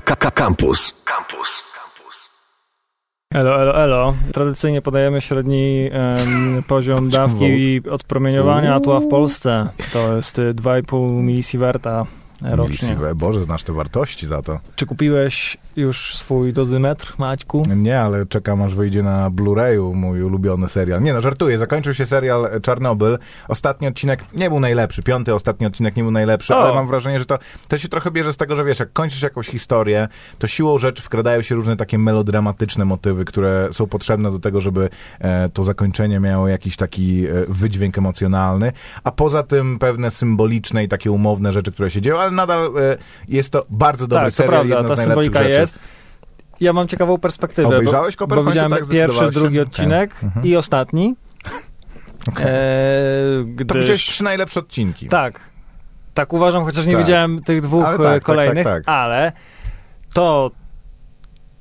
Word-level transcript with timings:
Campus. 0.00 1.02
Campus. 1.04 1.68
Elo, 3.34 3.62
elo, 3.62 3.84
elo. 3.84 4.14
Tradycyjnie 4.32 4.82
podajemy 4.82 5.20
średni 5.20 5.90
em, 5.92 6.62
poziom 6.66 7.08
dawki 7.08 7.80
odpromieniowania, 7.90 8.74
a 8.74 8.80
tu 8.80 9.00
w 9.00 9.08
Polsce 9.08 9.68
to 9.92 10.16
jest 10.16 10.38
y, 10.38 10.54
2,5 10.54 11.22
milisieverta 11.22 12.06
rocznie. 12.42 12.96
Boże, 13.14 13.44
znasz 13.44 13.62
te 13.62 13.72
wartości 13.72 14.26
za 14.26 14.42
to. 14.42 14.58
Czy 14.76 14.86
kupiłeś 14.86 15.56
już 15.76 16.16
swój 16.16 16.52
dozymetr, 16.52 17.14
Maćku? 17.18 17.62
Nie, 17.76 18.00
ale 18.00 18.26
czekam 18.26 18.62
aż 18.62 18.74
wyjdzie 18.74 19.02
na 19.02 19.30
Blu-rayu 19.30 19.94
mój 19.94 20.22
ulubiony 20.22 20.68
serial. 20.68 21.02
Nie 21.02 21.12
no, 21.12 21.20
żartuję. 21.20 21.58
Zakończył 21.58 21.94
się 21.94 22.06
serial 22.06 22.60
Czarnobyl. 22.62 23.18
Ostatni 23.48 23.88
odcinek 23.88 24.24
nie 24.34 24.50
był 24.50 24.60
najlepszy. 24.60 25.02
Piąty 25.02 25.34
ostatni 25.34 25.66
odcinek 25.66 25.96
nie 25.96 26.02
był 26.02 26.12
najlepszy, 26.12 26.54
O. 26.54 26.58
ale 26.58 26.74
mam 26.74 26.88
wrażenie, 26.88 27.18
że 27.18 27.24
to, 27.26 27.38
to 27.68 27.78
się 27.78 27.88
trochę 27.88 28.10
bierze 28.10 28.32
z 28.32 28.36
tego, 28.36 28.56
że 28.56 28.64
wiesz, 28.64 28.78
jak 28.78 28.92
kończysz 28.92 29.22
jakąś 29.22 29.46
historię, 29.46 30.08
to 30.38 30.46
siłą 30.46 30.78
rzeczy 30.78 31.02
wkradają 31.02 31.42
się 31.42 31.54
różne 31.54 31.76
takie 31.76 31.98
melodramatyczne 31.98 32.84
motywy, 32.84 33.24
które 33.24 33.68
są 33.72 33.86
potrzebne 33.86 34.32
do 34.32 34.38
tego, 34.38 34.60
żeby 34.60 34.88
e, 35.20 35.48
to 35.48 35.64
zakończenie 35.64 36.20
miało 36.20 36.48
jakiś 36.48 36.76
taki 36.76 37.26
e, 37.26 37.30
wydźwięk 37.48 37.98
emocjonalny, 37.98 38.72
a 39.04 39.10
poza 39.10 39.42
tym 39.42 39.78
pewne 39.78 40.10
symboliczne 40.10 40.84
i 40.84 40.88
takie 40.88 41.10
umowne 41.10 41.52
rzeczy, 41.52 41.72
które 41.72 41.90
się 41.90 42.00
dzieją, 42.00 42.18
ale 42.28 42.36
nadal 42.36 42.66
e, 42.66 42.96
jest 43.28 43.50
to 43.52 43.64
bardzo 43.70 44.06
dobry 44.06 44.24
tak, 44.24 44.32
to 44.32 44.36
serial, 44.36 44.54
prawda, 44.54 44.74
jedna 44.76 44.88
ta 44.88 45.02
z 45.02 45.06
najlepszych 45.06 45.34
rzeczy. 45.34 45.48
jest. 45.50 45.78
Ja 46.60 46.72
mam 46.72 46.88
ciekawą 46.88 47.18
perspektywę. 47.18 47.68
Obejrzałeś 47.68 48.16
bo, 48.16 48.26
bo 48.26 48.44
widziałem 48.44 48.72
tak 48.72 48.88
pierwszy, 48.88 49.30
drugi 49.30 49.60
Okej. 49.60 49.68
odcinek 49.72 50.14
Mhm. 50.24 50.46
i 50.46 50.56
ostatni. 50.56 51.14
Eee, 52.28 53.44
To 53.46 53.64
gdyż... 53.64 53.80
widziałeś 53.80 54.06
trzy 54.06 54.24
najlepsze 54.24 54.60
odcinki. 54.60 55.08
Tak. 55.08 55.40
Tak 56.14 56.32
uważam, 56.32 56.64
chociaż 56.64 56.86
nie 56.86 56.92
Tak. 56.92 57.00
widziałem 57.02 57.42
tych 57.42 57.60
dwóch 57.62 57.84
Ale 57.84 57.96
tak, 57.98 58.06
e, 58.06 58.10
tak, 58.14 58.22
kolejnych, 58.22 58.64
tak, 58.64 58.84
tak. 58.84 58.94
ale 58.94 59.32
to, 60.14 60.50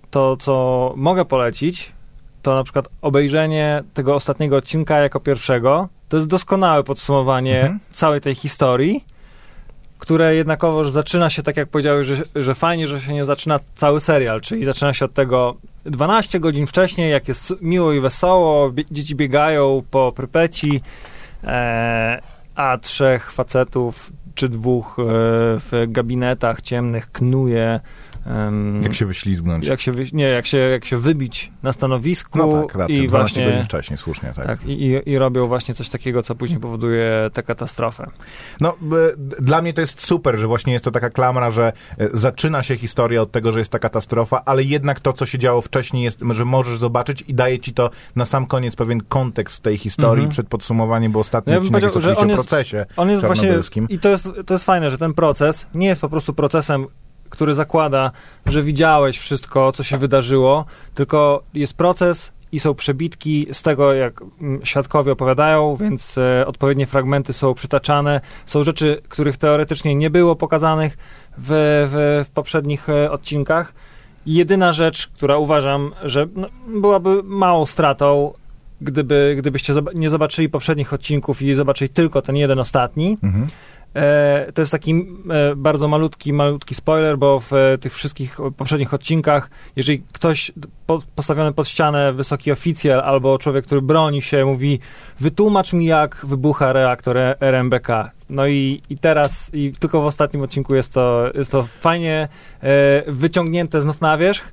to, 0.10 0.38
co 0.38 0.94
mogę 0.96 1.26
polecić, 1.26 1.92
to 2.42 2.56
na 2.56 2.64
przykład 2.64 2.88
obejrzenie 3.02 3.84
tego 3.94 4.16
ostatniego 4.16 4.56
odcinka 4.58 4.98
jako 4.98 5.20
pierwszego. 5.20 5.90
To 6.10 6.18
jest 6.18 6.30
doskonałe 6.30 6.84
podsumowanie 6.84 7.60
Mhm. 7.62 7.80
całej 7.90 8.22
tej 8.22 8.36
historii, 8.36 9.06
które 10.00 10.36
jednakowoż 10.36 10.90
zaczyna 10.90 11.30
się, 11.30 11.44
tak 11.44 11.58
jak 11.58 11.70
powiedziałeś, 11.70 12.08
że, 12.08 12.16
że 12.36 12.56
fajnie, 12.56 12.88
że 12.88 13.02
się 13.02 13.14
nie 13.14 13.26
zaczyna 13.26 13.60
cały 13.76 14.02
serial, 14.02 14.42
czyli 14.42 14.66
zaczyna 14.66 14.94
się 14.94 15.06
od 15.06 15.14
tego 15.14 15.56
12 15.86 16.40
godzin 16.40 16.68
wcześniej, 16.68 17.12
jak 17.12 17.28
jest 17.28 17.54
miło 17.62 17.94
i 17.94 18.00
wesoło, 18.00 18.72
dzieci 18.92 19.16
biegają 19.16 19.84
po 19.92 20.12
Prypeci, 20.16 20.82
e, 21.44 22.22
a 22.56 22.78
trzech 22.78 23.32
facetów 23.32 24.12
czy 24.36 24.50
dwóch 24.50 25.00
e, 25.00 25.04
w 25.60 25.86
gabinetach 25.88 26.62
ciemnych 26.62 27.12
knuje. 27.12 27.80
Em, 28.28 28.84
Jak 28.84 28.94
się 28.94 29.06
wyślizgnąć. 29.06 29.68
jak 29.68 29.82
się, 29.82 29.92
nie, 30.14 30.24
jak 30.24 30.46
się, 30.48 30.58
jak 30.58 30.86
się 30.86 30.98
wybić 30.98 31.52
na 31.64 31.74
stanowisku 31.74 32.40
no 32.40 32.62
tak, 32.64 32.76
racja, 32.76 32.96
i 32.96 33.08
12 33.08 33.10
właśnie 33.10 33.46
godzin 33.46 33.64
wcześniej, 33.64 33.98
słusznie, 33.98 34.34
tak. 34.36 34.46
tak, 34.46 34.66
i, 34.66 35.02
i, 35.06 35.18
robią 35.18 35.48
właśnie 35.48 35.74
coś 35.74 35.90
takiego, 35.90 36.22
co 36.22 36.36
później 36.36 36.60
powoduje 36.60 37.30
tę 37.34 37.44
katastrofę. 37.44 38.08
No, 38.62 38.76
dla 39.40 39.62
mnie 39.62 39.74
to 39.74 39.82
jest 39.82 40.02
super, 40.06 40.38
że 40.38 40.48
właśnie 40.48 40.74
jest 40.74 40.86
to 40.86 40.92
taka 40.92 41.10
klamra, 41.10 41.52
że 41.52 41.74
e, 41.98 42.10
zaczyna 42.14 42.64
się 42.64 42.78
historia 42.78 43.22
od 43.22 43.32
tego, 43.32 43.52
że 43.52 43.60
jest 43.60 43.72
ta 43.72 43.80
katastrofa, 43.80 44.42
ale 44.46 44.64
jednak 44.64 45.00
to, 45.00 45.14
co 45.14 45.26
się 45.26 45.38
działo 45.40 45.62
wcześniej 45.62 46.04
jest, 46.04 46.24
że 46.32 46.46
możesz 46.46 46.78
zobaczyć 46.78 47.24
i 47.28 47.34
daje 47.34 47.60
ci 47.60 47.74
to 47.74 47.90
na 48.16 48.26
sam 48.26 48.46
koniec 48.46 48.76
pewien 48.76 49.02
kontekst 49.02 49.64
tej 49.64 49.78
historii 49.78 50.12
Mhm. 50.24 50.30
przed 50.30 50.48
podsumowaniem, 50.48 51.12
bo 51.12 51.20
ostatni 51.20 51.52
No 51.52 51.54
ja 51.54 51.60
odcinek 51.60 51.84
jest 51.84 51.98
oczywiście 51.98 52.26
o 52.26 52.36
procesie 52.36 52.86
On 52.98 53.10
jest 53.10 53.26
właśnie, 53.26 53.60
i 53.90 54.00
to 54.00 54.10
jest, 54.10 54.30
to 54.46 54.54
jest 54.54 54.66
fajne, 54.66 54.92
że 54.92 54.98
ten 54.98 55.14
proces 55.14 55.68
nie 55.74 55.88
jest 55.88 56.02
po 56.02 56.10
prostu 56.10 56.34
procesem, 56.34 56.86
który 57.30 57.56
zakłada, 57.56 58.12
że 58.46 58.64
widziałeś 58.64 59.18
wszystko, 59.18 59.72
co 59.72 59.84
się 59.84 59.98
wydarzyło, 59.98 60.66
tylko 60.96 61.44
jest 61.54 61.74
proces 61.74 62.32
i 62.52 62.60
są 62.60 62.76
przebitki 62.76 63.48
z 63.52 63.64
tego, 63.64 63.94
jak 63.94 64.22
mm, 64.42 64.66
świadkowie 64.66 65.12
opowiadają, 65.12 65.76
więc 65.76 66.18
e, 66.18 66.48
odpowiednie 66.48 66.86
fragmenty 66.86 67.34
są 67.34 67.54
przytaczane. 67.54 68.22
Są 68.46 68.64
rzeczy, 68.64 69.02
których 69.10 69.38
teoretycznie 69.38 69.96
nie 69.96 70.10
było 70.10 70.36
pokazanych 70.36 70.98
w, 71.38 71.48
w, 71.92 72.26
w 72.28 72.32
poprzednich 72.32 72.90
e, 72.90 73.12
odcinkach. 73.12 73.74
Jedyna 74.26 74.74
rzecz, 74.74 75.08
która 75.08 75.38
uważam, 75.38 75.92
że 76.04 76.28
no, 76.36 76.48
byłaby 76.68 77.24
małą 77.24 77.66
stratą, 77.66 78.34
gdyby, 78.82 79.36
gdybyście 79.38 79.74
nie 79.96 80.10
zobaczyli 80.10 80.50
poprzednich 80.50 80.94
odcinków 80.94 81.42
i 81.42 81.54
zobaczyli 81.54 81.90
tylko 81.90 82.22
ten 82.22 82.36
jeden 82.36 82.60
ostatni, 82.60 83.18
Mhm. 83.24 83.48
E, 83.98 84.52
to 84.54 84.62
jest 84.62 84.72
taki 84.72 84.92
e, 85.30 85.56
bardzo 85.56 85.88
malutki, 85.88 86.34
malutki 86.34 86.76
spoiler, 86.76 87.18
bo 87.18 87.40
w 87.40 87.54
e, 87.54 87.78
tych 87.78 87.94
wszystkich 87.94 88.38
poprzednich 88.58 88.94
odcinkach, 88.94 89.50
jeżeli 89.76 90.04
ktoś 90.14 90.52
po, 90.88 91.02
postawiony 91.16 91.54
pod 91.54 91.68
ścianę, 91.68 92.14
wysoki 92.14 92.52
oficjel 92.52 93.00
albo 93.00 93.38
człowiek, 93.38 93.66
który 93.66 93.82
broni 93.82 94.22
się, 94.22 94.46
mówi 94.46 94.80
wytłumacz 95.20 95.74
mi, 95.74 95.86
jak 95.86 96.26
wybucha 96.26 96.74
reaktor 96.74 97.18
RMBK. 97.40 98.12
No 98.30 98.48
i, 98.48 98.82
i 98.90 98.98
teraz, 98.98 99.50
i 99.54 99.74
tylko 99.80 100.02
w 100.02 100.06
ostatnim 100.06 100.44
odcinku 100.44 100.76
jest 100.76 100.94
to, 100.94 101.30
jest 101.36 101.52
to 101.52 101.64
fajnie 101.64 102.28
wyciągnięte 103.08 103.82
znów 103.82 104.02
na 104.02 104.18
wierzch. 104.18 104.52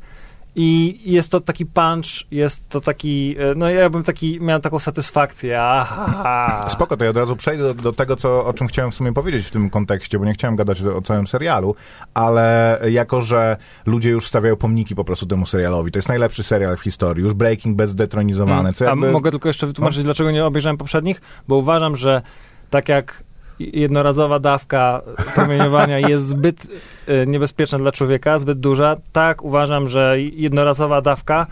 I 0.56 1.00
jest 1.12 1.30
to 1.30 1.40
taki 1.40 1.66
punch, 1.66 2.06
jest 2.30 2.68
to 2.68 2.80
taki, 2.80 3.36
e, 3.38 3.54
no 3.56 3.70
ja 3.70 3.90
bym 3.90 4.02
taki, 4.02 4.40
miał 4.40 4.60
taką 4.60 4.78
satysfakcję, 4.78 5.60
aha. 5.62 6.64
Spoko, 6.68 6.96
to 6.96 7.04
ja 7.04 7.10
od 7.10 7.16
razu 7.16 7.36
przejdę 7.36 7.62
do, 7.62 7.74
do 7.74 7.92
tego, 7.92 8.16
co, 8.16 8.46
o 8.46 8.52
czym 8.52 8.66
chciałem 8.66 8.90
w 8.90 8.94
sumie 8.94 9.12
powiedzieć 9.12 9.46
w 9.46 9.50
tym 9.50 9.70
kontekście, 9.70 10.18
bo 10.18 10.24
nie 10.24 10.34
chciałem 10.34 10.56
gadać 10.56 10.82
o, 10.82 10.96
o 10.96 11.02
całym 11.02 11.26
serialu, 11.26 11.74
ale 12.14 12.80
jako, 12.90 13.20
że 13.20 13.56
ludzie 13.86 14.10
już 14.10 14.26
stawiają 14.26 14.56
pomniki 14.56 14.94
po 14.94 15.04
prostu 15.04 15.26
temu 15.26 15.46
serialowi, 15.46 15.90
to 15.90 15.98
jest 15.98 16.08
najlepszy 16.08 16.42
serial 16.42 16.76
w 16.76 16.80
historii, 16.80 17.24
już 17.24 17.34
Breaking 17.34 17.76
Bad 17.76 17.88
zdetronizowany, 17.88 18.72
co 18.72 18.86
A 18.86 18.88
jakby... 18.88 19.12
mogę 19.12 19.30
tylko 19.30 19.48
jeszcze 19.48 19.66
wytłumaczyć, 19.66 20.02
dlaczego 20.02 20.30
nie 20.30 20.44
obejrzałem 20.44 20.76
poprzednich? 20.76 21.20
Bo 21.48 21.56
uważam, 21.56 21.96
że 21.96 22.22
tak 22.70 22.88
jak 22.88 23.24
jednorazowa 23.58 24.38
dawka 24.38 25.02
promieniowania 25.34 25.98
jest 25.98 26.26
zbyt 26.28 26.66
e, 27.06 27.26
niebezpieczna 27.26 27.78
dla 27.78 27.92
człowieka, 27.92 28.38
zbyt 28.38 28.60
duża, 28.60 28.96
tak 29.12 29.42
uważam, 29.44 29.88
że 29.88 30.16
jednorazowa 30.20 31.00
dawka 31.00 31.46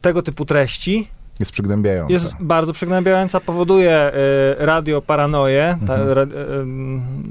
tego 0.00 0.22
typu 0.22 0.44
treści 0.44 1.08
Jest 1.40 1.52
przygnębiające. 1.52 2.12
jest 2.12 2.32
bardzo 2.40 2.72
przygnębiająca, 2.72 3.40
powoduje 3.40 3.92
e, 3.92 4.12
radioparanoję, 4.58 5.78
ta, 5.86 5.94
Mhm. 5.94 6.12
ra, 6.12 6.22
e, 6.22 6.26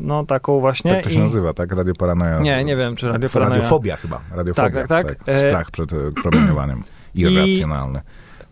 no 0.02 0.26
taką 0.26 0.60
właśnie. 0.60 0.92
Tak 0.92 1.04
to 1.04 1.10
się 1.10 1.16
i- 1.16 1.20
nazywa, 1.24 1.54
tak? 1.54 1.72
Radioparanoja. 1.72 2.40
Nie, 2.40 2.64
nie 2.64 2.76
wiem, 2.76 2.96
czy 2.96 3.08
radioparanoja. 3.10 3.56
Radiofobia 3.58 3.96
chyba. 3.96 4.22
Radiofobia, 4.32 4.72
Tak, 4.72 4.88
tak, 4.88 5.16
tak. 5.16 5.30
E, 5.30 5.40
Strach 5.50 5.72
przed 5.72 5.94
e, 5.94 5.96
promieniowaniem. 6.24 6.84
Irracjonalny. 7.16 8.02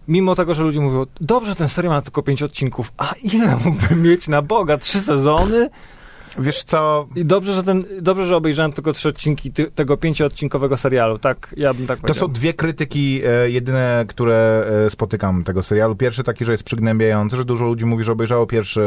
Mimo 0.10 0.36
tego, 0.36 0.54
że 0.54 0.64
ludzie 0.64 0.80
mówią, 0.80 1.06
dobrze, 1.22 1.56
ten 1.56 1.70
serial 1.70 1.94
ma 1.94 2.02
tylko 2.02 2.24
pięć 2.24 2.44
odcinków, 2.44 2.92
a 2.98 3.14
ile 3.34 3.58
mógłbym 3.66 4.02
mieć 4.02 4.28
na 4.28 4.42
Boga? 4.42 4.78
Trzy 4.78 5.02
sezony? 5.02 5.70
Wiesz 6.38 6.64
co, 6.64 7.08
I 7.16 7.26
dobrze, 7.26 7.54
że, 7.54 7.64
ten, 7.64 7.86
dobrze, 8.02 8.26
że 8.26 8.36
obejrzałem 8.36 8.74
tylko 8.74 8.94
trzy 8.94 9.10
odcinki 9.10 9.52
ty, 9.52 9.72
tego 9.72 9.98
pięcioodcinkowego 9.98 10.78
serialu. 10.78 11.18
Tak, 11.20 11.54
ja 11.58 11.74
bym 11.74 11.88
tak 11.88 11.98
To 11.98 12.02
powiedział. 12.08 12.28
są 12.28 12.34
dwie 12.34 12.54
krytyki 12.54 13.22
e, 13.26 13.50
jedyne, 13.50 14.06
które 14.08 14.68
e, 14.86 14.90
spotykam 14.90 15.44
tego 15.44 15.64
serialu. 15.64 15.96
Pierwszy 15.96 16.24
taki, 16.24 16.46
że 16.46 16.52
jest 16.52 16.64
przygnębiający, 16.64 17.36
że 17.36 17.46
dużo 17.46 17.66
ludzi 17.66 17.86
mówi, 17.86 18.04
że 18.04 18.12
obejrzało 18.12 18.48
pierwszy 18.48 18.82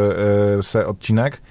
e, 0.59 0.63
se 0.63 0.87
odcinek 0.87 1.43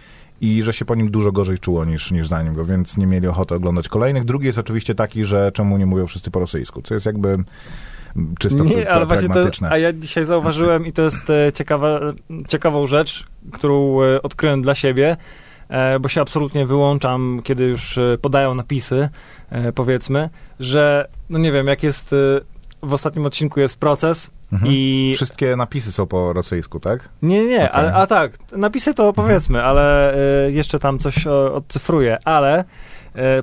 i 0.42 0.64
że 0.64 0.74
się 0.74 0.86
po 0.86 0.96
nim 0.96 1.12
dużo 1.12 1.32
gorzej 1.32 1.59
czuło 1.59 1.86
niż, 1.86 2.12
niż 2.12 2.28
zanim 2.28 2.53
go, 2.53 2.66
więc 2.66 2.98
nie 2.98 3.08
mieli 3.08 3.28
ochoty 3.28 3.56
oglądać 3.56 3.90
kolejnych. 3.90 4.26
Drugi 4.26 4.46
jest 4.46 4.58
oczywiście 4.58 4.96
taki, 4.96 5.24
że 5.24 5.52
czemu 5.53 5.78
nie 5.78 5.86
mówią 5.86 6.06
wszyscy 6.06 6.32
po 6.32 6.40
rosyjsku, 6.40 6.82
co 6.82 6.94
jest 6.94 7.06
jakby 7.06 7.38
czysto 8.39 8.63
Nie, 8.63 8.91
ale 8.91 9.05
właśnie 9.05 9.29
to, 9.29 9.49
a 9.69 9.77
ja 9.77 9.94
dzisiaj 9.94 10.25
zauważyłem 10.25 10.85
i 10.85 10.91
to 10.91 11.01
jest 11.01 11.29
e, 11.29 11.51
ciekawa, 11.53 11.99
ciekawą 12.47 12.88
rzecz, 12.88 13.27
którą 13.51 14.01
e, 14.01 14.22
odkryłem 14.22 14.61
dla 14.61 14.75
siebie, 14.75 15.17
e, 15.69 15.99
bo 15.99 16.09
się 16.09 16.22
absolutnie 16.22 16.66
wyłączam, 16.66 17.41
kiedy 17.44 17.63
już 17.63 17.99
podają 18.22 18.55
napisy, 18.55 19.09
powiedzmy, 19.75 20.29
że, 20.59 21.08
no 21.29 21.40
nie 21.40 21.52
wiem, 21.52 21.67
jak 21.67 21.84
jest, 21.84 22.16
w 22.84 22.93
ostatnim 22.93 23.25
odcinku 23.25 23.59
jest 23.59 23.79
proces 23.79 24.31
Mhm. 24.52 24.72
i... 24.72 25.11
Wszystkie 25.16 25.55
napisy 25.55 25.91
są 25.91 26.07
po 26.07 26.34
rosyjsku, 26.34 26.79
tak? 26.79 27.09
Nie, 27.22 27.46
nie, 27.46 27.55
Okej. 27.55 27.69
ale, 27.72 27.93
a 27.93 28.07
tak, 28.07 28.37
napisy 28.52 28.93
to 28.93 29.14
powiedzmy, 29.14 29.64
ale 29.64 30.16
e, 30.46 30.52
jeszcze 30.52 30.79
tam 30.79 30.99
coś 30.99 31.28
o, 31.28 31.53
odcyfruje, 31.53 32.17
ale 32.25 32.64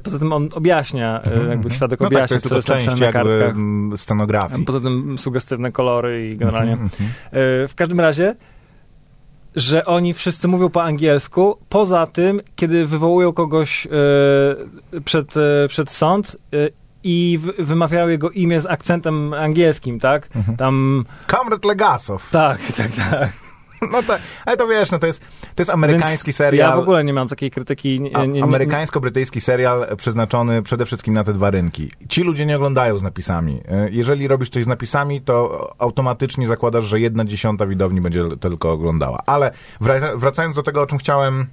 poza 0.02 0.18
tym 0.18 0.32
on 0.32 0.48
objaśnia, 0.54 1.22
e, 1.22 1.48
jakby 1.48 1.70
świadek 1.70 2.00
no 2.00 2.04
tak, 2.06 2.10
to 2.10 2.16
objaśnia, 2.16 2.34
jest 2.34 2.48
co 2.48 2.56
jest 2.56 2.68
napisane 2.68 3.06
na 3.06 3.12
kartkach. 3.12 3.54
scenografii. 3.96 4.64
Poza 4.64 4.80
tym 4.80 5.18
sugestywne 5.18 5.72
kolory 5.72 6.30
i 6.30 6.36
generalnie. 6.36 6.72
Mhm, 6.72 6.90
mhm. 6.92 7.10
E, 7.64 7.68
W 7.68 7.74
każdym 7.76 8.00
razie, 8.00 8.34
że 9.56 9.84
oni 9.84 10.14
wszyscy 10.14 10.48
mówią 10.48 10.68
po 10.70 10.82
angielsku, 10.82 11.58
poza 11.68 12.06
tym, 12.06 12.40
kiedy 12.56 12.86
wywołują 12.86 13.32
kogoś 13.32 13.86
e, 13.86 15.00
przed, 15.00 15.36
e, 15.36 15.40
przed 15.68 15.90
sąd 15.90 16.36
e, 16.52 16.56
i 17.04 17.38
w, 17.42 17.64
wymawiają 17.66 18.08
jego 18.08 18.30
imię 18.30 18.60
z 18.60 18.66
akcentem 18.66 19.34
angielskim, 19.34 20.00
tak? 20.00 20.28
Mhm. 20.36 20.56
Tam, 20.56 21.04
Kamrat 21.26 21.64
Legasow. 21.64 22.30
tak, 22.32 22.58
tak, 22.76 22.90
tak. 23.10 23.47
No 23.92 24.02
tak, 24.02 24.20
ale 24.46 24.56
to 24.56 24.68
wiesz, 24.68 24.90
no 24.90 24.98
to 24.98 25.06
jest, 25.06 25.20
to 25.54 25.60
jest 25.62 25.70
amerykański 25.70 26.26
Więc 26.26 26.36
serial. 26.36 26.70
Ja 26.70 26.76
w 26.76 26.78
ogóle 26.78 27.04
nie 27.04 27.12
mam 27.12 27.28
takiej 27.28 27.50
krytyki. 27.50 28.00
Nie, 28.00 28.16
A, 28.16 28.20
nie, 28.24 28.28
nie, 28.28 28.42
amerykańsko-brytyjski 28.44 29.40
serial 29.40 29.86
przeznaczony 29.96 30.62
przede 30.62 30.86
wszystkim 30.86 31.14
na 31.14 31.24
te 31.24 31.32
dwa 31.32 31.50
rynki. 31.50 31.90
Ci 32.08 32.22
ludzie 32.22 32.46
nie 32.46 32.56
oglądają 32.56 32.98
z 32.98 33.02
napisami. 33.02 33.60
E, 33.68 33.88
Jeżeli 33.90 34.28
robisz 34.28 34.48
coś 34.50 34.64
z 34.64 34.66
napisami, 34.66 35.20
to 35.22 35.68
automatycznie 35.78 36.48
zakładasz, 36.48 36.84
że 36.84 37.00
jedna 37.00 37.24
dziesiąta 37.24 37.66
widowni 37.66 38.00
będzie 38.00 38.22
tylko 38.40 38.72
oglądała. 38.72 39.18
Ale 39.26 39.50
wraca- 39.80 40.16
wracając 40.18 40.56
do 40.56 40.62
tego, 40.62 40.82
o 40.82 40.86
czym 40.86 40.98
chciałem 40.98 41.46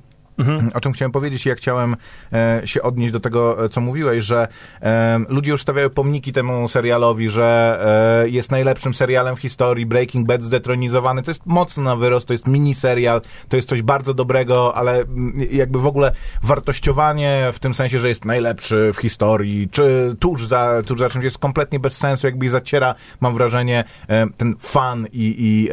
o 0.74 0.82
czym 0.82 0.92
chciałem 0.92 1.12
powiedzieć 1.12 1.46
i 1.46 1.50
jak 1.50 1.58
chciałem 1.58 1.96
e, 2.34 2.62
się 2.66 2.82
odnieść 2.82 3.14
do 3.14 3.20
tego, 3.20 3.66
e, 3.66 3.70
co 3.70 3.82
mówiłeś, 3.82 4.24
że 4.24 4.48
e, 4.82 5.20
ludzie 5.30 5.52
już 5.52 5.62
stawiają 5.62 5.90
pomniki 5.90 6.32
temu 6.32 6.68
serialowi, 6.68 7.30
że 7.30 7.80
e, 8.24 8.30
jest 8.30 8.52
najlepszym 8.52 8.94
serialem 8.94 9.36
w 9.36 9.40
historii, 9.40 9.86
Breaking 9.86 10.28
Bad 10.28 10.44
zdetronizowany. 10.44 11.22
To 11.24 11.32
jest 11.32 11.46
mocno 11.46 11.84
na 11.84 11.96
wyrost, 11.96 12.28
to 12.28 12.34
jest 12.34 12.48
mini 12.48 12.76
serial, 12.76 13.22
to 13.50 13.56
jest 13.56 13.70
coś 13.70 13.82
bardzo 13.82 14.14
dobrego, 14.14 14.76
ale 14.76 15.02
mm, 15.02 15.34
jakby 15.52 15.80
w 15.80 15.86
ogóle 15.86 16.12
wartościowanie 16.44 17.50
w 17.54 17.60
tym 17.60 17.74
sensie, 17.74 18.00
że 18.00 18.08
jest 18.08 18.26
najlepszy 18.26 18.92
w 18.94 18.98
historii, 18.98 19.70
czy 19.72 20.16
tuż 20.20 20.48
za, 20.48 20.82
tuż 20.86 21.00
za 21.00 21.10
czymś 21.10 21.24
jest 21.24 21.38
kompletnie 21.38 21.80
bez 21.80 21.98
sensu, 21.98 22.28
jakby 22.28 22.50
zaciera, 22.50 22.96
mam 23.22 23.34
wrażenie, 23.34 23.84
e, 24.08 24.28
ten 24.38 24.56
fan 24.60 25.08
i, 25.14 25.36
i, 25.40 25.70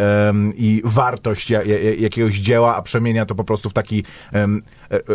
i 0.56 0.82
wartość 0.84 1.50
ja, 1.50 1.62
ja, 1.62 1.94
jakiegoś 1.98 2.38
dzieła, 2.38 2.76
a 2.76 2.82
przemienia 2.82 3.26
to 3.26 3.34
po 3.34 3.44
prostu 3.44 3.70
w 3.70 3.72
taki 3.72 4.04
em, 4.56 4.58
e, 4.58 4.62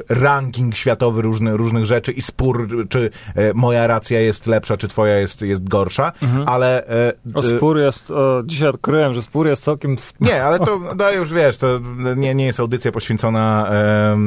ranking 0.10 0.76
światowy 0.76 1.22
różny, 1.22 1.58
różnych 1.58 1.86
rzeczy 1.86 2.12
i 2.12 2.22
spór, 2.22 2.68
czy 2.90 3.10
e, 3.36 3.54
moja 3.54 3.88
racja 3.88 4.20
jest 4.20 4.48
lepsza, 4.48 4.78
czy 4.78 4.88
twoja 4.88 5.16
jest, 5.20 5.42
jest 5.42 5.68
gorsza, 5.70 6.12
ale... 6.46 6.88
e, 6.88 7.14
O, 7.34 7.44
spór 7.44 7.78
jest, 7.78 8.12
o, 8.12 8.42
dzisiaj 8.46 8.68
odkryłem, 8.68 9.14
że 9.14 9.22
spór 9.22 9.48
jest 9.48 9.64
całkiem 9.64 9.94
sp- 10.08 10.20
nie, 10.22 10.44
ale 10.44 10.60
to 10.60 10.80
no 11.00 11.12
już 11.12 11.34
wiesz, 11.34 11.58
to 11.58 11.80
nie, 12.16 12.36
nie 12.36 12.46
jest 12.46 12.60
audycja 12.60 12.92
poświęcona 12.92 13.68
e, 13.72 14.18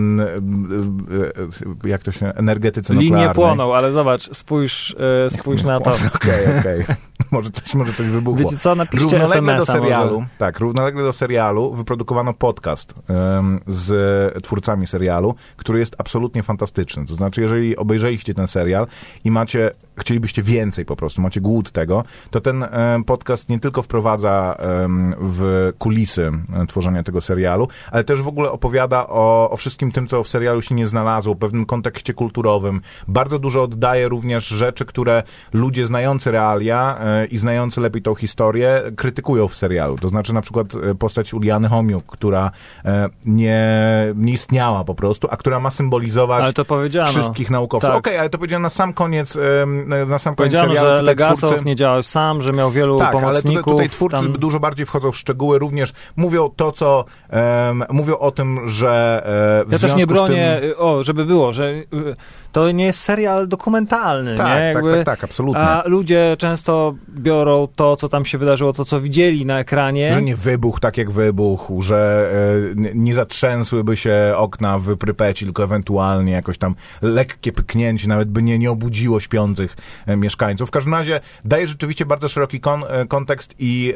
jak 1.84 2.02
to 2.02 2.12
się, 2.12 2.26
energetyce 2.26 2.94
Linie 2.94 3.04
nuklearnej. 3.06 3.34
płoną, 3.34 3.74
ale 3.74 3.92
zobacz, 3.92 4.30
spójrz, 4.36 4.96
spójrz 5.28 5.62
na 5.62 5.80
to. 5.80 5.90
Okej, 6.16 6.58
okej. 6.60 6.84
Może 7.30 7.50
coś, 7.50 7.74
może 7.74 7.92
coś 7.92 8.06
wybuchło. 8.06 8.38
Wiecie 8.44 8.56
co, 8.58 8.74
napiszcie 8.74 9.18
Równolegle 9.18 9.56
do 9.56 9.66
serialu, 9.66 10.14
może. 10.20 10.26
tak, 10.38 10.60
równolegle 10.60 11.02
do 11.02 11.12
serialu 11.12 11.72
wyprodukowano 11.74 12.34
podcast 12.34 12.94
em, 13.08 13.60
z 13.66 14.42
twórcami 14.44 14.86
serialu, 14.86 15.34
który 15.56 15.78
jest 15.78 15.96
absolutnie 15.98 16.42
fantastyczny. 16.42 17.06
To 17.06 17.14
znaczy, 17.14 17.40
jeżeli 17.40 17.76
obejrzeliście 17.76 18.34
ten 18.34 18.48
serial 18.48 18.86
i 19.24 19.30
macie, 19.30 19.70
chcielibyście 19.96 20.42
więcej 20.42 20.84
po 20.84 20.96
prostu, 20.96 21.22
macie 21.22 21.40
głód 21.40 21.70
tego, 21.70 22.04
to 22.30 22.40
ten 22.40 22.62
em, 22.70 23.04
podcast 23.04 23.48
nie 23.48 23.60
tylko 23.60 23.82
wprowadza 23.82 24.56
w 25.20 25.72
kulisy 25.78 26.32
e, 26.52 26.66
tworzenia 26.66 27.02
tego 27.02 27.20
serialu, 27.20 27.68
ale 27.90 28.04
też 28.04 28.22
w 28.22 28.28
ogóle 28.28 28.50
opowiada 28.50 29.06
o, 29.06 29.50
o 29.50 29.56
wszystkim 29.56 29.92
tym, 29.92 30.06
co 30.06 30.22
w 30.22 30.28
serialu 30.28 30.62
się 30.62 30.74
nie 30.74 30.86
znalazło, 30.86 31.34
pewnym 31.34 31.66
kontekście 31.66 32.14
kulturowym. 32.14 32.80
Bardzo 33.08 33.38
dużo 33.38 33.62
oddaje 33.62 34.08
również 34.08 34.46
rzeczy, 34.48 34.84
które 34.84 35.22
ludzie 35.52 35.86
znający 35.86 36.30
realia 36.30 36.98
e, 37.00 37.26
i 37.26 37.38
znający 37.38 37.80
lepiej 37.80 38.02
tą 38.02 38.14
historię 38.14 38.82
krytykują 38.96 39.48
w 39.48 39.54
serialu. 39.54 39.98
To 39.98 40.08
znaczy 40.08 40.34
na 40.34 40.40
przykład 40.40 40.66
e, 40.74 40.94
postać 40.94 41.34
Uliany 41.34 41.68
Homiuk, 41.68 42.04
która 42.06 42.50
e, 42.84 43.08
nie, 43.24 43.68
nie 44.14 44.32
istniała 44.32 44.84
po 44.84 44.94
prostu, 44.94 45.28
a 45.30 45.36
która 45.36 45.60
ma 45.60 45.70
symbolizować 45.70 46.54
wszystkich 47.06 47.50
naukowców. 47.50 47.90
Tak. 47.90 47.98
Okej, 47.98 48.18
ale 48.18 48.30
to 48.30 48.38
powiedziano 48.38 48.62
na 48.62 48.70
sam 48.70 48.92
koniec, 48.92 49.38
na 50.06 50.18
sam 50.18 50.34
koniec 50.34 50.52
serialu. 50.52 50.88
że 50.88 51.02
Legasow 51.02 51.50
twórcy- 51.50 51.64
nie 51.64 51.76
działał 51.76 52.02
sam, 52.02 52.42
że 52.42 52.52
miał 52.52 52.70
wielu 52.70 52.98
tak, 52.98 53.06
ale 53.08 53.16
tutaj, 53.16 53.30
pomocników. 53.30 53.72
tutaj 53.72 53.88
twórcy 53.88 54.16
tam... 54.16 54.32
dużo 54.32 54.60
bardziej 54.60 54.86
wchodzą 54.86 55.10
w 55.12 55.16
szczegóły, 55.16 55.58
również 55.58 55.92
mówią 56.16 56.50
to, 56.56 56.72
co 56.72 57.04
em, 57.28 57.84
mówią 57.90 58.18
o 58.18 58.30
tym, 58.30 58.68
że 58.68 59.22
e, 59.62 59.68
w 59.68 59.72
Ja 59.72 59.78
też 59.78 59.94
nie 59.94 60.06
bronię, 60.06 60.58
tym... 60.60 60.72
o, 60.78 61.02
żeby 61.02 61.24
było, 61.24 61.52
że 61.52 61.70
y, 61.70 61.84
to 62.52 62.70
nie 62.70 62.84
jest 62.84 63.00
serial 63.00 63.48
dokumentalny, 63.48 64.36
Tak, 64.36 64.46
nie? 64.46 64.74
tak, 64.74 64.84
Jakby, 64.84 65.04
tak, 65.04 65.04
tak, 65.04 65.24
absolutnie. 65.24 65.60
A 65.62 65.82
ludzie 65.86 66.36
często 66.38 66.94
biorą 67.08 67.68
to, 67.76 67.96
co 67.96 68.08
tam 68.08 68.24
się 68.24 68.38
wydarzyło, 68.38 68.72
to, 68.72 68.84
co 68.84 69.00
widzieli 69.00 69.46
na 69.46 69.58
ekranie. 69.58 70.12
Że 70.12 70.22
nie 70.22 70.36
wybuchł 70.36 70.80
tak 70.80 70.98
jak 70.98 71.10
wybuchł, 71.10 71.82
że 71.82 72.30
e, 72.76 72.94
nie 72.94 73.14
zatrzęsłyby 73.14 73.96
się 73.96 74.32
okna 74.36 74.78
w 74.78 74.96
Prypeci, 74.96 75.44
tylko 75.44 75.64
ewentualnie 75.64 76.32
jakoś 76.32 76.58
tam 76.58 76.74
lekkie 77.02 77.52
pyknięcie, 77.52 78.08
nawet 78.08 78.30
by 78.30 78.42
nie, 78.42 78.58
nie 78.58 78.70
obudziło 78.70 79.20
śpiących 79.20 79.76
e, 80.06 80.16
mieszkańców. 80.16 80.68
W 80.68 80.72
każdym 80.72 80.94
razie 80.94 81.20
daje 81.44 81.66
rzeczywiście 81.66 82.06
bardzo 82.06 82.28
szeroki 82.28 82.60
kon, 82.60 82.84
e, 82.88 83.06
kontekst 83.06 83.54
i, 83.58 83.94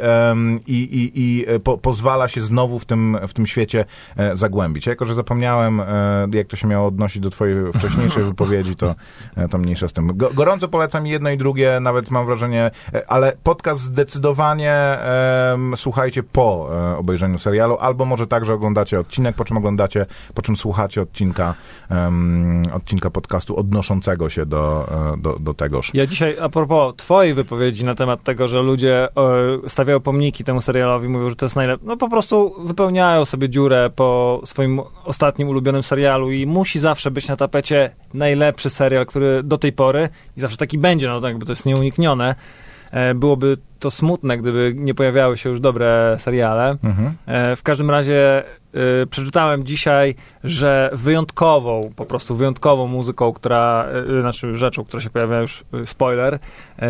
i, 0.66 0.72
i, 0.74 1.12
i 1.14 1.44
e, 1.48 1.60
po, 1.60 1.78
pozwala 1.78 2.28
się 2.28 2.40
znowu 2.40 2.78
w 2.78 2.84
tym, 2.84 3.18
w 3.28 3.32
tym 3.32 3.46
świecie 3.46 3.84
e, 4.16 4.36
zagłębić. 4.36 4.86
Ja 4.86 4.92
jako, 4.92 5.04
że 5.04 5.14
zapomniałem, 5.14 5.80
e, 5.80 5.86
jak 6.32 6.46
to 6.46 6.56
się 6.56 6.68
miało 6.68 6.88
odnosić 6.88 7.22
do 7.22 7.30
twojej 7.30 7.72
wcześniejszej 7.72 8.24
wypowiedzi, 8.24 8.44
to, 8.79 8.94
e, 9.37 9.49
to 9.49 9.58
mniejsza 9.58 9.88
z 9.88 9.93
tym. 9.93 10.17
Go, 10.17 10.31
gorąco 10.31 10.69
polecam 10.69 11.06
jedno 11.06 11.31
i 11.31 11.37
drugie, 11.37 11.79
nawet 11.81 12.11
mam 12.11 12.26
wrażenie, 12.26 12.70
e, 12.94 13.11
ale 13.11 13.32
podcast 13.43 13.82
zdecydowanie 13.82 14.73
em, 14.73 15.76
słuchajcie 15.76 16.23
po 16.23 16.69
e, 16.73 16.96
obejrzeniu 16.96 17.38
serialu, 17.38 17.76
albo 17.81 18.05
może 18.05 18.26
tak, 18.26 18.44
że 18.44 18.55
oglądacie 18.55 19.00
odcinek, 19.00 19.37
po 19.37 19.44
czym 19.44 19.56
oglądacie, 19.56 20.06
po 20.35 20.43
czym 20.43 20.56
słuchacie 20.56 21.02
odcinka, 21.02 21.55
em, 21.91 22.62
odcinka 22.73 23.11
podcastu 23.11 23.56
odnoszącego 23.56 24.29
się 24.29 24.46
do, 24.46 24.88
do, 25.19 25.37
do 25.41 25.55
tegoż. 25.55 25.91
Ja 25.94 26.06
dzisiaj, 26.06 26.37
a 26.41 26.49
propos 26.49 26.94
twojej 26.96 27.35
wypowiedzi 27.35 27.85
na 27.85 27.94
temat 27.94 28.23
tego, 28.23 28.49
że 28.49 28.62
ludzie 28.62 29.08
stawiają 29.67 30.00
pomniki 30.00 30.44
temu 30.44 30.61
serialowi, 30.61 31.08
mówią, 31.08 31.31
że 31.31 31.37
to 31.37 31.46
jest 31.46 31.56
najlepsze, 31.56 31.87
no 31.87 31.96
po 31.96 32.08
prostu 32.08 32.55
wypełniają 32.64 33.25
sobie 33.25 33.49
dziurę 33.49 33.91
po 33.96 34.41
swoim 34.44 34.81
ostatnim 35.05 35.49
ulubionym 35.49 35.82
serialu 35.82 36.31
i 36.31 36.46
musi 36.46 36.81
zawsze 36.81 37.11
być 37.11 37.29
na 37.29 37.37
tapecie 37.37 37.91
najlepszy 38.36 38.70
serial, 38.70 39.06
który 39.06 39.42
do 39.42 39.58
tej 39.58 39.72
pory 39.72 40.08
i 40.36 40.40
zawsze 40.40 40.56
taki 40.56 40.78
będzie, 40.78 41.08
no 41.08 41.20
tak 41.20 41.28
jakby 41.28 41.46
to 41.46 41.52
jest 41.52 41.66
nieuniknione. 41.66 42.34
E, 42.90 43.14
byłoby 43.14 43.56
to 43.78 43.90
smutne, 43.90 44.38
gdyby 44.38 44.72
nie 44.76 44.94
pojawiały 44.94 45.38
się 45.38 45.50
już 45.50 45.60
dobre 45.60 46.16
seriale. 46.19 46.76
Mhm. 46.84 47.14
E, 47.26 47.56
W 47.56 47.62
każdym 47.62 47.90
razie 47.90 48.44
y, 49.02 49.06
przeczytałem 49.06 49.64
dzisiaj, 49.64 50.14
że 50.44 50.90
wyjątkową, 50.92 51.92
po 51.96 52.06
prostu 52.06 52.34
wyjątkową 52.36 52.86
muzyką, 52.86 53.32
która, 53.32 53.86
znaczy 54.20 54.56
rzeczą, 54.56 54.84
która 54.84 55.00
się 55.00 55.10
pojawia 55.10 55.40
już, 55.40 55.64
spoiler, 55.84 56.38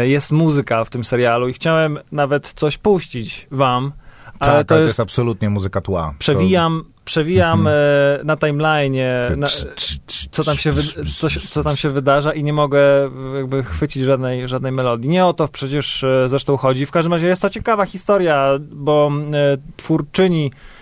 jest 0.01 0.33
muzyka 0.33 0.85
w 0.85 0.91
tym 0.91 1.05
serialu 1.05 1.49
i 1.49 1.53
chciałem 1.53 1.99
nawet 2.13 2.53
coś 2.53 2.79
puścić 2.79 3.47
wam, 3.51 3.93
Tak, 4.39 4.49
ale 4.49 4.65
to 4.65 4.75
ale 4.75 4.85
jest, 4.85 5.01
absolutnie 5.01 5.51
muzyka 5.51 5.81
tła. 5.81 6.15
przewijam, 6.19 6.85
przewijam 7.05 7.59
Mhm. 7.59 7.77
e, 8.21 8.25
na 8.25 8.37
timeline'ie, 8.37 9.29
To- 9.31 9.37
na, 9.37 9.47
co 10.31 10.45
tam, 10.45 10.57
się 10.57 10.73
wy, 10.73 10.83
co, 11.19 11.29
co 11.51 11.63
tam 11.63 11.77
się 11.77 11.91
wydarza 11.91 12.33
i 12.33 12.45
nie 12.45 12.53
mogę 12.53 12.81
jakby 13.37 13.65
chwycić 13.65 14.03
żadnej, 14.03 14.49
żadnej 14.49 14.73
melodii. 14.73 15.11
Nie 15.11 15.27
o 15.27 15.33
to 15.33 15.49
przecież 15.49 16.05
e, 16.05 16.29
zresztą 16.29 16.57
chodzi. 16.57 16.87
W 16.87 16.91
każdym 16.91 17.13
razie 17.13 17.27
jest 17.27 17.43
to 17.43 17.51
ciekawa 17.51 17.87
historia, 17.87 18.51
bo 18.61 19.11
e, 19.35 19.57
twórczyni, 19.77 20.47
e, 20.47 20.74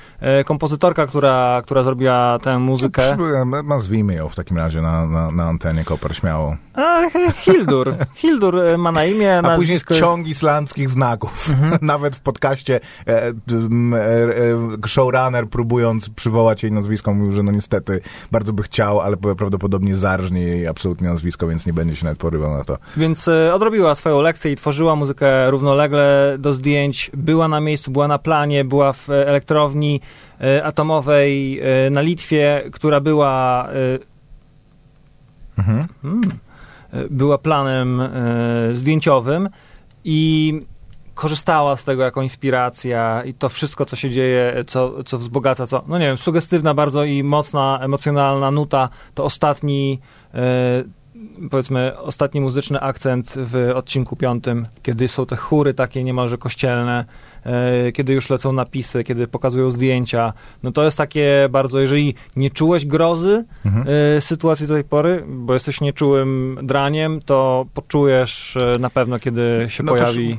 kompozytorka, 0.45 1.07
która, 1.07 1.63
która 1.65 1.83
zrobiła 1.83 2.39
tę 2.43 2.59
muzykę, 2.59 3.03
Przy- 3.03 3.63
Nazwijmy 3.65 4.15
ją 4.15 4.29
w 4.29 4.35
takim 4.35 4.59
razie 4.59 4.83
na, 4.83 5.07
na, 5.07 5.31
na 5.31 5.45
antenie 5.45 5.85
Koper, 5.85 6.17
śmiało. 6.17 6.57
a, 6.75 7.01
Hildur. 7.35 7.95
Hildur 8.15 8.59
e, 8.59 8.79
ma 8.79 8.93
na 8.93 9.05
imię, 9.05 9.39
A 9.39 9.57
później 9.57 9.75
jest... 9.75 10.01
ciąg 10.01 10.27
islandzkich 10.29 10.89
znaków. 10.91 11.51
Mhm. 11.51 11.79
Nawet 11.93 12.17
w 12.17 12.21
podcaście 12.21 12.81
e, 13.07 13.23
e, 13.23 13.33
e, 13.33 13.33
showrunner 14.87 15.49
próbując 15.49 16.09
przywołać 16.11 16.63
jej 16.63 16.73
nazwisko 16.73 17.15
mówił, 17.15 17.33
że 17.33 17.43
no 17.43 17.53
niestety 17.53 18.01
bardzo 18.33 18.53
by 18.53 18.63
chciał, 18.63 19.01
ale 19.01 19.17
prawdopodobnie 19.17 19.97
zarżnie 19.97 20.41
jej 20.41 20.67
absolutnie 20.67 21.09
nazwisko, 21.09 21.49
więc 21.49 21.67
nie 21.67 21.73
będzie 21.73 21.97
się 21.97 22.05
nawet 22.05 22.19
porywał 22.19 22.51
na 22.59 22.65
to. 22.65 22.79
Więc 22.97 23.29
e, 23.29 23.55
odrobiła 23.55 23.95
swoją 23.95 24.21
lekcję 24.21 24.53
i 24.53 24.57
tworzyła 24.57 24.97
muzykę 24.97 25.51
równolegle 25.51 26.37
do 26.39 26.53
zdjęć. 26.53 27.11
Była 27.15 27.49
na 27.49 27.61
miejscu, 27.61 27.91
była 27.91 28.09
na 28.09 28.19
planie, 28.19 28.65
była 28.65 28.93
w 28.93 29.11
e, 29.11 29.27
elektrowni 29.29 30.01
e, 30.01 30.12
atomowej 30.65 31.61
e, 31.61 31.91
na 31.91 32.01
Litwie, 32.01 32.63
która 32.73 33.01
była, 33.01 33.69
e, 33.69 34.13
Mhm. 35.59 35.89
hmm, 36.03 36.23
e, 36.93 37.05
była 37.11 37.39
planem 37.39 38.01
e, 38.01 38.11
zdjęciowym 38.73 39.49
i 40.05 40.61
korzystała 41.15 41.77
z 41.77 41.85
tego 41.85 42.03
jako 42.03 42.23
inspiracja 42.23 43.23
i 43.25 43.35
to 43.35 43.49
wszystko, 43.49 43.85
co 43.85 43.97
się 43.97 44.11
dzieje, 44.11 44.65
co, 44.67 45.05
co 45.05 45.19
wzbogaca, 45.19 45.67
co, 45.67 45.83
no 45.87 45.99
nie 45.99 46.07
wiem, 46.07 46.19
sugestywna 46.19 46.75
bardzo 46.75 47.05
i 47.05 47.23
mocna, 47.23 47.79
emocjonalna 47.83 48.51
nuta, 48.51 48.89
to 49.15 49.25
ostatni 49.25 50.01
e, 50.35 50.85
powiedzmy 51.51 51.99
ostatni 51.99 52.41
muzyczny 52.41 52.81
akcent 52.81 53.35
w 53.37 53.73
odcinku 53.75 54.17
piątym, 54.17 54.67
kiedy 54.83 55.09
są 55.09 55.27
te 55.27 55.37
chóry 55.37 55.75
takie 55.75 56.05
niemalże 56.05 56.39
kościelne, 56.39 57.01
e, 57.01 57.05
kiedy 57.95 58.13
już 58.13 58.31
lecą 58.31 58.53
napisy, 58.53 59.05
kiedy 59.05 59.27
pokazują 59.27 59.71
zdjęcia, 59.71 60.33
no 60.63 60.73
to 60.73 60.85
jest 60.85 60.99
takie 60.99 61.49
bardzo, 61.51 61.81
jeżeli 61.81 62.15
nie 62.37 62.51
czułeś 62.51 62.87
grozy 62.87 63.45
Mhm. 63.67 63.87
e, 64.17 64.21
sytuacji 64.21 64.67
do 64.67 64.75
tej 64.75 64.85
pory, 64.85 65.25
bo 65.29 65.55
jesteś 65.55 65.81
nieczułym 65.81 66.59
draniem, 66.63 67.21
to 67.21 67.67
poczujesz 67.75 68.57
e, 68.57 68.73
na 68.81 68.91
pewno, 68.91 69.19
kiedy 69.19 69.67
się 69.69 69.83
No 69.83 69.93
pojawi 69.93 70.39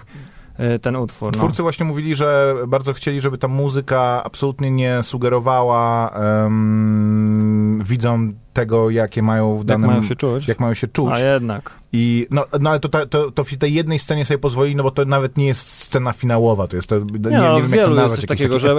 ten 0.81 0.95
utwór. 0.95 1.31
No. 1.33 1.39
Twórcy 1.39 1.63
właśnie 1.63 1.85
mówili, 1.85 2.15
że 2.15 2.55
bardzo 2.67 2.93
chcieli, 2.93 3.21
żeby 3.21 3.37
ta 3.37 3.47
muzyka 3.47 4.23
absolutnie 4.23 4.71
nie 4.71 5.03
sugerowała 5.03 6.13
um, 6.43 7.81
widzom 7.83 8.33
tego, 8.53 8.89
jakie 8.89 9.21
mają 9.21 9.57
w 9.57 9.65
danym... 9.65 9.81
Jak 9.81 9.91
mają 9.91 10.03
się 10.03 10.15
czuć. 10.15 10.47
Jak 10.47 10.59
mają 10.59 10.73
się 10.73 10.87
czuć. 10.87 11.13
A 11.13 11.19
jednak. 11.19 11.71
I, 11.93 12.27
no, 12.31 12.45
no 12.59 12.69
ale 12.69 12.79
to, 12.79 13.05
to, 13.05 13.31
to 13.31 13.43
w 13.43 13.57
tej 13.57 13.73
jednej 13.73 13.99
scenie 13.99 14.25
sobie 14.25 14.37
pozwoli, 14.37 14.75
no 14.75 14.83
bo 14.83 14.91
to 14.91 15.05
nawet 15.05 15.37
nie 15.37 15.45
jest 15.45 15.69
scena 15.69 16.13
finałowa, 16.13 16.67
to 16.67 16.75
jest 16.75 16.89
to, 16.89 16.99
nie, 16.99 17.05
nie, 17.29 17.37
no, 17.37 17.55
nie 17.55 17.61
wiem, 17.61 17.71
wielu 17.71 17.95
jest 17.95 18.15
coś 18.15 18.25
takiego, 18.25 18.59
że 18.59 18.75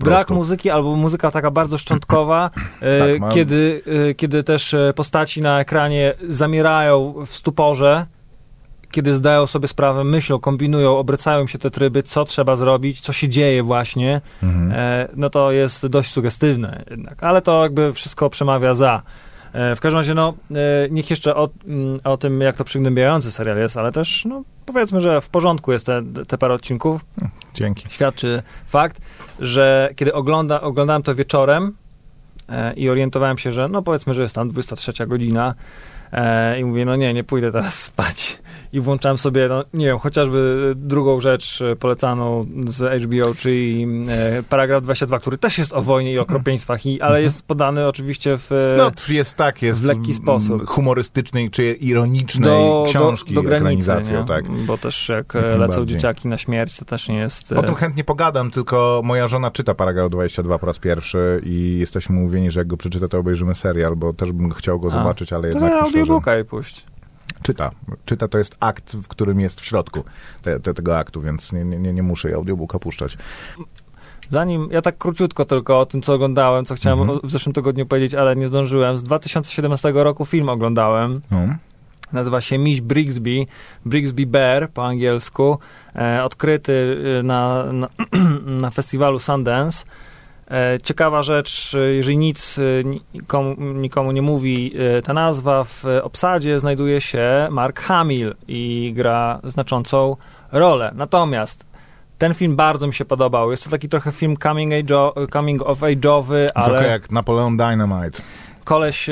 brak 0.00 0.30
muzyki 0.30 0.70
albo 0.70 0.96
muzyka 0.96 1.30
taka 1.30 1.50
bardzo 1.50 1.78
szczątkowa, 1.78 2.50
e, 2.80 3.18
tak, 3.18 3.34
kiedy, 3.34 3.82
e, 4.10 4.14
kiedy 4.14 4.44
też 4.44 4.74
e, 4.74 4.92
postaci 4.96 5.42
na 5.42 5.60
ekranie 5.60 6.14
zamierają 6.28 7.14
w 7.26 7.34
stuporze, 7.34 8.06
kiedy 8.92 9.14
zdają 9.14 9.46
sobie 9.46 9.68
sprawę, 9.68 10.04
myślą, 10.04 10.38
kombinują, 10.38 10.98
obracają 10.98 11.46
się 11.46 11.58
te 11.58 11.70
tryby, 11.70 12.02
co 12.02 12.24
trzeba 12.24 12.56
zrobić, 12.56 13.00
co 13.00 13.12
się 13.12 13.28
dzieje 13.28 13.62
właśnie, 13.62 14.20
mhm. 14.42 14.72
e, 14.72 15.08
no 15.16 15.30
to 15.30 15.52
jest 15.52 15.86
dość 15.86 16.10
sugestywne 16.10 16.84
jednak, 16.90 17.22
ale 17.22 17.42
to 17.42 17.62
jakby 17.62 17.92
wszystko 17.92 18.30
przemawia 18.30 18.74
za. 18.74 19.02
E, 19.52 19.76
w 19.76 19.80
każdym 19.80 19.98
razie, 19.98 20.14
no, 20.14 20.34
e, 20.50 20.54
niech 20.90 21.10
jeszcze 21.10 21.36
o, 21.36 21.48
mm, 21.66 22.00
o 22.04 22.16
tym, 22.16 22.40
jak 22.40 22.56
to 22.56 22.64
przygnębiający 22.64 23.32
serial 23.32 23.58
jest, 23.58 23.76
ale 23.76 23.92
też, 23.92 24.24
no, 24.24 24.42
powiedzmy, 24.66 25.00
że 25.00 25.20
w 25.20 25.28
porządku 25.28 25.72
jest 25.72 25.86
te, 25.86 26.02
te 26.28 26.38
parę 26.38 26.54
odcinków. 26.54 27.04
Dzięki. 27.54 27.86
Świadczy 27.90 28.42
fakt, 28.66 29.00
że 29.40 29.90
kiedy 29.96 30.14
ogląda, 30.14 30.60
oglądałem 30.60 31.02
to 31.02 31.14
wieczorem 31.14 31.76
e, 32.48 32.74
i 32.74 32.88
orientowałem 32.88 33.38
się, 33.38 33.52
że, 33.52 33.68
no, 33.68 33.82
powiedzmy, 33.82 34.14
że 34.14 34.22
jest 34.22 34.34
tam 34.34 34.48
23 34.48 35.06
godzina, 35.06 35.54
E, 36.12 36.60
I 36.60 36.64
mówię, 36.64 36.84
no 36.84 36.96
nie, 36.96 37.14
nie 37.14 37.24
pójdę 37.24 37.52
teraz 37.52 37.82
spać. 37.82 38.38
I 38.72 38.80
włączałem 38.80 39.18
sobie, 39.18 39.48
no 39.48 39.64
nie 39.74 39.86
wiem, 39.86 39.98
chociażby 39.98 40.72
drugą 40.76 41.20
rzecz 41.20 41.62
polecaną 41.80 42.46
z 42.66 43.02
HBO, 43.04 43.34
czyli 43.34 43.86
e, 44.08 44.42
paragraf 44.42 44.82
22, 44.82 45.18
który 45.18 45.38
też 45.38 45.58
jest 45.58 45.72
o 45.72 45.82
wojnie 45.82 46.12
i 46.12 46.18
okropieństwach, 46.18 46.86
i, 46.86 47.00
ale 47.00 47.10
mhm. 47.10 47.24
jest 47.24 47.46
podany 47.46 47.86
oczywiście 47.86 48.38
w 48.38 48.74
No, 48.76 48.92
jest 49.08 49.34
tak, 49.34 49.62
jest 49.62 49.82
w 49.82 49.84
lekki 49.84 50.14
sposób. 50.14 50.66
humorystycznej 50.66 51.50
czy 51.50 51.72
ironicznej 51.72 52.64
do, 52.64 52.84
książki 52.88 53.34
do, 53.34 53.42
do 53.42 53.48
granicy, 53.48 53.92
tak. 54.28 54.50
Bo 54.66 54.78
też 54.78 55.08
jak 55.08 55.34
lecą 55.34 55.58
bardziej. 55.58 55.86
dzieciaki 55.86 56.28
na 56.28 56.38
śmierć, 56.38 56.76
to 56.76 56.84
też 56.84 57.08
nie 57.08 57.18
jest... 57.18 57.52
O 57.52 57.62
tym 57.62 57.74
chętnie 57.74 58.04
pogadam, 58.04 58.50
tylko 58.50 59.00
moja 59.04 59.28
żona 59.28 59.50
czyta 59.50 59.74
paragraf 59.74 60.10
22 60.10 60.58
po 60.58 60.66
raz 60.66 60.78
pierwszy 60.78 61.40
i 61.44 61.76
jesteśmy 61.78 62.18
umówieni, 62.18 62.50
że 62.50 62.60
jak 62.60 62.66
go 62.66 62.76
przeczyta, 62.76 63.08
to 63.08 63.18
obejrzymy 63.18 63.54
serial, 63.54 63.96
bo 63.96 64.12
też 64.12 64.32
bym 64.32 64.50
chciał 64.50 64.80
go 64.80 64.88
A, 64.88 64.90
zobaczyć, 64.90 65.32
ale 65.32 65.48
jednak... 65.48 65.72
To 65.72 65.80
audiobooka 65.80 66.38
i 66.38 66.44
puść. 66.44 66.91
Czyta. 67.42 67.70
Czyta 68.04 68.28
to 68.28 68.38
jest 68.38 68.56
akt, 68.60 68.96
w 68.96 69.08
którym 69.08 69.40
jest 69.40 69.60
w 69.60 69.64
środku 69.64 70.04
te, 70.42 70.60
te, 70.60 70.74
tego 70.74 70.98
aktu, 70.98 71.20
więc 71.20 71.52
nie, 71.52 71.64
nie, 71.64 71.92
nie 71.92 72.02
muszę 72.02 72.34
audiobooka 72.34 72.78
puszczać. 72.78 73.18
Zanim, 74.30 74.68
ja 74.70 74.82
tak 74.82 74.98
króciutko 74.98 75.44
tylko 75.44 75.80
o 75.80 75.86
tym, 75.86 76.02
co 76.02 76.14
oglądałem, 76.14 76.64
co 76.64 76.74
chciałem 76.74 77.00
mhm. 77.00 77.20
w 77.24 77.30
zeszłym 77.30 77.52
tygodniu 77.52 77.86
powiedzieć, 77.86 78.14
ale 78.14 78.36
nie 78.36 78.48
zdążyłem. 78.48 78.98
Z 78.98 79.02
2017 79.02 79.92
roku 79.94 80.24
film 80.24 80.48
oglądałem. 80.48 81.20
Mhm. 81.30 81.58
Nazywa 82.12 82.40
się 82.40 82.58
Miś 82.58 82.80
Brigsby, 82.80 83.46
Brigsby 83.86 84.26
Bear 84.26 84.70
po 84.70 84.86
angielsku. 84.86 85.58
E, 85.96 86.24
odkryty 86.24 86.96
e, 87.18 87.22
na, 87.22 87.64
na, 87.72 87.88
na 88.62 88.70
festiwalu 88.70 89.18
Sundance. 89.18 89.84
E, 90.52 90.78
ciekawa 90.82 91.22
rzecz, 91.22 91.76
jeżeli 91.94 92.16
nic 92.16 92.58
e, 92.58 92.62
nikomu, 93.14 93.54
nikomu, 93.58 94.12
nie 94.12 94.22
mówi 94.22 94.74
e, 94.98 95.02
ta 95.02 95.12
nazwa, 95.12 95.64
w 95.64 95.84
obsadzie 96.02 96.60
znajduje 96.60 97.00
się 97.00 97.48
Mark 97.50 97.80
Hamill 97.80 98.34
i 98.48 98.92
gra 98.96 99.40
znaczącą 99.44 100.16
rolę. 100.52 100.92
Natomiast 100.94 101.66
ten 102.18 102.34
film 102.34 102.56
bardzo 102.56 102.86
mi 102.86 102.94
się 102.94 103.04
podobał. 103.04 103.50
Jest 103.50 103.64
to 103.64 103.70
taki 103.70 103.88
trochę 103.88 104.12
film 104.12 104.36
coming, 104.42 104.72
age, 104.72 105.26
coming 105.32 105.62
of 105.62 105.80
age'owy, 105.80 106.48
ale... 106.54 106.68
Trochę 106.68 106.88
jak 106.88 107.10
Napoleon 107.10 107.56
Dynamite. 107.56 108.22
Koleś 108.64 109.10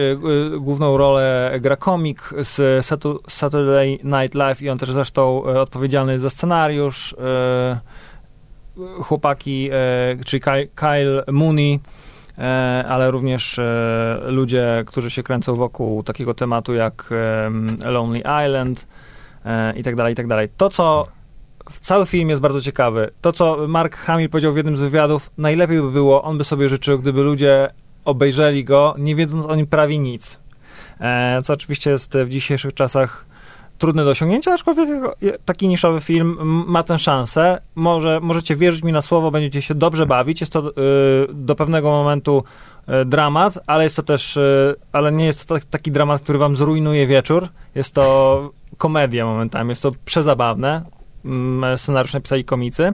główną 0.59 0.97
rolę 0.97 1.53
gra 1.61 1.77
komik 1.77 2.35
z 2.39 2.87
Saturday 3.29 3.99
Night 4.05 4.35
Live 4.35 4.63
i 4.63 4.71
on 4.71 4.79
też 4.79 4.93
zresztą 4.93 5.43
odpowiedzialny 5.43 6.19
za 6.19 6.31
scenariusz 6.31 7.15
chłopaki, 9.03 9.71
e, 9.73 10.25
czyli 10.25 10.43
Kyle 10.75 11.25
Mooney, 11.33 11.81
e, 12.39 12.85
ale 12.89 13.11
również 13.11 13.59
e, 13.59 14.21
ludzie, 14.27 14.85
którzy 14.87 15.11
się 15.11 15.23
kręcą 15.23 15.55
wokół 15.55 16.03
takiego 16.03 16.35
tematu 16.35 16.75
jak 16.75 17.11
Lonely 17.85 18.23
Island 18.47 18.87
i 19.77 19.83
tak 19.83 19.97
dalej, 19.97 20.13
i 20.13 20.17
tak 20.17 20.27
dalej. 20.27 20.49
To, 20.57 20.71
co 20.71 21.07
cały 21.81 22.07
film 22.07 22.29
jest 22.29 22.43
bardzo 22.43 22.61
ciekawy. 22.61 23.11
To, 23.21 23.33
co 23.33 23.69
Mark 23.69 23.97
Hamill 23.97 24.29
powiedział 24.29 24.53
w 24.53 24.57
jednym 24.57 24.77
z 24.77 24.81
wywiadów, 24.81 25.31
najlepiej 25.39 25.81
by 25.81 25.91
było, 25.91 26.23
on 26.23 26.39
by 26.39 26.45
sobie 26.45 26.69
życzył, 26.69 26.99
gdyby 26.99 27.23
ludzie 27.23 27.71
obejrzeli 28.05 28.65
go, 28.65 28.95
nie 28.99 29.17
wiedząc 29.17 29.47
o 29.47 29.57
nim 29.57 29.67
prawie 29.67 29.99
nic. 29.99 30.41
Co 31.45 31.53
oczywiście 31.53 31.91
jest 31.91 32.19
w 32.19 32.29
dzisiejszych 32.29 32.75
czasach 32.75 33.27
trudny 33.81 34.05
do 34.05 34.11
osiągnięcia, 34.11 34.55
aczkolwiek 34.55 34.89
taki 35.45 35.69
niszowy 35.69 36.01
film 36.01 36.39
ma 36.67 36.83
tę 36.83 36.99
szansę. 36.99 37.61
Może, 37.75 38.21
możecie 38.23 38.57
wierzyć 38.57 38.83
mi 38.83 38.93
na 38.93 39.03
słowo, 39.03 39.31
będziecie 39.31 39.63
się 39.63 39.75
dobrze 39.75 40.07
bawić. 40.07 40.41
Jest 40.41 40.53
to 40.53 40.69
y, 40.69 40.73
do 41.33 41.55
pewnego 41.55 41.91
momentu 41.91 42.45
y, 42.89 43.05
dramat, 43.05 43.59
ale 43.67 43.85
jest 43.85 43.97
to 43.97 44.03
też, 44.03 44.37
y, 44.37 44.75
ale 44.93 45.13
nie 45.13 45.25
jest 45.25 45.49
to 45.49 45.55
taki 45.71 45.93
dramat, 45.93 46.23
który 46.23 46.39
wam 46.39 46.57
zrujnuje 46.57 47.07
wieczór. 47.07 47.49
Jest 47.75 47.95
to 47.95 48.51
komedia 48.79 49.25
momentami, 49.25 49.69
jest 49.69 49.83
to 49.83 49.93
przezabawne. 50.05 50.83
Mm, 51.25 51.79
scenariusz 51.79 52.15
napisali 52.15 52.45
komicy. 52.45 52.93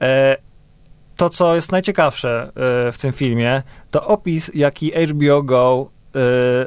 E, 0.00 0.36
to, 1.16 1.30
co 1.30 1.54
jest 1.54 1.72
najciekawsze 1.72 2.52
w 2.92 2.98
tym 3.00 3.12
filmie, 3.12 3.62
to 3.90 4.06
opis, 4.06 4.50
jaki 4.54 4.92
HBO 5.08 5.42
Go 5.42 5.90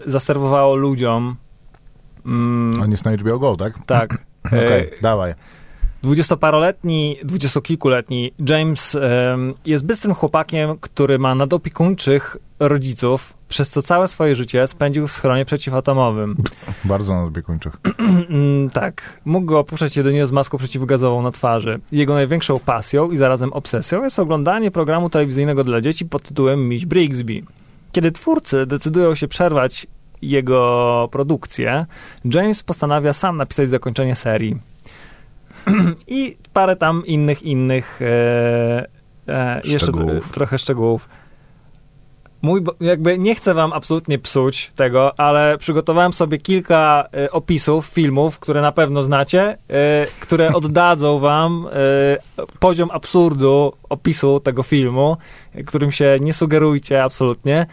zaserwowało 0.06 0.76
ludziom 0.76 1.36
Mm. 2.28 2.82
On 2.82 2.92
jest 2.92 3.06
na 3.06 3.12
HBO 3.12 3.40
Go, 3.40 3.58
tak? 3.58 3.74
Tak. 3.86 4.18
Okej, 4.48 4.66
okay, 4.68 4.92
dawaj. 5.02 5.34
Dwudziestoparoletni, 6.02 7.18
dwudziestokilkuletni 7.24 8.32
James 8.50 8.98
jest 9.66 9.86
bystrym 9.86 10.14
chłopakiem, 10.16 10.78
który 10.82 11.20
ma 11.20 11.36
nadopiekuńczych 11.36 12.38
rodziców, 12.60 13.34
przez 13.50 13.70
co 13.70 13.82
całe 13.82 14.08
swoje 14.08 14.36
życie 14.36 14.68
spędził 14.68 15.08
w 15.08 15.12
schronie 15.12 15.46
przeciwatomowym. 15.46 16.36
Bardzo 16.86 17.16
nadopiekuńczych. 17.16 17.74
Mm, 18.30 18.70
tak. 18.70 19.20
Mógł 19.26 19.46
go 19.46 19.60
opuszczać 19.60 19.98
jedynie 19.98 20.26
z 20.26 20.32
maską 20.32 20.58
przeciwgazową 20.58 21.22
na 21.22 21.32
twarzy. 21.32 21.80
Jego 21.92 22.14
największą 22.14 22.60
pasją 22.60 23.12
i 23.12 23.18
zarazem 23.18 23.54
obsesją 23.54 24.04
jest 24.04 24.20
oglądanie 24.20 24.72
programu 24.72 25.10
telewizyjnego 25.10 25.64
dla 25.64 25.82
dzieci 25.82 26.06
pod 26.06 26.24
tytułem 26.24 26.70
Miś 26.70 26.86
Brigsby. 26.86 27.42
Kiedy 27.92 28.12
twórcy 28.12 28.66
decydują 28.66 29.16
się 29.16 29.28
przerwać 29.28 29.88
jego 30.22 31.10
produkcję, 31.12 31.86
James 32.26 32.64
postanawia 32.64 33.14
sam 33.14 33.38
napisać 33.38 33.70
zakończenie 33.70 34.16
serii. 34.16 34.58
I 36.08 36.38
parę 36.54 36.76
tam 36.76 37.06
innych, 37.06 37.44
innych 37.44 38.00
e, 38.02 38.88
e, 39.28 39.62
jeszcze 39.64 39.92
trochę 40.32 40.60
szczegółów. 40.60 41.10
Mój, 42.42 42.64
jakby 42.80 43.18
nie 43.18 43.36
chcę 43.36 43.54
wam 43.54 43.74
absolutnie 43.74 44.20
psuć 44.20 44.72
tego, 44.76 45.20
ale 45.20 45.58
przygotowałem 45.58 46.14
sobie 46.14 46.38
kilka 46.38 47.08
e, 47.14 47.32
opisów 47.32 47.86
filmów, 47.86 48.40
które 48.40 48.62
na 48.62 48.72
pewno 48.72 49.04
znacie, 49.04 49.42
e, 49.42 49.58
które 50.20 50.54
oddadzą 50.60 51.20
wam 51.20 51.68
e, 52.38 52.48
poziom 52.60 52.92
absurdu 52.92 53.74
opisu 53.90 54.40
tego 54.40 54.64
filmu, 54.64 55.18
którym 55.66 55.92
się 55.92 56.18
nie 56.22 56.34
sugerujcie 56.34 57.04
absolutnie. 57.04 57.66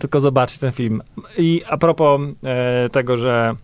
Tylko 0.00 0.20
zobaczyć 0.20 0.58
ten 0.58 0.72
film. 0.72 1.02
I 1.38 1.62
a 1.68 1.76
propos 1.76 2.20
tego, 2.92 3.16
że 3.16 3.54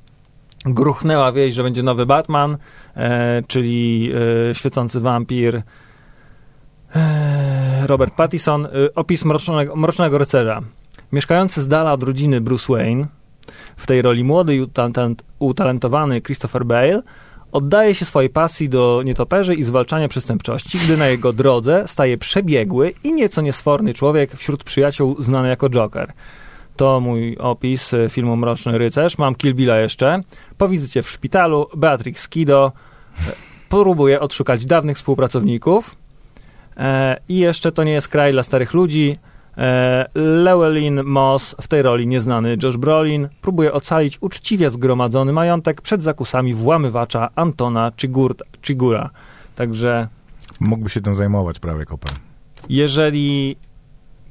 gruchnęła 0.65 1.33
wieść, 1.33 1.57
że 1.57 1.63
będzie 1.63 1.83
nowy 1.83 2.07
Batman, 2.07 2.57
czyli 3.47 4.13
świecący 4.53 5.01
wampir 5.01 5.63
Robert 7.87 8.15
Pattinson, 8.15 8.69
opis 8.95 9.25
mrocznego, 9.25 9.77
mrocznego 9.77 10.19
rycerza. 10.19 10.61
Mieszkający 11.13 11.63
z 11.63 11.69
dala 11.69 11.93
od 11.93 12.03
rodziny 12.03 12.41
Bruce 12.41 12.73
Wayne, 12.73 13.07
w 13.77 13.87
tej 13.87 14.03
roli 14.03 14.25
młody 14.25 14.57
i 14.57 14.67
utalentowany 15.39 16.21
Christopher 16.21 16.65
Bale, 16.65 17.03
oddaje 17.53 17.95
się 17.95 18.05
swojej 18.05 18.31
pasji 18.31 18.69
do 18.69 19.03
nietoperzy 19.05 19.55
i 19.55 19.63
zwalczania 19.63 20.09
przestępczości, 20.09 20.79
gdy 20.79 20.97
na 20.97 21.07
jego 21.07 21.33
drodze 21.33 21.83
staje 21.87 22.19
przebiegły 22.19 22.95
i 23.05 23.13
nieco 23.13 23.43
niesforny 23.43 23.95
człowiek 23.95 24.35
wśród 24.35 24.65
przyjaciół 24.65 25.23
znany 25.23 25.49
jako 25.49 25.71
Joker. 25.71 26.13
To 26.77 27.01
mój 27.01 27.37
opis 27.39 27.95
filmu 28.09 28.37
Mroczny 28.37 28.79
Rycerz. 28.79 29.19
Mam 29.19 29.35
Kill 29.35 29.55
Billa 29.55 29.77
jeszcze. 29.77 30.23
Po 30.59 30.69
wizycie 30.69 31.03
w 31.03 31.11
szpitalu 31.11 31.67
Beatrix 31.77 32.29
Kido 32.29 32.73
e, 33.29 33.33
próbuje 33.69 34.21
odszukać 34.21 34.67
dawnych 34.67 34.97
współpracowników. 34.97 35.97
E, 36.77 37.17
I 37.29 37.39
jeszcze 37.39 37.73
to 37.73 37.85
nie 37.85 37.93
jest 37.93 38.09
kraj 38.09 38.33
dla 38.33 38.43
starych 38.43 38.75
ludzi. 38.75 39.17
E, 39.59 40.07
Llewellyn 40.15 41.03
Moss, 41.05 41.57
w 41.61 41.69
tej 41.69 41.83
roli 41.83 42.07
nieznany 42.07 42.57
Josh 42.63 42.77
Brolin, 42.77 43.29
próbuje 43.41 43.73
ocalić 43.73 44.19
uczciwie 44.21 44.71
zgromadzony 44.71 45.33
majątek 45.33 45.81
przed 45.81 46.03
zakusami 46.03 46.55
włamywacza 46.55 47.29
Antona 47.35 47.93
Chigura. 48.63 49.11
Także 49.55 50.09
Mógłby 50.61 50.89
się 50.91 51.01
tym 51.01 51.15
zajmować 51.15 51.59
prawie 51.59 51.85
Koper. 51.85 52.13
jeżeli 52.69 53.57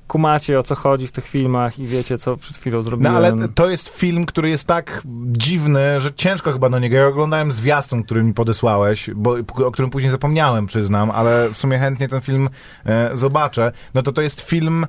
kumacie 0.08 0.60
o 0.60 0.64
co 0.64 0.76
chodzi 0.76 1.08
w 1.08 1.12
tych 1.12 1.28
filmach 1.28 1.80
i 1.80 1.88
wiecie, 1.88 2.18
co 2.18 2.38
przed 2.38 2.58
chwilą 2.58 2.78
No 2.78 2.84
zrobiłem. 2.84 3.16
ale 3.16 3.34
to 3.56 3.70
jest 3.70 3.90
film, 3.90 4.26
który 4.26 4.50
jest 4.50 4.68
tak 4.68 5.02
dziwny, 5.32 6.00
że 6.00 6.14
ciężko 6.14 6.54
chyba 6.54 6.70
do 6.70 6.80
niego. 6.80 6.98
Ja 6.98 7.08
oglądałem 7.08 7.52
zwiastun, 7.52 8.04
który 8.04 8.24
mi 8.24 8.34
podesłałeś, 8.34 9.10
bo, 9.16 9.36
o 9.66 9.72
którym 9.72 9.92
później 9.92 10.12
zapomniałem, 10.12 10.68
przyznam, 10.68 11.12
ale 11.12 11.50
w 11.50 11.58
sumie 11.58 11.78
chętnie 11.80 12.08
ten 12.08 12.22
film 12.22 12.50
e, 12.86 13.12
zobaczę. 13.18 13.72
No 13.94 14.02
to 14.04 14.12
to 14.12 14.22
jest 14.22 14.42
film 14.42 14.86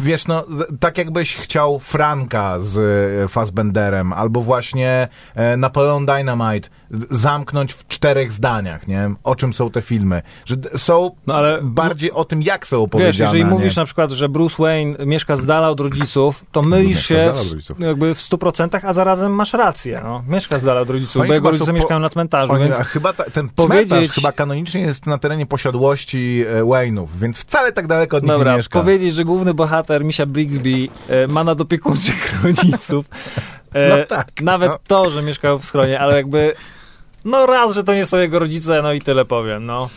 Wiesz, 0.00 0.26
no, 0.26 0.44
tak 0.80 0.98
jakbyś 0.98 1.36
chciał 1.36 1.78
Franka 1.78 2.60
z 2.60 2.78
e, 3.24 3.28
Fassbenderem, 3.28 4.12
albo 4.12 4.40
właśnie 4.40 5.08
e, 5.34 5.56
Napoleon 5.56 6.06
Dynamite 6.06 6.68
zamknąć 7.10 7.72
w 7.72 7.86
czterech 7.88 8.32
zdaniach, 8.32 8.88
nie? 8.88 9.14
O 9.24 9.34
czym 9.34 9.52
są 9.52 9.70
te 9.70 9.82
filmy. 9.82 10.22
Że 10.44 10.56
są 10.76 11.10
No 11.26 11.34
ale 11.34 11.58
bardziej 11.62 12.12
o 12.12 12.24
tym, 12.24 12.42
jak 12.42 12.66
są 12.66 12.76
Wiesz, 12.78 12.84
opowiedziane. 12.84 13.24
jeżeli 13.28 13.42
a 13.42 13.46
nie- 13.46 13.50
mówisz 13.50 13.76
na 13.76 13.84
przykład, 13.84 14.10
że 14.10 14.28
Bruce 14.28 14.56
Wayne 14.62 15.06
mieszka 15.06 15.36
z 15.36 15.44
dala 15.44 15.70
od 15.70 15.80
rodziców, 15.80 16.44
to 16.52 16.62
mylisz 16.62 17.06
się 17.06 17.32
w, 17.76 17.80
jakby 17.80 18.14
w 18.14 18.18
100%, 18.18 18.80
a 18.82 18.92
zarazem 18.92 19.32
masz 19.32 19.52
rację. 19.52 20.00
No. 20.04 20.22
Mieszka 20.28 20.58
z 20.58 20.62
dala 20.64 20.80
od 20.80 20.90
rodziców, 20.90 21.20
Oni 21.22 21.28
bo 21.28 21.34
jego 21.34 21.48
rodzice 21.50 21.66
po- 21.66 21.72
mieszkają 21.72 22.00
na 22.00 22.10
cmentarzu, 22.10 22.52
Oni, 22.52 22.64
więc 22.64 22.80
a 22.80 22.84
chyba 22.84 23.12
ta, 23.12 23.24
ten 23.24 23.48
powiedzieć- 23.48 23.88
cmentarz 23.88 24.10
chyba 24.14 24.32
kanonicznie 24.32 24.80
jest 24.80 25.06
na 25.06 25.18
terenie 25.18 25.46
posiadłości 25.46 26.44
e, 26.48 26.62
Wayne'ów, 26.62 27.06
więc 27.20 27.38
wcale 27.38 27.72
tak 27.72 27.86
daleko 27.86 28.16
od 28.16 28.22
nich 28.22 28.32
nie 28.32 28.38
Dobra, 28.38 28.56
mieszka. 28.56 28.80
powiedzieć, 28.80 29.11
że 29.12 29.24
główny 29.24 29.54
bohater 29.54 30.04
Misia 30.04 30.26
Brixby 30.26 30.88
e, 31.08 31.26
ma 31.26 31.44
nadopiekuńczych 31.44 32.34
rodziców. 32.44 33.06
E, 33.74 33.88
No 33.88 34.04
tak, 34.06 34.28
Nawet 34.40 34.70
no. 34.70 34.78
to, 34.86 35.10
że 35.10 35.22
mieszkał 35.22 35.58
w 35.58 35.64
schronie, 35.64 36.00
ale 36.00 36.16
jakby. 36.16 36.54
No 37.24 37.46
raz, 37.46 37.72
że 37.72 37.84
to 37.84 37.94
nie 37.94 38.06
są 38.06 38.16
jego 38.18 38.38
rodzice, 38.38 38.82
no 38.82 38.92
i 38.92 39.00
tyle 39.00 39.24
powiem, 39.24 39.66
no. 39.66 39.88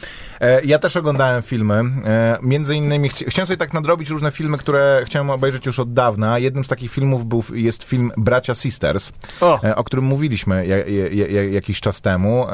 E, 0.46 0.62
ja 0.66 0.80
też 0.80 0.98
oglądałem 0.98 1.42
filmy. 1.42 1.74
E, 2.06 2.38
między 2.42 2.76
innymi 2.76 3.10
chci- 3.10 3.26
chciałem 3.30 3.48
sobie 3.48 3.58
tak 3.58 3.74
nadrobić 3.74 4.10
różne 4.10 4.32
filmy, 4.32 4.58
które 4.58 5.02
chciałem 5.06 5.30
obejrzeć 5.30 5.66
już 5.66 5.80
od 5.80 5.94
dawna. 5.94 6.40
Jednym 6.40 6.64
z 6.64 6.68
takich 6.68 6.92
filmów 6.92 7.26
był, 7.26 7.44
jest 7.54 7.84
film 7.84 8.12
Bracia 8.18 8.56
Sisters, 8.56 9.12
O, 9.42 9.64
e, 9.64 9.76
o 9.76 9.84
którym 9.84 10.06
mówiliśmy 10.06 10.68
ja, 10.68 10.78
ja, 10.78 11.28
ja, 11.28 11.44
jakiś 11.44 11.82
czas 11.82 12.02
temu, 12.02 12.46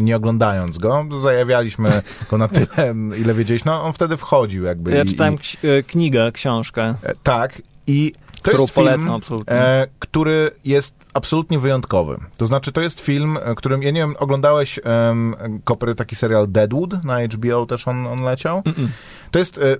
nie 0.00 0.16
oglądając 0.16 0.78
go. 0.78 1.06
Zajawialiśmy 1.22 1.88
go 2.30 2.38
na 2.38 2.48
tyle, 2.48 2.94
ile 3.18 3.34
wiedzieliśmy. 3.34 3.70
No, 3.72 3.84
on 3.84 3.92
wtedy 3.92 4.16
wchodził 4.16 4.64
jakby. 4.64 4.90
ja 4.90 5.02
i- 5.02 5.06
czytałem 5.06 5.34
i, 5.34 5.84
knigę, 5.84 6.32
książkę, 6.32 6.94
tak. 7.22 7.62
I 7.86 8.12
to 8.42 8.50
którą 8.50 8.62
jest 8.62 8.74
film, 8.74 8.86
polecam 8.86 9.10
absolutnie. 9.10 9.54
e, 9.54 9.86
który 9.98 10.50
jest 10.64 10.94
absolutnie 11.14 11.58
wyjątkowy. 11.58 12.16
To 12.36 12.46
znaczy, 12.46 12.72
to 12.72 12.80
jest 12.80 13.00
film, 13.00 13.38
e, 13.42 13.54
którym, 13.54 13.82
ja 13.82 13.90
nie 13.90 14.00
wiem, 14.00 14.14
oglądałeś 14.18 14.80
um, 14.84 15.36
Kopry, 15.64 15.94
taki 15.94 16.16
serial 16.16 16.48
Deadwood 16.48 17.04
na 17.04 17.26
HBO, 17.26 17.66
też 17.66 17.88
on, 17.88 18.06
on 18.06 18.22
leciał? 18.22 18.60
Mm-mm. 18.60 18.88
To 19.30 19.38
jest 19.38 19.58
e, 19.58 19.76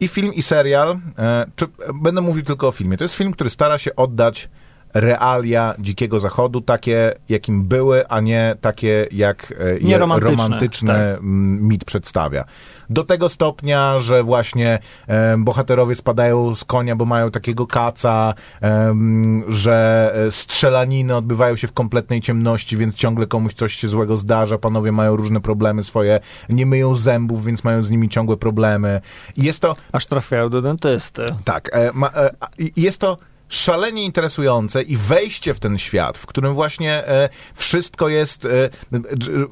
i 0.00 0.08
film, 0.08 0.34
i 0.34 0.42
serial, 0.42 0.98
e, 1.18 1.46
czy, 1.56 1.66
będę 1.94 2.20
mówił 2.20 2.44
tylko 2.44 2.68
o 2.68 2.72
filmie, 2.72 2.96
to 2.96 3.04
jest 3.04 3.14
film, 3.14 3.32
który 3.32 3.50
stara 3.50 3.78
się 3.78 3.96
oddać 3.96 4.48
realia 4.94 5.74
dzikiego 5.78 6.20
zachodu, 6.20 6.60
takie 6.60 7.14
jakim 7.28 7.64
były, 7.64 8.08
a 8.08 8.20
nie 8.20 8.56
takie 8.60 9.06
jak 9.12 9.54
e, 9.60 9.74
je 9.74 9.80
Nie 9.80 9.98
romantyczne, 9.98 10.42
romantyczny 10.42 10.88
tak. 10.88 11.18
mm, 11.18 11.68
mit 11.68 11.84
przedstawia. 11.84 12.44
Do 12.90 13.04
tego 13.04 13.28
stopnia, 13.28 13.98
że 13.98 14.22
właśnie 14.22 14.78
e, 15.06 15.36
bohaterowie 15.38 15.94
spadają 15.94 16.54
z 16.54 16.64
konia, 16.64 16.96
bo 16.96 17.04
mają 17.04 17.30
takiego 17.30 17.66
kaca, 17.66 18.34
em, 18.60 19.44
że 19.48 20.12
e, 20.26 20.30
strzelaniny 20.30 21.16
odbywają 21.16 21.56
się 21.56 21.66
w 21.68 21.72
kompletnej 21.72 22.20
ciemności, 22.20 22.76
więc 22.76 22.94
ciągle 22.94 23.26
komuś 23.26 23.54
coś 23.54 23.74
się 23.74 23.88
złego 23.88 24.16
zdarza. 24.16 24.58
Panowie 24.58 24.92
mają 24.92 25.16
różne 25.16 25.40
problemy 25.40 25.84
swoje, 25.84 26.20
nie 26.48 26.66
myją 26.66 26.94
zębów, 26.94 27.44
więc 27.44 27.64
mają 27.64 27.82
z 27.82 27.90
nimi 27.90 28.08
ciągłe 28.08 28.36
problemy. 28.36 29.00
Jest 29.36 29.62
to 29.62 29.76
Aż 29.92 30.06
trafiają 30.06 30.48
do 30.50 30.62
dentysty. 30.62 31.26
tak, 31.44 31.70
e, 31.72 31.90
ma, 31.94 32.10
e, 32.14 32.30
jest 32.76 33.00
to 33.00 33.16
szalenie 33.54 34.04
interesujące 34.04 34.82
i 34.82 34.96
wejście 34.96 35.54
w 35.54 35.60
ten 35.60 35.78
świat, 35.78 36.18
w 36.18 36.26
którym 36.26 36.54
właśnie 36.54 37.08
e, 37.08 37.28
wszystko 37.54 38.08
jest, 38.08 38.44
e, 38.44 38.70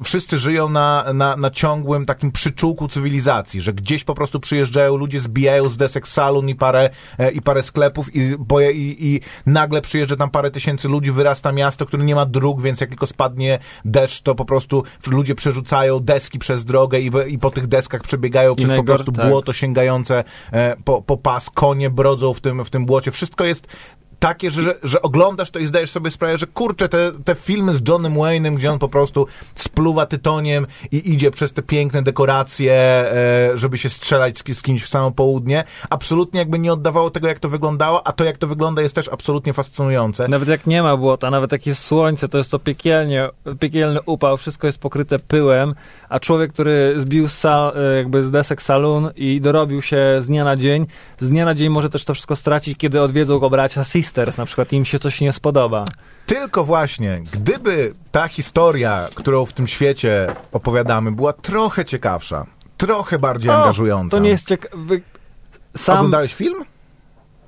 wszyscy 0.03 0.37
żyją 0.37 0.69
na, 0.69 1.13
na, 1.13 1.37
na 1.37 1.49
ciągłym 1.49 2.05
takim 2.05 2.31
przyczółku 2.31 2.87
cywilizacji, 2.87 3.61
że 3.61 3.73
gdzieś 3.73 4.03
po 4.03 4.15
prostu 4.15 4.39
przyjeżdżają 4.39 4.97
ludzie, 4.97 5.19
zbijają 5.19 5.69
z 5.69 5.77
desek 5.77 6.07
salon 6.07 6.49
i 6.49 6.55
parę, 6.55 6.89
e, 7.19 7.31
i 7.31 7.41
parę 7.41 7.63
sklepów 7.63 8.15
i, 8.15 8.35
boje, 8.37 8.71
i, 8.71 9.07
i 9.07 9.21
nagle 9.45 9.81
przyjeżdża 9.81 10.15
tam 10.15 10.29
parę 10.29 10.51
tysięcy 10.51 10.87
ludzi, 10.87 11.11
wyrasta 11.11 11.51
miasto, 11.51 11.85
które 11.85 12.03
nie 12.03 12.15
ma 12.15 12.25
dróg, 12.25 12.61
więc 12.61 12.81
jak 12.81 12.89
tylko 12.89 13.07
spadnie 13.07 13.59
deszcz, 13.85 14.21
to 14.21 14.35
po 14.35 14.45
prostu 14.45 14.83
ludzie 15.07 15.35
przerzucają 15.35 15.99
deski 15.99 16.39
przez 16.39 16.63
drogę 16.63 16.99
i, 16.99 17.11
i 17.27 17.39
po 17.39 17.51
tych 17.51 17.67
deskach 17.67 18.01
przebiegają 18.01 18.55
przez 18.55 18.69
po 18.69 18.83
prostu 18.83 19.11
tak. 19.11 19.29
błoto 19.29 19.53
sięgające 19.53 20.23
po, 20.85 21.01
po 21.01 21.17
pas, 21.17 21.49
konie 21.49 21.89
brodzą 21.89 22.33
w 22.33 22.41
tym, 22.41 22.65
w 22.65 22.69
tym 22.69 22.85
błocie. 22.85 23.11
Wszystko 23.11 23.45
jest 23.45 23.67
takie, 24.23 24.51
że, 24.51 24.75
że 24.83 25.01
oglądasz 25.01 25.51
to 25.51 25.59
i 25.59 25.65
zdajesz 25.65 25.91
sobie 25.91 26.11
sprawę, 26.11 26.37
że 26.37 26.47
kurczę, 26.47 26.89
te, 26.89 27.11
te 27.25 27.35
filmy 27.35 27.75
z 27.75 27.81
Johnem 27.89 28.13
Wayne'em, 28.13 28.55
gdzie 28.55 28.71
on 28.71 28.79
po 28.79 28.89
prostu 28.89 29.27
spluwa 29.55 30.05
tytoniem 30.05 30.67
i 30.91 31.13
idzie 31.13 31.31
przez 31.31 31.53
te 31.53 31.61
piękne 31.61 32.03
dekoracje, 32.03 32.73
e, 32.73 33.51
żeby 33.53 33.77
się 33.77 33.89
strzelać 33.89 34.37
z, 34.37 34.61
kimś 34.61 34.83
w 34.83 34.89
samo 34.89 35.11
południe, 35.11 35.63
absolutnie 35.89 36.39
jakby 36.39 36.59
nie 36.59 36.73
oddawało 36.73 37.09
tego, 37.09 37.27
jak 37.27 37.39
to 37.39 37.49
wyglądało, 37.49 38.07
a 38.07 38.11
to, 38.11 38.23
jak 38.23 38.37
to 38.37 38.47
wygląda, 38.47 38.81
jest 38.81 38.95
też 38.95 39.09
absolutnie 39.09 39.53
fascynujące. 39.53 40.27
Nawet 40.27 40.49
jak 40.49 40.67
nie 40.67 40.83
ma 40.83 40.97
błota, 40.97 41.29
nawet 41.29 41.51
jak 41.51 41.67
jest 41.67 41.83
słońce, 41.83 42.27
to 42.27 42.37
jest 42.37 42.51
to 42.51 42.59
piekielnie, 42.59 43.29
piekielny 43.59 43.99
upał, 44.05 44.37
wszystko 44.37 44.67
jest 44.67 44.79
pokryte 44.79 45.19
pyłem, 45.19 45.75
a 46.09 46.19
człowiek, 46.19 46.53
który 46.53 46.93
zbił 46.97 47.27
sal, 47.27 47.73
e, 47.75 47.97
jakby 47.97 48.23
z 48.23 48.31
desek 48.31 48.61
salon 48.61 49.11
i 49.15 49.41
dorobił 49.41 49.81
się 49.81 49.97
z 50.19 50.27
dnia 50.27 50.43
na 50.43 50.55
dzień, 50.55 50.85
z 51.19 51.29
dnia 51.29 51.45
na 51.45 51.55
dzień 51.55 51.69
może 51.69 51.89
też 51.89 52.05
to 52.05 52.13
wszystko 52.13 52.35
stracić, 52.35 52.77
kiedy 52.77 53.01
odwiedzą 53.01 53.39
go 53.39 53.49
bracia 53.49 53.83
na 54.37 54.45
przykład 54.45 54.73
im 54.73 54.85
się 54.85 54.99
coś 54.99 55.21
nie 55.21 55.33
spodoba. 55.33 55.85
Tylko 56.25 56.63
właśnie, 56.63 57.21
gdyby 57.31 57.93
ta 58.11 58.27
historia, 58.27 59.07
którą 59.15 59.45
w 59.45 59.53
tym 59.53 59.67
świecie 59.67 60.27
opowiadamy, 60.51 61.11
była 61.11 61.33
trochę 61.33 61.85
ciekawsza, 61.85 62.45
trochę 62.77 63.19
bardziej 63.19 63.51
O, 63.51 63.55
angażująca. 63.55 64.17
To 64.17 64.23
nie 64.23 64.29
jest 64.29 64.47
ciekawe. 64.47 64.95
Sam 65.77 65.97
Oglądałeś 65.97 66.33
film? 66.33 66.65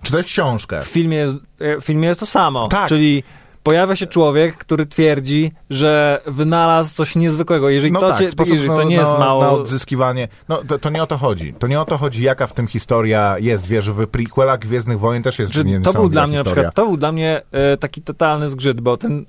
Czy 0.03 0.11
to 0.11 0.17
jest 0.17 0.29
książkę? 0.29 0.81
w 0.81 0.85
filmie, 0.87 1.17
jest, 1.17 1.35
e, 1.59 1.81
w 1.81 1.85
filmie 1.85 2.07
jest 2.07 2.19
to 2.19 2.25
samo, 2.25 2.67
Tak. 2.67 2.89
czyli 2.89 3.23
pojawia 3.65 3.95
się 3.95 4.07
człowiek, 4.07 4.57
który 4.57 4.85
twierdzi, 4.85 5.51
że 5.69 6.21
wynalazł 6.25 6.95
coś 6.95 7.15
niezwykłego. 7.15 7.69
Jeżeli 7.69 7.93
No 7.93 7.99
to, 7.99 8.09
tak, 8.09 8.17
cię, 8.19 8.31
sposób 8.31 8.53
jeżeli 8.53 8.69
to 8.69 8.77
na- 8.77 8.83
nie 8.83 8.95
jest 8.95 9.11
na, 9.11 9.19
mało... 9.19 9.41
Na 9.43 9.51
odzyskiwanie. 9.51 10.27
No 10.49 10.61
to, 10.67 10.79
to 10.79 10.89
nie 10.89 11.03
o 11.03 11.07
to 11.07 11.17
chodzi. 11.17 11.53
To 11.53 11.67
nie 11.67 11.81
o 11.81 11.85
to 11.85 11.97
chodzi, 11.97 12.23
jaka 12.23 12.47
w 12.47 12.53
tym 12.53 12.67
historia 12.67 13.35
jest. 13.39 13.67
Wiesz, 13.67 13.89
w 13.89 14.07
prequelach 14.07 14.59
Gwiezdnych 14.59 14.99
Wojen 14.99 15.23
też 15.23 15.39
jest 15.39 15.53
Że 15.53 15.63
to 15.83 15.93
był 15.93 16.09
dla 16.09 16.27
mnie 16.27 16.37
na 16.37 16.43
historia. 16.43 16.55
przykład, 16.63 16.75
to 16.75 16.85
był 16.85 16.97
dla 16.97 17.11
mnie 17.11 17.41
e, 17.51 17.77
taki 17.77 18.01
totalny 18.01 18.49
zgrzyt, 18.49 18.81
bo 18.81 18.97
ten, 18.97 19.25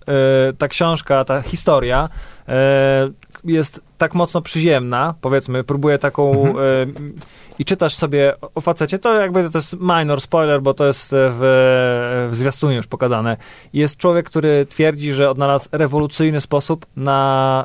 e, 0.49 0.53
ta 0.53 0.68
książka, 0.68 1.25
ta 1.25 1.42
historia 1.42 2.09
e, 2.49 3.11
jest 3.44 3.81
tak 3.99 4.14
mocno 4.14 4.42
przyziemna, 4.42 5.14
powiedzmy, 5.20 5.64
próbuje 5.64 5.99
taką 5.99 6.31
Mhm. 6.46 7.14
E, 7.59 7.62
i 7.62 7.64
czytasz 7.64 7.95
sobie 7.95 8.35
o 8.55 8.61
facecie, 8.61 8.99
to 8.99 9.14
jakby 9.14 9.51
to 9.51 9.59
jest 9.59 9.77
minor 9.81 10.21
spoiler, 10.21 10.62
bo 10.62 10.75
to 10.75 10.87
jest 10.87 11.09
w, 11.12 12.29
w 12.31 12.37
zwiastunie 12.37 12.77
już 12.77 12.87
pokazane. 12.87 13.37
Jest 13.73 13.97
człowiek, 13.97 14.27
który 14.27 14.66
twierdzi, 14.66 15.12
że 15.12 15.31
odnalazł 15.31 15.69
rewolucyjny 15.73 16.40
sposób 16.40 16.87
na, 16.97 17.64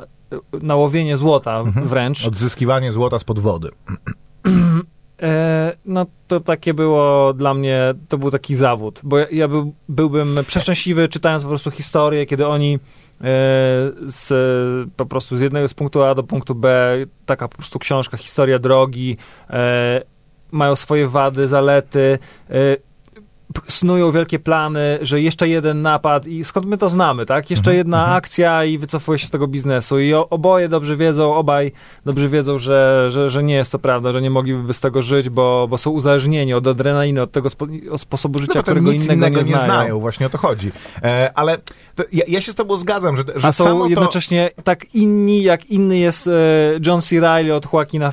na 0.62 0.76
łowienie 0.76 1.16
złota 1.16 1.58
Mhm. 1.60 1.88
wręcz. 1.88 2.26
Odzyskiwanie 2.26 2.92
złota 2.92 3.18
spod 3.18 3.38
wody. 3.38 3.70
E, 5.22 5.72
no 5.84 6.06
to 6.28 6.40
takie 6.40 6.74
było 6.74 7.34
dla 7.34 7.54
mnie, 7.54 7.94
to 8.08 8.18
był 8.18 8.30
taki 8.30 8.54
zawód, 8.54 9.00
bo 9.02 9.18
ja, 9.18 9.26
ja 9.32 9.48
był, 9.48 9.74
byłbym 9.88 10.38
przeszczęśliwy 10.46 11.08
czytając 11.08 11.42
po 11.42 11.48
prostu 11.48 11.70
historię, 11.70 12.26
kiedy 12.26 12.46
oni 12.46 12.74
e, 12.74 12.78
z, 14.06 14.28
po 14.96 15.06
prostu 15.06 15.36
z 15.36 15.40
jednego 15.40 15.68
z 15.68 15.74
punktu 15.74 16.02
A 16.02 16.14
do 16.14 16.22
punktu 16.22 16.54
B, 16.54 16.96
taka 17.26 17.48
po 17.48 17.56
prostu 17.56 17.78
książka, 17.78 18.16
historia 18.16 18.58
drogi, 18.58 19.16
e, 19.50 20.02
mają 20.50 20.76
swoje 20.76 21.08
wady, 21.08 21.48
zalety, 21.48 22.18
snują 23.66 24.10
wielkie 24.10 24.38
plany, 24.38 24.98
że 25.02 25.20
jeszcze 25.20 25.48
jeden 25.48 25.82
napad 25.82 26.26
i 26.26 26.44
skąd 26.44 26.66
my 26.66 26.78
to 26.78 26.88
znamy, 26.88 27.26
tak? 27.26 27.50
Jeszcze 27.50 27.70
Mhm, 27.70 27.76
jedna 27.76 27.98
mhm. 27.98 28.16
akcja 28.16 28.64
i 28.64 28.78
wycofuje 28.78 29.18
się 29.18 29.26
z 29.26 29.30
tego 29.30 29.46
biznesu 29.46 29.98
i 29.98 30.14
oboje 30.14 30.68
dobrze 30.68 30.96
wiedzą, 30.96 31.34
obaj 31.34 31.72
dobrze 32.04 32.28
wiedzą, 32.28 32.58
że, 32.58 33.06
że, 33.10 33.30
że 33.30 33.42
nie 33.42 33.54
jest 33.54 33.72
to 33.72 33.78
prawda, 33.78 34.12
że 34.12 34.22
nie 34.22 34.30
mogliby 34.30 34.74
z 34.74 34.80
tego 34.80 35.02
żyć, 35.02 35.28
bo, 35.28 35.66
bo 35.70 35.78
są 35.78 35.90
uzależnieni 35.90 36.54
od 36.54 36.66
adrenaliny, 36.66 37.22
od 37.22 37.32
tego 37.32 37.50
spo, 37.50 37.66
od 37.90 38.00
sposobu 38.00 38.38
życia, 38.38 38.52
no, 38.58 38.62
którego 38.62 38.92
nic 38.92 39.04
innego, 39.04 39.26
innego 39.26 39.42
nie 39.42 39.58
znają. 39.58 40.00
Właśnie 40.00 40.26
o 40.26 40.30
to 40.30 40.38
chodzi. 40.38 40.72
E, 41.02 41.30
ale 41.34 41.58
ja, 42.12 42.24
ja 42.28 42.40
się 42.40 42.52
z 42.52 42.54
tobą 42.54 42.76
zgadzam, 42.76 43.16
że, 43.16 43.22
że 43.36 43.48
A 43.48 43.52
są 43.52 43.64
samo 43.64 43.84
to... 43.84 43.90
jednocześnie 43.90 44.50
tak 44.64 44.94
inni, 44.94 45.42
jak 45.42 45.66
inny 45.66 45.98
jest 45.98 46.26
e, 46.26 46.30
John 46.86 47.02
C. 47.02 47.20
Reilly 47.20 47.54
od 47.54 47.72
Joaquina 47.72 48.12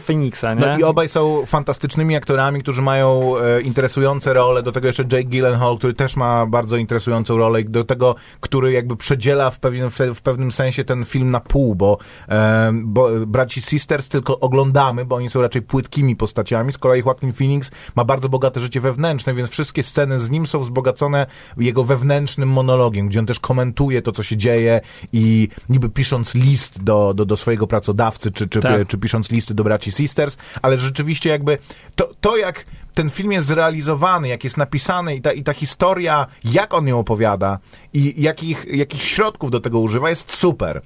Phoenixa, 0.00 0.54
nie? 0.54 0.60
No 0.60 0.78
i 0.78 0.82
obaj 0.82 1.08
są 1.08 1.46
fantastycznymi 1.46 2.16
aktorami, 2.16 2.62
którzy 2.62 2.82
mają 2.82 3.36
e, 3.38 3.60
interesujące 3.60 4.34
role. 4.34 4.62
Do 4.62 4.72
tego 4.72 4.80
tego 4.80 4.88
jeszcze 4.88 5.02
Jake 5.02 5.24
Gyllenhaal, 5.24 5.78
który 5.78 5.94
też 5.94 6.16
ma 6.16 6.46
bardzo 6.46 6.76
interesującą 6.76 7.36
rolę 7.36 7.60
i 7.60 7.64
do 7.64 7.84
tego, 7.84 8.14
który 8.40 8.72
jakby 8.72 8.96
przedziela 8.96 9.50
w 9.50 9.58
pewnym, 9.58 9.90
w 10.14 10.20
pewnym 10.22 10.52
sensie 10.52 10.84
ten 10.84 11.04
film 11.04 11.30
na 11.30 11.40
pół, 11.40 11.74
bo, 11.74 11.98
e, 12.28 12.70
bo 12.74 13.08
braci 13.26 13.60
Sisters 13.60 14.08
tylko 14.08 14.40
oglądamy, 14.40 15.04
bo 15.04 15.16
oni 15.16 15.30
są 15.30 15.42
raczej 15.42 15.62
płytkimi 15.62 16.16
postaciami, 16.16 16.72
z 16.72 16.78
kolei 16.78 17.02
Joaquin 17.06 17.32
Phoenix 17.32 17.70
ma 17.94 18.04
bardzo 18.04 18.28
bogate 18.28 18.60
życie 18.60 18.80
wewnętrzne, 18.80 19.34
więc 19.34 19.50
wszystkie 19.50 19.82
sceny 19.82 20.20
z 20.20 20.30
nim 20.30 20.46
są 20.46 20.58
wzbogacone 20.58 21.26
jego 21.56 21.84
wewnętrznym 21.84 22.48
monologiem, 22.48 23.08
gdzie 23.08 23.19
on 23.20 23.26
też 23.26 23.40
komentuje 23.40 24.02
to, 24.02 24.12
co 24.12 24.22
się 24.22 24.36
dzieje 24.36 24.80
i 25.12 25.48
niby 25.68 25.88
pisząc 25.88 26.34
list 26.34 26.82
do, 26.82 27.14
do, 27.14 27.24
do 27.24 27.36
swojego 27.36 27.66
pracodawcy, 27.66 28.30
czy, 28.30 28.48
czy, 28.48 28.60
Tak. 28.60 28.86
czy 28.88 28.98
pisząc 28.98 29.30
listy 29.30 29.54
do 29.54 29.64
braci 29.64 29.92
Sisters, 29.92 30.36
ale 30.62 30.78
rzeczywiście 30.78 31.30
jakby 31.30 31.58
to, 31.96 32.10
to 32.20 32.36
jak 32.36 32.64
ten 32.94 33.10
film 33.10 33.32
jest 33.32 33.46
zrealizowany, 33.46 34.28
jak 34.28 34.44
jest 34.44 34.56
napisany 34.56 35.16
i 35.16 35.20
ta, 35.20 35.32
i 35.32 35.42
ta 35.42 35.52
historia, 35.52 36.26
jak 36.44 36.74
on 36.74 36.88
ją 36.88 36.98
opowiada 36.98 37.58
i 37.92 38.22
jakich, 38.22 38.64
jakich 38.64 39.02
środków 39.02 39.50
do 39.50 39.60
tego 39.60 39.80
używa, 39.80 40.10
jest 40.10 40.36
super. 40.36 40.82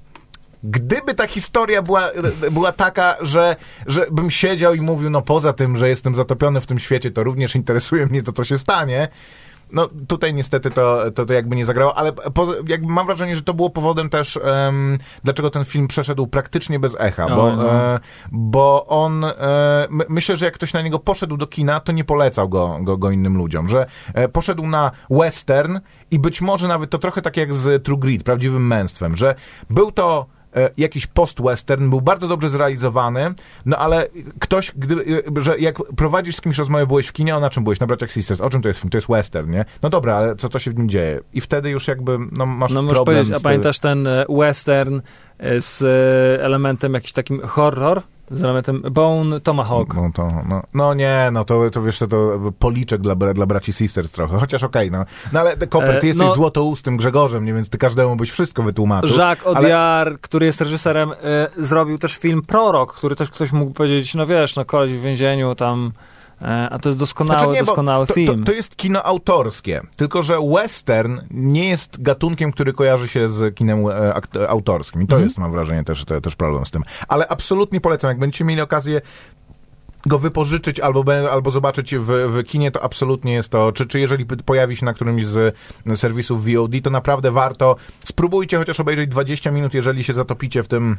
Gdyby 0.63 1.13
ta 1.13 1.27
historia 1.27 1.81
była, 1.81 2.11
była 2.51 2.71
taka, 2.71 3.17
że, 3.21 3.55
że 3.87 4.07
bym 4.11 4.31
siedział 4.31 4.73
i 4.73 4.81
mówił, 4.81 5.09
no 5.09 5.21
poza 5.21 5.53
tym, 5.53 5.77
że 5.77 5.89
jestem 5.89 6.15
zatopiony 6.15 6.61
w 6.61 6.65
tym 6.65 6.79
świecie, 6.79 7.11
to 7.11 7.23
również 7.23 7.55
interesuje 7.55 8.05
mnie 8.05 8.23
to, 8.23 8.33
co 8.33 8.43
się 8.43 8.57
stanie, 8.57 9.07
no 9.75 9.87
tutaj 10.07 10.33
niestety 10.33 10.71
to, 10.71 11.11
to, 11.11 11.25
to 11.25 11.33
jakby 11.33 11.55
nie 11.55 11.65
zagrało, 11.65 11.97
ale 11.97 12.13
po, 12.13 12.47
jakby 12.67 12.93
mam 12.93 13.05
wrażenie, 13.05 13.35
że 13.35 13.41
to 13.41 13.53
było 13.53 13.69
powodem 13.69 14.09
też, 14.09 14.39
em, 14.43 14.97
dlaczego 15.23 15.49
ten 15.49 15.65
film 15.65 15.87
przeszedł 15.87 16.27
praktycznie 16.27 16.79
bez 16.79 16.95
echa, 16.99 17.27
bo, 17.35 17.43
Oj, 17.43 17.57
no. 17.57 17.73
e, 17.73 17.99
bo 18.31 18.85
on, 18.87 19.23
e, 19.23 19.31
my, 19.89 20.05
myślę, 20.09 20.37
że 20.37 20.45
jak 20.45 20.53
ktoś 20.53 20.73
na 20.73 20.81
niego 20.81 20.99
poszedł 20.99 21.37
do 21.37 21.47
kina, 21.47 21.79
to 21.79 21.91
nie 21.91 22.03
polecał 22.03 22.49
go, 22.49 22.77
go, 22.81 22.97
go 22.97 23.11
innym 23.11 23.37
ludziom, 23.37 23.69
że 23.69 23.85
e, 24.13 24.27
poszedł 24.27 24.67
na 24.67 24.91
western 25.09 25.79
i 26.11 26.19
być 26.19 26.41
może 26.41 26.67
nawet 26.67 26.89
to 26.89 26.97
trochę 26.97 27.21
tak 27.21 27.37
jak 27.37 27.53
z 27.53 27.83
True 27.83 27.97
Grit, 27.97 28.23
prawdziwym 28.23 28.67
męstwem, 28.67 29.15
że 29.15 29.35
był 29.69 29.91
to 29.91 30.25
jakiś 30.77 31.07
post-western, 31.07 31.89
był 31.89 32.01
bardzo 32.01 32.27
dobrze 32.27 32.49
zrealizowany, 32.49 33.33
no 33.65 33.77
ale 33.77 34.07
ktoś, 34.39 34.71
gdy, 34.75 34.95
e, 35.37 35.41
że 35.41 35.59
jak 35.59 35.77
prowadzisz 35.95 36.35
z 36.35 36.41
kimś 36.41 36.57
rozmowę, 36.57 36.87
byłeś 36.87 37.07
w 37.07 37.13
kinie, 37.13 37.35
o 37.35 37.39
na 37.39 37.49
czym 37.49 37.63
byłeś? 37.63 37.79
Na 37.79 37.87
Braciach 37.87 38.11
Sisters. 38.11 38.41
O 38.41 38.49
czym 38.49 38.61
to 38.61 38.67
jest 38.67 38.79
film? 38.79 38.89
To 38.89 38.97
jest 38.97 39.07
western, 39.07 39.51
nie? 39.51 39.65
No 39.81 39.89
dobra, 39.89 40.15
ale 40.15 40.35
co, 40.35 40.49
co 40.49 40.59
się 40.59 40.71
w 40.71 40.77
nim 40.77 40.89
dzieje? 40.89 41.19
I 41.33 41.41
wtedy 41.41 41.69
już 41.69 41.87
jakby, 41.87 42.17
no 42.31 42.45
masz 42.45 42.73
No 42.73 42.81
możesz 42.81 42.97
problem 42.97 43.15
powiedzieć, 43.15 43.37
a 43.37 43.43
pamiętasz 43.43 43.79
ten 43.79 44.07
e, 44.07 44.25
western 44.29 45.01
e, 45.39 45.61
z 45.61 45.81
e, 45.81 46.43
elementem 46.43 46.93
jakimś 46.93 47.11
takim 47.11 47.41
horror? 47.41 48.01
Z 48.31 48.43
elementem 48.43 48.81
Bone 48.91 49.41
Tomahawk. 49.41 49.93
No, 49.95 50.09
to, 50.13 50.27
no, 50.49 50.63
no 50.73 50.93
nie, 50.93 51.29
no 51.31 51.45
to, 51.45 51.69
to 51.69 51.81
wiesz 51.83 51.97
co, 51.97 52.07
to 52.07 52.39
policzek 52.59 53.01
dla, 53.01 53.15
dla 53.15 53.45
braci 53.45 53.73
Sisters 53.73 54.11
trochę, 54.11 54.37
chociaż 54.37 54.63
okej, 54.63 54.91
no. 54.91 55.05
No 55.33 55.39
ale 55.39 55.57
ty, 55.57 55.67
Koper, 55.67 55.99
ty 55.99 56.05
E, 56.05 56.07
jesteś 56.07 56.27
no- 56.27 56.33
złotoustym 56.35 56.97
Grzegorzem, 56.97 57.45
nie, 57.45 57.53
więc 57.53 57.69
ty 57.69 57.77
każdemu 57.77 58.15
byś 58.15 58.31
wszystko 58.31 58.63
wytłumaczył. 58.63 59.19
Jacques 59.19 59.47
ale- 59.47 59.55
Audiard, 59.55 60.21
który 60.21 60.45
jest 60.45 60.61
reżyserem, 60.61 61.11
e, 61.11 61.15
zrobił 61.57 61.97
też 61.97 62.17
film 62.17 62.41
Prorok, 62.41 62.93
który 62.95 63.15
też 63.15 63.29
ktoś 63.29 63.51
mógł 63.51 63.71
powiedzieć, 63.73 64.15
no 64.15 64.25
wiesz, 64.25 64.55
no 64.55 64.65
koleś 64.65 64.93
w 64.93 65.01
więzieniu 65.01 65.55
tam, 65.55 65.91
e, 66.11 66.14
a 66.39 66.79
to 66.79 66.89
jest 66.89 66.99
doskonały, 66.99 67.39
Znaczy 67.39 67.53
nie, 67.53 67.63
doskonały 67.63 68.07
to, 68.07 68.13
film. 68.13 68.39
To, 68.39 68.51
to 68.51 68.57
jest 68.57 68.75
kino 68.75 69.03
autorskie, 69.03 69.81
tylko 69.95 70.23
że 70.23 70.37
western 70.55 71.19
nie 71.31 71.69
jest 71.69 72.01
gatunkiem, 72.01 72.51
który 72.51 72.73
kojarzy 72.73 73.07
się 73.07 73.29
z 73.29 73.55
kinem 73.55 73.87
e, 73.87 74.15
e, 74.35 74.49
autorskim. 74.49 75.01
I 75.01 75.07
to 75.07 75.15
Mhm. 75.15 75.23
jest, 75.23 75.37
mam 75.37 75.51
wrażenie, 75.51 75.83
też, 75.83 76.05
te, 76.05 76.21
też 76.21 76.35
problem 76.35 76.65
z 76.65 76.71
tym. 76.71 76.83
Ale 77.07 77.27
absolutnie 77.27 77.81
polecam, 77.81 78.07
jak 78.07 78.19
będziecie 78.19 78.45
mieli 78.45 78.61
okazję 78.61 79.01
go 80.05 80.19
wypożyczyć 80.19 80.79
albo, 80.79 81.03
albo 81.31 81.51
zobaczyć 81.51 81.95
w, 81.95 82.05
w 82.05 82.43
kinie, 82.43 82.71
to 82.71 82.83
absolutnie 82.83 83.33
jest 83.33 83.49
to, 83.49 83.71
czy, 83.71 83.85
czy 83.85 83.99
jeżeli 83.99 84.25
pojawi 84.25 84.75
się 84.75 84.85
na 84.85 84.93
którymś 84.93 85.25
z 85.25 85.55
serwisów 85.95 86.45
VOD, 86.45 86.71
to 86.83 86.89
naprawdę 86.89 87.31
warto. 87.31 87.75
Spróbujcie 88.03 88.57
chociaż 88.57 88.79
obejrzeć 88.79 89.09
20 89.09 89.51
minut, 89.51 89.73
jeżeli 89.73 90.03
się 90.03 90.13
zatopicie 90.13 90.63
w 90.63 90.67
tym 90.67 90.97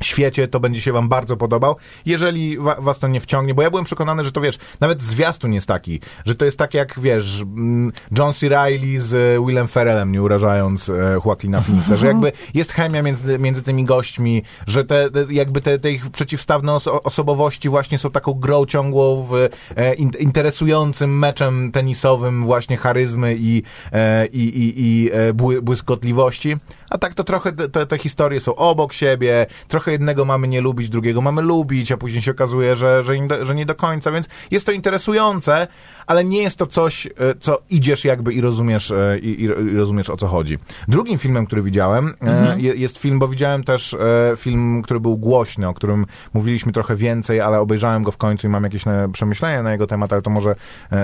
świecie, 0.00 0.48
to 0.48 0.60
będzie 0.60 0.80
się 0.80 0.92
wam 0.92 1.08
bardzo 1.08 1.36
podobał. 1.36 1.76
Jeżeli 2.06 2.58
wa 2.58 2.74
was 2.74 2.98
to 2.98 3.08
nie 3.08 3.20
wciągnie, 3.20 3.54
bo 3.54 3.62
ja 3.62 3.70
byłem 3.70 3.84
przekonany, 3.84 4.24
że 4.24 4.32
to 4.32 4.40
wiesz, 4.40 4.58
nawet 4.80 5.02
zwiastun 5.02 5.52
jest 5.52 5.66
taki, 5.66 6.00
że 6.26 6.34
to 6.34 6.44
jest 6.44 6.58
tak 6.58 6.74
jak, 6.74 7.00
wiesz, 7.00 7.40
mm, 7.40 7.92
John 8.18 8.32
C. 8.32 8.48
Reilly 8.48 9.00
z 9.00 9.14
e, 9.14 9.46
Willem 9.46 9.68
Ferrellem, 9.68 10.12
nie 10.12 10.22
urażając 10.22 10.88
e, 10.88 11.20
Joaquina 11.24 11.60
Phoenixa, 11.60 11.96
że 11.96 12.06
jakby 12.06 12.32
jest 12.54 12.72
chemia 12.72 13.02
między, 13.02 13.38
między 13.38 13.62
tymi 13.62 13.84
gośćmi, 13.84 14.42
że 14.66 14.84
te, 14.84 15.10
te 15.10 15.26
jakby 15.30 15.60
te, 15.60 15.78
te 15.78 15.92
ich 15.92 16.10
przeciwstawne 16.10 16.74
oso 16.74 17.02
osobowości 17.02 17.68
właśnie 17.68 17.98
są 17.98 18.10
taką 18.10 18.34
grą 18.34 18.66
ciągłą 18.66 19.26
w 19.30 19.34
e, 19.76 19.94
in 19.94 20.10
interesującym 20.18 21.18
meczem 21.18 21.72
tenisowym 21.72 22.44
właśnie 22.44 22.76
charyzmy 22.76 23.36
i, 23.38 23.62
e, 23.92 24.26
i, 24.26 24.38
i, 24.38 24.74
i 24.76 25.10
e, 25.12 25.32
bły 25.32 25.62
błyskotliwości. 25.62 26.56
A 26.92 26.98
tak 26.98 27.14
to 27.14 27.24
trochę 27.24 27.52
te, 27.52 27.86
te, 27.86 27.98
historie 27.98 28.40
są 28.40 28.54
obok 28.54 28.92
siebie, 28.92 29.46
trochę 29.68 29.92
jednego 29.92 30.24
mamy 30.24 30.48
nie 30.48 30.60
lubić, 30.60 30.88
drugiego 30.88 31.20
mamy 31.20 31.42
lubić, 31.42 31.92
a 31.92 31.96
później 31.96 32.22
się 32.22 32.30
okazuje, 32.30 32.76
że, 32.76 33.02
że, 33.02 33.20
nie 33.20 33.28
do, 33.28 33.46
że 33.46 33.54
nie 33.54 33.66
do 33.66 33.74
końca, 33.74 34.12
więc 34.12 34.28
jest 34.50 34.66
to 34.66 34.72
interesujące, 34.72 35.68
ale 36.06 36.24
nie 36.24 36.42
jest 36.42 36.58
to 36.58 36.66
coś, 36.66 37.06
e, 37.06 37.10
co 37.40 37.58
idziesz 37.70 38.04
jakby 38.04 38.32
i 38.34 38.40
rozumiesz, 38.40 38.90
e, 38.90 39.18
i, 39.18 39.42
i 39.42 39.48
rozumiesz 39.76 40.10
o 40.10 40.16
co 40.16 40.26
chodzi. 40.28 40.58
Drugim 40.88 41.18
filmem, 41.18 41.46
który 41.46 41.62
widziałem, 41.62 42.14
e, 42.22 42.60
je- 42.60 42.74
jest 42.74 42.98
film, 42.98 43.18
bo 43.18 43.28
widziałem 43.28 43.64
też 43.64 43.96
film, 44.36 44.82
który 44.82 45.00
był 45.00 45.16
głośny, 45.16 45.68
o 45.68 45.74
którym 45.74 46.06
mówiliśmy 46.34 46.72
trochę 46.72 46.96
więcej, 46.96 47.40
ale 47.40 47.60
obejrzałem 47.60 48.02
go 48.02 48.10
w 48.12 48.16
końcu 48.16 48.46
i 48.46 48.50
mam 48.50 48.64
jakieś 48.64 48.84
przemyślenia 49.12 49.62
na 49.62 49.72
jego 49.72 49.86
temat, 49.86 50.12
ale 50.12 50.22
to 50.22 50.30
może 50.30 50.54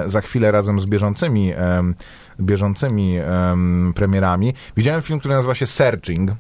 za 0.07 0.21
chwilę 0.21 0.51
razem 0.53 0.81
z 0.81 0.87
bieżącymi 0.87 1.53
bieżącymi 2.41 3.17
em, 3.19 3.93
premierami. 3.97 4.55
Widziałem 4.77 5.03
film, 5.03 5.19
który 5.19 5.35
nazywa 5.35 5.55
się 5.55 5.67
Searching. 5.67 6.31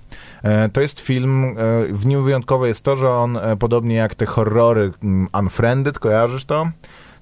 E, 0.42 0.68
to 0.68 0.80
jest 0.80 1.00
film, 1.00 1.44
e, 1.44 1.52
w 1.92 2.06
nim 2.06 2.24
wyjątkowe 2.24 2.68
jest 2.68 2.82
to, 2.84 2.96
że 2.96 3.10
on, 3.10 3.36
e, 3.36 3.56
podobnie 3.56 3.94
jak 3.94 4.14
te 4.14 4.26
horrory 4.26 4.92
mm, 5.02 5.28
Unfriended, 5.40 5.98
kojarzysz 5.98 6.44
to? 6.44 6.68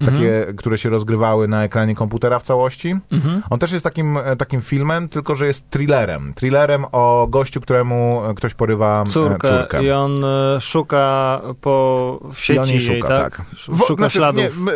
Takie, 0.05 0.53
które 0.57 0.77
się 0.77 0.89
rozgrywały 0.89 1.47
na 1.47 1.63
ekranie 1.63 1.95
komputera 1.95 2.39
w 2.39 2.43
całości. 2.43 2.95
Mhm. 3.11 3.41
On 3.49 3.59
też 3.59 3.71
jest 3.71 3.83
takim, 3.83 4.17
e, 4.17 4.35
takim 4.35 4.61
filmem, 4.61 5.09
tylko 5.09 5.35
że 5.35 5.47
jest 5.47 5.69
thrillerem. 5.69 6.33
Thrillerem 6.33 6.85
o 6.91 7.27
gościu, 7.29 7.61
któremu 7.61 8.21
e, 8.29 8.33
ktoś 8.33 8.53
porywa 8.53 9.03
e, 9.07 9.09
Córkę, 9.09 9.59
córkę. 9.59 9.83
i 9.83 9.91
on 9.91 10.17
szuka 10.59 11.41
po 11.61 12.19
w 12.33 12.49
I 12.49 12.59
on 12.59 12.65
sieci 12.67 12.89
jej 12.91 13.01
szuka, 13.01 13.07
tak? 13.07 13.37
tak. 13.37 13.45
Sz- 13.53 13.87
Szuka 13.87 14.01
znaczy, 14.01 14.17
śladów. 14.17 14.41
Nie, 14.65 14.71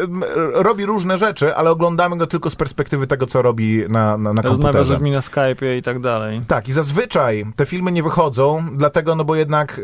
robi 0.54 0.86
różne 0.86 1.18
rzeczy, 1.18 1.56
ale 1.56 1.72
oglądamy 1.72 2.18
go 2.18 2.28
tylko 2.28 2.50
z 2.50 2.56
perspektywy 2.56 3.08
tego, 3.08 3.28
co 3.28 3.42
robi 3.42 3.84
na, 3.90 4.18
na, 4.18 4.34
na 4.34 4.42
Rozmawia 4.42 4.42
z 4.42 4.62
komputerze. 4.62 4.94
ludźmi 4.94 5.12
na 5.12 5.20
Skype'ie 5.20 5.78
i 5.78 5.82
tak 5.82 6.00
dalej. 6.00 6.42
Tak, 6.48 6.68
i 6.70 6.72
zazwyczaj 6.72 7.46
te 7.56 7.66
filmy 7.66 7.92
nie 7.92 8.04
wychodzą, 8.04 8.64
dlatego, 8.74 9.16
no 9.16 9.24
bo 9.26 9.36
jednak 9.36 9.82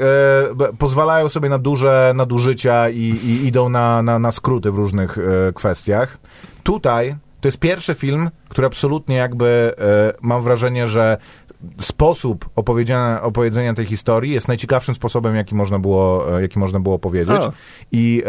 e, 0.70 0.74
pozwalają 0.78 1.30
sobie 1.30 1.50
na 1.50 1.58
duże 1.58 2.12
nadużycia 2.16 2.90
i, 2.90 3.02
i 3.02 3.48
idą 3.48 3.70
na, 3.70 4.02
na, 4.02 4.20
na 4.20 4.32
skróty 4.32 4.72
w 4.72 4.76
różnych 4.76 5.18
kwestiach. 5.56 6.18
Tutaj 6.64 7.16
to 7.42 7.48
jest 7.48 7.60
pierwszy 7.60 7.96
film, 7.96 8.30
który 8.50 8.68
absolutnie 8.68 9.16
jakby 9.16 9.74
e, 9.78 10.14
mam 10.22 10.44
wrażenie, 10.44 10.88
że 10.88 11.18
sposób 11.80 12.50
opowiedzienia, 12.56 13.22
opowiedzenia 13.22 13.74
tej 13.74 13.86
historii 13.86 14.32
jest 14.32 14.48
najciekawszym 14.48 14.96
sposobem, 14.96 15.36
jaki 15.36 15.56
można 15.56 15.80
było, 15.80 16.38
e, 16.38 16.42
jaki 16.42 16.60
można 16.60 16.80
było 16.80 17.00
powiedzieć. 17.00 17.42
I, 17.92 18.24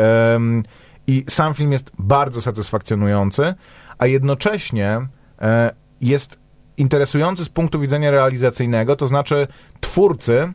I 1.06 1.24
sam 1.28 1.54
film 1.54 1.72
jest 1.72 1.90
bardzo 1.98 2.42
satysfakcjonujący, 2.42 3.54
a 3.98 4.06
jednocześnie 4.06 5.00
e, 5.40 5.70
jest 6.00 6.38
interesujący 6.76 7.44
z 7.44 7.48
punktu 7.48 7.80
widzenia 7.80 8.10
realizacyjnego, 8.10 8.96
to 8.96 9.06
znaczy 9.06 9.46
twórcy, 9.80 10.38
e, 10.38 10.52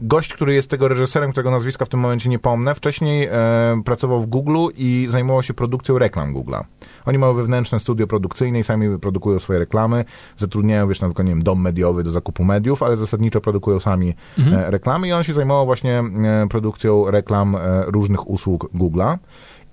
gość, 0.00 0.34
który 0.34 0.54
jest 0.54 0.70
tego 0.70 0.88
reżyserem, 0.88 1.32
którego 1.32 1.50
nazwiska 1.50 1.84
w 1.84 1.88
tym 1.88 2.00
momencie 2.00 2.28
nie 2.28 2.38
pomnę, 2.38 2.74
wcześniej 2.74 3.28
e, 3.32 3.82
pracował 3.84 4.20
w 4.20 4.26
Google 4.26 4.66
i 4.76 5.06
zajmował 5.10 5.42
się 5.42 5.54
produkcją 5.54 5.98
reklam 5.98 6.34
Google'a. 6.34 6.64
Oni 7.06 7.18
mają 7.18 7.34
wewnętrzne 7.34 7.80
studio 7.80 8.06
produkcyjne 8.06 8.58
i 8.58 8.64
sami 8.64 8.98
produkują 8.98 9.38
swoje 9.38 9.58
reklamy, 9.58 10.04
zatrudniają, 10.36 10.88
wiesz, 10.88 11.00
na 11.00 11.08
przykład, 11.08 11.26
nie 11.26 11.32
wiem, 11.32 11.42
dom 11.42 11.60
mediowy 11.60 12.04
do 12.04 12.10
zakupu 12.10 12.44
mediów, 12.44 12.82
ale 12.82 12.96
zasadniczo 12.96 13.40
produkują 13.40 13.80
sami 13.80 14.14
e, 14.38 14.70
reklamy. 14.70 15.08
I 15.08 15.12
on 15.12 15.22
się 15.22 15.32
zajmował 15.32 15.66
właśnie 15.66 15.98
e, 15.98 16.46
produkcją 16.48 17.10
reklam 17.10 17.56
e, 17.56 17.84
różnych 17.86 18.30
usług 18.30 18.70
Google'a. 18.74 19.18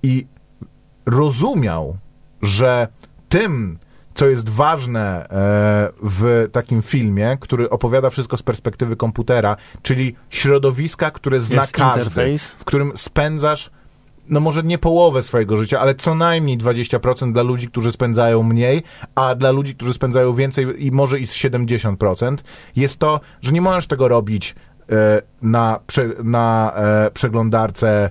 I 0.02 0.26
rozumiał, 1.06 1.96
że 2.42 2.88
tym, 3.28 3.78
co 4.14 4.26
jest 4.26 4.48
ważne 4.48 5.28
e, 5.28 5.28
w 6.02 6.48
takim 6.52 6.82
filmie, 6.82 7.36
który 7.40 7.70
opowiada 7.70 8.10
wszystko 8.10 8.36
z 8.36 8.42
perspektywy 8.42 8.96
komputera, 8.96 9.56
czyli 9.82 10.14
środowiska, 10.30 11.10
które 11.10 11.40
zna 11.40 11.56
Jest 11.56 11.72
każdy, 11.72 12.00
interfejs. 12.00 12.50
w 12.50 12.64
którym 12.64 12.92
spędzasz 12.96 13.70
no 14.28 14.40
może 14.40 14.62
nie 14.62 14.78
połowę 14.78 15.22
swojego 15.22 15.56
życia, 15.56 15.80
ale 15.80 15.94
co 15.94 16.14
najmniej 16.14 16.58
20% 16.58 17.32
dla 17.32 17.42
ludzi, 17.42 17.68
którzy 17.68 17.92
spędzają 17.92 18.42
mniej, 18.42 18.82
a 19.14 19.34
dla 19.34 19.50
ludzi, 19.50 19.74
którzy 19.74 19.94
spędzają 19.94 20.32
więcej 20.32 20.86
i 20.86 20.90
może 20.90 21.20
i 21.20 21.26
z 21.26 21.32
70%, 21.32 22.36
jest 22.76 22.98
to, 22.98 23.20
że 23.42 23.52
nie 23.52 23.60
możesz 23.60 23.86
tego 23.86 24.08
robić 24.08 24.54
e, 24.90 25.22
na, 25.42 25.80
na 26.24 26.72
e, 26.76 27.10
przeglądarce 27.10 28.10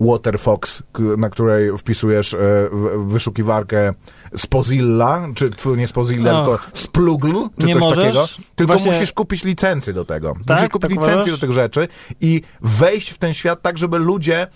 Waterfox, 0.00 0.82
na 1.18 1.30
której 1.30 1.78
wpisujesz 1.78 2.34
e, 2.34 2.38
w- 2.72 3.04
wyszukiwarkę 3.08 3.94
Spozilla, 4.36 5.28
czy 5.34 5.50
nie 5.76 5.86
Spozilla, 5.86 6.42
Och. 6.42 6.46
tylko 6.46 6.78
Splugl, 6.78 7.32
czy 7.60 7.66
Nie 7.66 7.72
coś 7.74 7.82
możesz? 7.82 7.96
takiego. 8.04 8.26
Tylko 8.54 8.72
Właśnie- 8.72 8.92
musisz 8.92 9.12
kupić 9.12 9.44
licencję 9.44 9.92
do 9.92 10.04
tego. 10.04 10.34
Tak? 10.46 10.56
musisz 10.56 10.70
kupić 10.72 10.90
Tak 10.90 10.98
licencję 10.98 11.32
do 11.32 11.38
tych 11.38 11.52
rzeczy 11.52 11.88
i 12.20 12.42
wejść 12.60 13.10
w 13.10 13.18
ten 13.18 13.34
świat 13.34 13.62
tak, 13.62 13.78
żeby 13.78 13.98
ludzie 13.98 14.46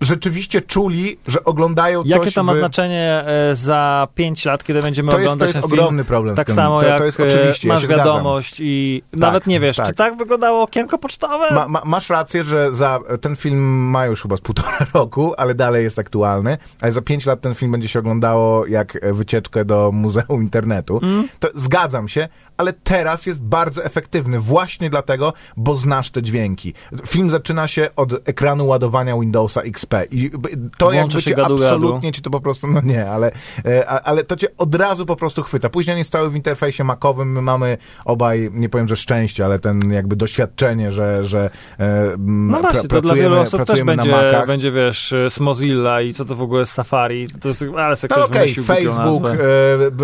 rzeczywiście 0.00 0.60
czuli, 0.62 1.18
że 1.28 1.44
oglądają 1.44 2.02
coś 2.02 2.10
Jakie 2.10 2.32
to 2.32 2.42
ma 2.42 2.52
w... 2.52 2.56
znaczenie 2.56 3.24
e, 3.26 3.54
za 3.54 4.08
5 4.14 4.44
lat, 4.44 4.64
kiedy 4.64 4.82
będziemy 4.82 5.12
To 5.12 5.18
jest, 5.18 5.26
to 5.26 5.32
oglądać 5.32 5.48
jest 5.48 5.60
ten 5.60 5.70
film? 5.70 5.80
ogromny 5.80 6.04
problem. 6.04 6.36
Tak 6.36 6.50
samo 6.50 6.80
to, 6.80 6.86
jak 6.86 6.98
to 6.98 7.04
jest 7.04 7.20
e, 7.20 7.26
oczywiście, 7.26 7.68
ja 7.68 7.74
masz 7.74 7.82
zgadzam. 7.82 8.06
wiadomość 8.06 8.56
i 8.60 9.02
nawet 9.12 9.46
nie 9.46 9.60
wiesz, 9.60 9.76
tak. 9.76 9.86
czy 9.86 9.94
tak 9.94 10.16
wyglądało 10.16 10.62
okienko 10.62 10.98
pocztowe? 10.98 11.54
Ma, 11.54 11.68
ma, 11.68 11.82
masz 11.84 12.10
rację, 12.10 12.42
że 12.42 12.72
za 12.72 13.00
ten 13.20 13.36
film 13.36 13.90
ma 13.90 14.06
już 14.06 14.22
chyba 14.22 14.36
z 14.36 14.40
półtora 14.40 14.78
roku, 14.94 15.34
ale 15.36 15.54
dalej 15.54 15.84
jest 15.84 15.98
aktualny, 15.98 16.58
ale 16.80 16.92
za 16.92 17.02
pięć 17.02 17.26
lat 17.26 17.40
ten 17.40 17.54
film 17.54 17.72
będzie 17.72 17.88
się 17.88 17.98
oglądało 17.98 18.66
jak 18.66 18.98
e, 19.04 19.12
wycieczkę 19.12 19.64
do 19.64 19.90
Muzeum 19.92 20.42
Internetu. 20.42 21.00
Mm. 21.02 21.28
To 21.38 21.48
zgadzam 21.54 22.08
się, 22.08 22.28
ale 22.56 22.72
teraz 22.72 23.26
jest 23.26 23.42
bardzo 23.42 23.84
efektywny 23.84 24.40
właśnie 24.40 24.90
dlatego, 24.90 25.32
bo 25.56 25.76
znasz 25.76 26.10
te 26.10 26.22
dźwięki. 26.22 26.74
Film 27.06 27.30
zaczyna 27.30 27.68
się 27.68 27.88
od 27.96 28.28
ekranu 28.28 28.66
ładowania 28.66 29.18
Windowsa 29.18 29.62
XP 29.62 29.85
i 30.10 30.30
to 30.78 30.90
Włącza 30.90 30.98
jakby 31.00 31.22
cię 31.22 31.34
gadu, 31.34 31.58
gadu. 31.58 31.64
absolutnie 31.74 32.12
ci 32.12 32.22
to 32.22 32.30
po 32.30 32.40
prostu, 32.40 32.66
no 32.66 32.80
nie, 32.84 33.10
ale, 33.10 33.32
e, 33.64 33.88
ale 33.88 34.24
to 34.24 34.36
cię 34.36 34.46
od 34.58 34.74
razu 34.74 35.06
po 35.06 35.16
prostu 35.16 35.42
chwyta. 35.42 35.68
Później 35.68 35.92
on 35.94 35.98
jest 35.98 36.12
cały 36.12 36.30
w 36.30 36.36
interfejsie 36.36 36.84
makowym, 36.84 37.32
my 37.32 37.42
mamy 37.42 37.78
obaj, 38.04 38.50
nie 38.52 38.68
powiem, 38.68 38.88
że 38.88 38.96
szczęście, 38.96 39.44
ale 39.44 39.58
ten 39.58 39.92
jakby 39.92 40.16
doświadczenie, 40.16 40.92
że, 40.92 41.24
że 41.24 41.50
e, 41.80 42.06
No 42.18 42.60
właśnie, 42.60 42.80
pra- 42.80 42.86
to 42.88 43.00
dla 43.00 43.14
wielu 43.14 43.38
osób 43.40 43.64
też 43.64 43.82
będzie, 43.82 44.10
Macach. 44.10 44.46
będzie, 44.46 44.72
wiesz, 44.72 45.14
z 45.28 45.40
Mozilla 45.40 46.00
i 46.00 46.12
co 46.12 46.24
to 46.24 46.34
w 46.36 46.42
ogóle 46.42 46.60
jest 46.60 46.72
Safari. 46.72 47.26
To 47.40 47.48
jest, 47.48 47.64
ale 47.76 47.96
se 47.96 48.08
No 48.10 48.16
ktoś 48.28 48.54
głupią 48.54 48.62
Facebook, 48.74 49.22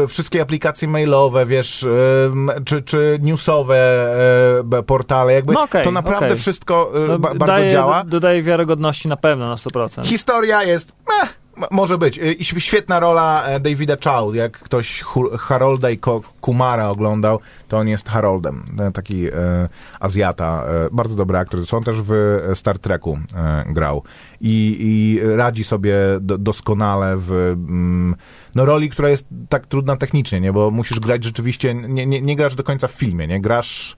e, 0.03 0.07
wszystkie 0.07 0.43
aplikacje 0.43 0.89
mailowe, 0.89 1.47
wiesz, 1.47 1.83
e, 1.85 1.89
czy, 2.65 2.83
czy 2.83 3.19
newsowe 3.23 3.77
e, 4.79 4.83
portale, 4.83 5.33
jakby 5.33 5.53
No 5.53 5.63
okej, 5.63 5.85
to 5.85 5.91
naprawdę 5.91 6.27
okej. 6.27 6.39
wszystko 6.39 6.93
To 7.07 7.19
bardzo 7.19 7.39
daje, 7.47 7.73
działa. 7.73 8.05
do- 8.05 8.11
Dodaje 8.11 8.43
wiarygodności 8.43 9.09
na 9.09 9.17
pewno, 9.17 9.49
na 9.49 9.55
100%. 9.57 9.72
Historia 10.05 10.63
jest. 10.63 10.93
Meh, 11.09 11.43
może 11.71 11.99
być. 11.99 12.19
Y, 12.19 12.61
świetna 12.61 13.01
rola 13.01 13.45
e, 13.45 13.61
Davida 13.61 13.97
Chow. 14.05 14.35
Jak 14.35 14.59
ktoś 14.59 15.05
Harolda 15.39 15.91
i 15.91 15.99
Kumara 16.41 16.91
oglądał, 16.91 17.41
to 17.69 17.79
on 17.79 17.89
jest 17.89 18.09
Haroldem. 18.09 18.65
E, 18.79 18.93
Taki 18.93 19.27
e, 19.27 19.33
Azjata. 20.01 20.65
E, 20.67 20.89
bardzo 20.93 21.17
dobry 21.17 21.39
aktor. 21.39 21.61
Zresztą 21.61 21.77
on 21.77 21.85
też 21.85 22.03
w 22.03 22.13
e, 22.13 22.55
Star 22.55 22.79
Treku 22.79 23.19
e, 23.35 23.65
grał. 23.67 24.03
I, 24.41 24.77
I 24.81 25.21
radzi 25.37 25.65
sobie 25.65 25.95
do, 26.21 26.39
doskonale 26.39 27.17
w 27.17 27.33
mm, 27.33 28.17
no, 28.55 28.65
roli, 28.65 28.91
która 28.91 29.09
jest 29.09 29.27
tak 29.49 29.67
trudna 29.67 29.97
technicznie, 29.97 30.41
nie? 30.41 30.53
Bo 30.53 30.71
musisz 30.71 31.01
grać 31.01 31.25
rzeczywiście, 31.25 31.75
nie, 31.75 32.07
nie, 32.07 32.21
nie 32.21 32.37
grasz 32.37 32.55
do 32.55 32.65
końca 32.65 32.89
w 32.89 32.93
filmie, 32.93 33.27
nie? 33.27 33.41
Grasz 33.41 33.97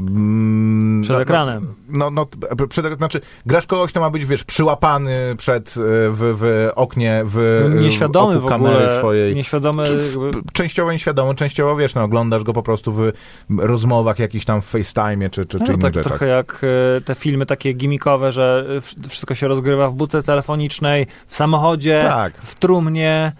mm, 0.00 1.02
Przed 1.02 1.16
no, 1.16 1.22
ekranem. 1.22 1.74
No, 1.88 2.10
no, 2.10 2.26
p- 2.26 2.66
przed, 2.68 2.96
znaczy, 2.98 3.20
grasz 3.46 3.66
kogoś, 3.66 3.90
kto 3.90 4.00
ma 4.00 4.10
być, 4.10 4.24
wiesz, 4.24 4.44
przyłapany 4.44 5.34
przed, 5.38 5.68
e, 5.68 5.80
w, 6.10 6.16
w 6.20 6.70
oknie, 6.74 7.22
w 7.24 7.64
Nieświadomy 7.80 8.34
w, 8.34 8.40
w 8.40 8.44
oku 8.44 8.48
kamery 8.48 8.76
ogóle. 8.76 8.98
swojej. 8.98 9.34
Nieświadomy. 9.34 9.84
W- 9.86 10.52
Częściowo 10.52 10.92
nieświadomo, 10.92 11.34
częściowo, 11.34 11.76
wiesz, 11.76 11.94
no, 11.94 12.02
oglądasz 12.02 12.42
go 12.44 12.52
po 12.52 12.62
prostu 12.62 12.92
w 12.92 13.12
rozmowach 13.58 14.18
jakichś 14.18 14.44
tam 14.44 14.62
w 14.62 14.64
FaceTime 14.66 15.30
czy, 15.30 15.46
czy, 15.46 15.58
czy 15.60 15.72
No, 15.72 15.78
tak 15.78 15.94
rzeczach. 15.94 16.04
trochę 16.12 16.26
jak 16.26 16.60
e, 16.96 17.00
te 17.00 17.14
filmy 17.14 17.46
takie 17.46 17.72
gimmickowe, 17.72 18.32
że 18.32 18.66
e, 18.76 18.80
w- 18.80 19.08
wszystko 19.08 19.34
się 19.34 19.48
rozgrywa 19.48 19.90
w 19.90 19.94
budce 19.94 20.22
telefonicznej, 20.22 21.06
w 21.26 21.36
samochodzie, 21.36 22.00
Tak. 22.02 22.36
w 22.38 22.54
trumnie. 22.54 23.32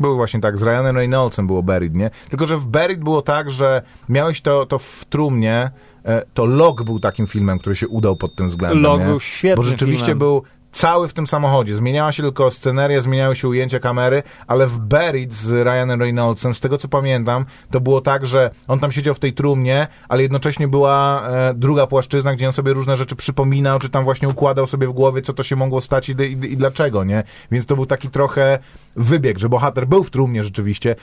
Było 0.00 0.14
właśnie 0.14 0.40
tak, 0.40 0.58
z 0.58 0.62
Ryanem 0.62 0.96
Reynoldsem 0.96 1.46
było 1.46 1.62
Buried, 1.62 1.94
nie? 1.94 2.10
Tylko, 2.30 2.46
że 2.46 2.56
w 2.58 2.66
Buried 2.66 3.00
było 3.04 3.22
tak, 3.22 3.50
że 3.50 3.82
miałeś 4.08 4.40
to, 4.40 4.66
to 4.66 4.78
w 4.78 5.04
trumnie, 5.10 5.70
e, 6.04 6.22
to 6.34 6.44
Log 6.44 6.82
był 6.82 7.00
takim 7.00 7.26
filmem, 7.26 7.58
który 7.58 7.76
się 7.76 7.88
udał 7.88 8.16
pod 8.16 8.34
tym 8.34 8.48
względem, 8.48 8.82
Log 8.82 9.00
nie? 9.00 9.06
był 9.06 9.20
świetnym 9.20 9.56
Bo 9.56 9.62
rzeczywiście 9.62 10.06
filmem. 10.06 10.18
był 10.18 10.42
cały 10.76 11.08
w 11.08 11.12
tym 11.12 11.26
samochodzie. 11.26 11.76
Zmieniała 11.76 12.12
się 12.12 12.22
tylko 12.22 12.50
sceneria, 12.50 13.00
zmieniały 13.00 13.36
się 13.36 13.48
ujęcia 13.48 13.80
kamery, 13.80 14.22
ale 14.46 14.66
w 14.66 14.78
Buried 14.78 15.32
z 15.32 15.50
Ryanem 15.50 16.00
Reynoldsem, 16.00 16.54
z 16.54 16.60
tego 16.60 16.78
co 16.78 16.88
pamiętam, 16.88 17.44
to 17.70 17.80
było 17.80 18.00
tak, 18.00 18.26
że 18.26 18.50
on 18.68 18.78
tam 18.78 18.92
siedział 18.92 19.14
w 19.14 19.18
tej 19.18 19.32
trumnie, 19.32 19.86
ale 20.08 20.22
jednocześnie 20.22 20.68
była 20.68 21.28
e, 21.28 21.54
druga 21.54 21.86
płaszczyzna, 21.86 22.34
gdzie 22.34 22.46
on 22.46 22.52
sobie 22.52 22.72
różne 22.72 22.96
rzeczy 22.96 23.16
przypominał, 23.16 23.78
czy 23.78 23.88
tam 23.88 24.04
właśnie 24.04 24.28
układał 24.28 24.66
sobie 24.66 24.88
w 24.88 24.92
głowie, 24.92 25.22
co 25.22 25.32
to 25.32 25.42
się 25.42 25.56
mogło 25.56 25.80
stać 25.80 26.08
i, 26.08 26.12
i, 26.12 26.52
i 26.52 26.56
dlaczego, 26.56 27.04
nie? 27.04 27.22
Więc 27.50 27.66
to 27.66 27.76
był 27.76 27.86
taki 27.86 28.08
trochę 28.08 28.58
wybieg, 28.96 29.38
że 29.38 29.48
bohater 29.48 29.86
był 29.86 30.04
w 30.04 30.10
trumnie 30.10 30.42
rzeczywiście. 30.42 30.96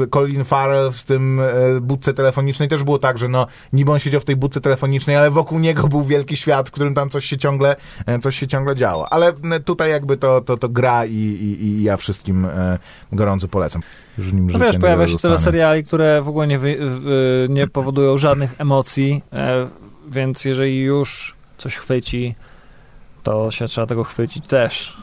E, 0.00 0.06
Colin 0.06 0.44
Farrell 0.44 0.92
w 0.92 1.02
tym 1.02 1.40
e, 1.40 1.80
budce 1.80 2.14
telefonicznej 2.14 2.68
też 2.68 2.84
było 2.84 2.98
tak, 2.98 3.18
że 3.18 3.28
no, 3.28 3.46
niby 3.72 3.92
on 3.92 3.98
siedział 3.98 4.20
w 4.20 4.24
tej 4.24 4.36
budce 4.36 4.60
telefonicznej, 4.60 5.16
ale 5.16 5.30
wokół 5.30 5.58
niego 5.58 5.88
był 5.88 6.04
wielki 6.04 6.36
świat, 6.36 6.68
w 6.68 6.72
którym 6.72 6.94
tam 6.94 7.10
coś 7.10 7.24
się 7.24 7.38
ciągle, 7.38 7.76
e, 8.06 8.18
coś 8.18 8.38
się 8.38 8.46
ciągle 8.46 8.76
działo. 8.76 9.07
Ale 9.10 9.32
tutaj 9.64 9.90
jakby 9.90 10.16
to, 10.16 10.40
to, 10.40 10.56
to 10.56 10.68
gra 10.68 11.06
i, 11.06 11.12
i, 11.12 11.62
i 11.62 11.82
ja 11.82 11.96
wszystkim 11.96 12.44
e, 12.44 12.78
gorąco 13.12 13.48
polecam. 13.48 13.82
Już 14.18 14.32
nim 14.32 14.50
No 14.50 14.58
wiesz, 14.58 14.78
pojawia 14.78 15.06
się 15.06 15.18
tyle 15.18 15.38
seriali, 15.38 15.84
które 15.84 16.22
w 16.22 16.28
ogóle 16.28 16.46
nie, 16.46 16.58
wy, 16.58 16.76
w, 16.80 17.46
nie 17.48 17.66
powodują 17.66 18.18
żadnych 18.18 18.54
emocji, 18.58 19.22
e, 19.32 19.68
więc 20.08 20.44
jeżeli 20.44 20.80
już 20.80 21.34
coś 21.58 21.76
chwyci, 21.76 22.34
to 23.22 23.50
się 23.50 23.68
trzeba 23.68 23.86
tego 23.86 24.04
chwycić 24.04 24.46
też. 24.46 24.96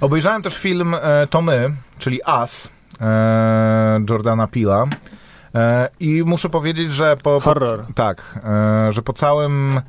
Obejrzałem 0.00 0.42
też 0.42 0.58
film 0.58 0.94
e, 0.94 1.26
To 1.26 1.42
My, 1.42 1.70
czyli 1.98 2.20
Us, 2.40 2.70
e, 3.00 4.00
Jordana 4.10 4.46
Pila. 4.46 4.86
E, 5.54 5.88
I 6.00 6.22
muszę 6.26 6.48
powiedzieć, 6.48 6.92
że 6.92 7.16
po, 7.16 7.22
po, 7.22 7.40
Horror. 7.40 7.84
Tak, 7.94 8.40
e, 8.44 8.92
że 8.92 9.02
po 9.02 9.12
całym. 9.12 9.80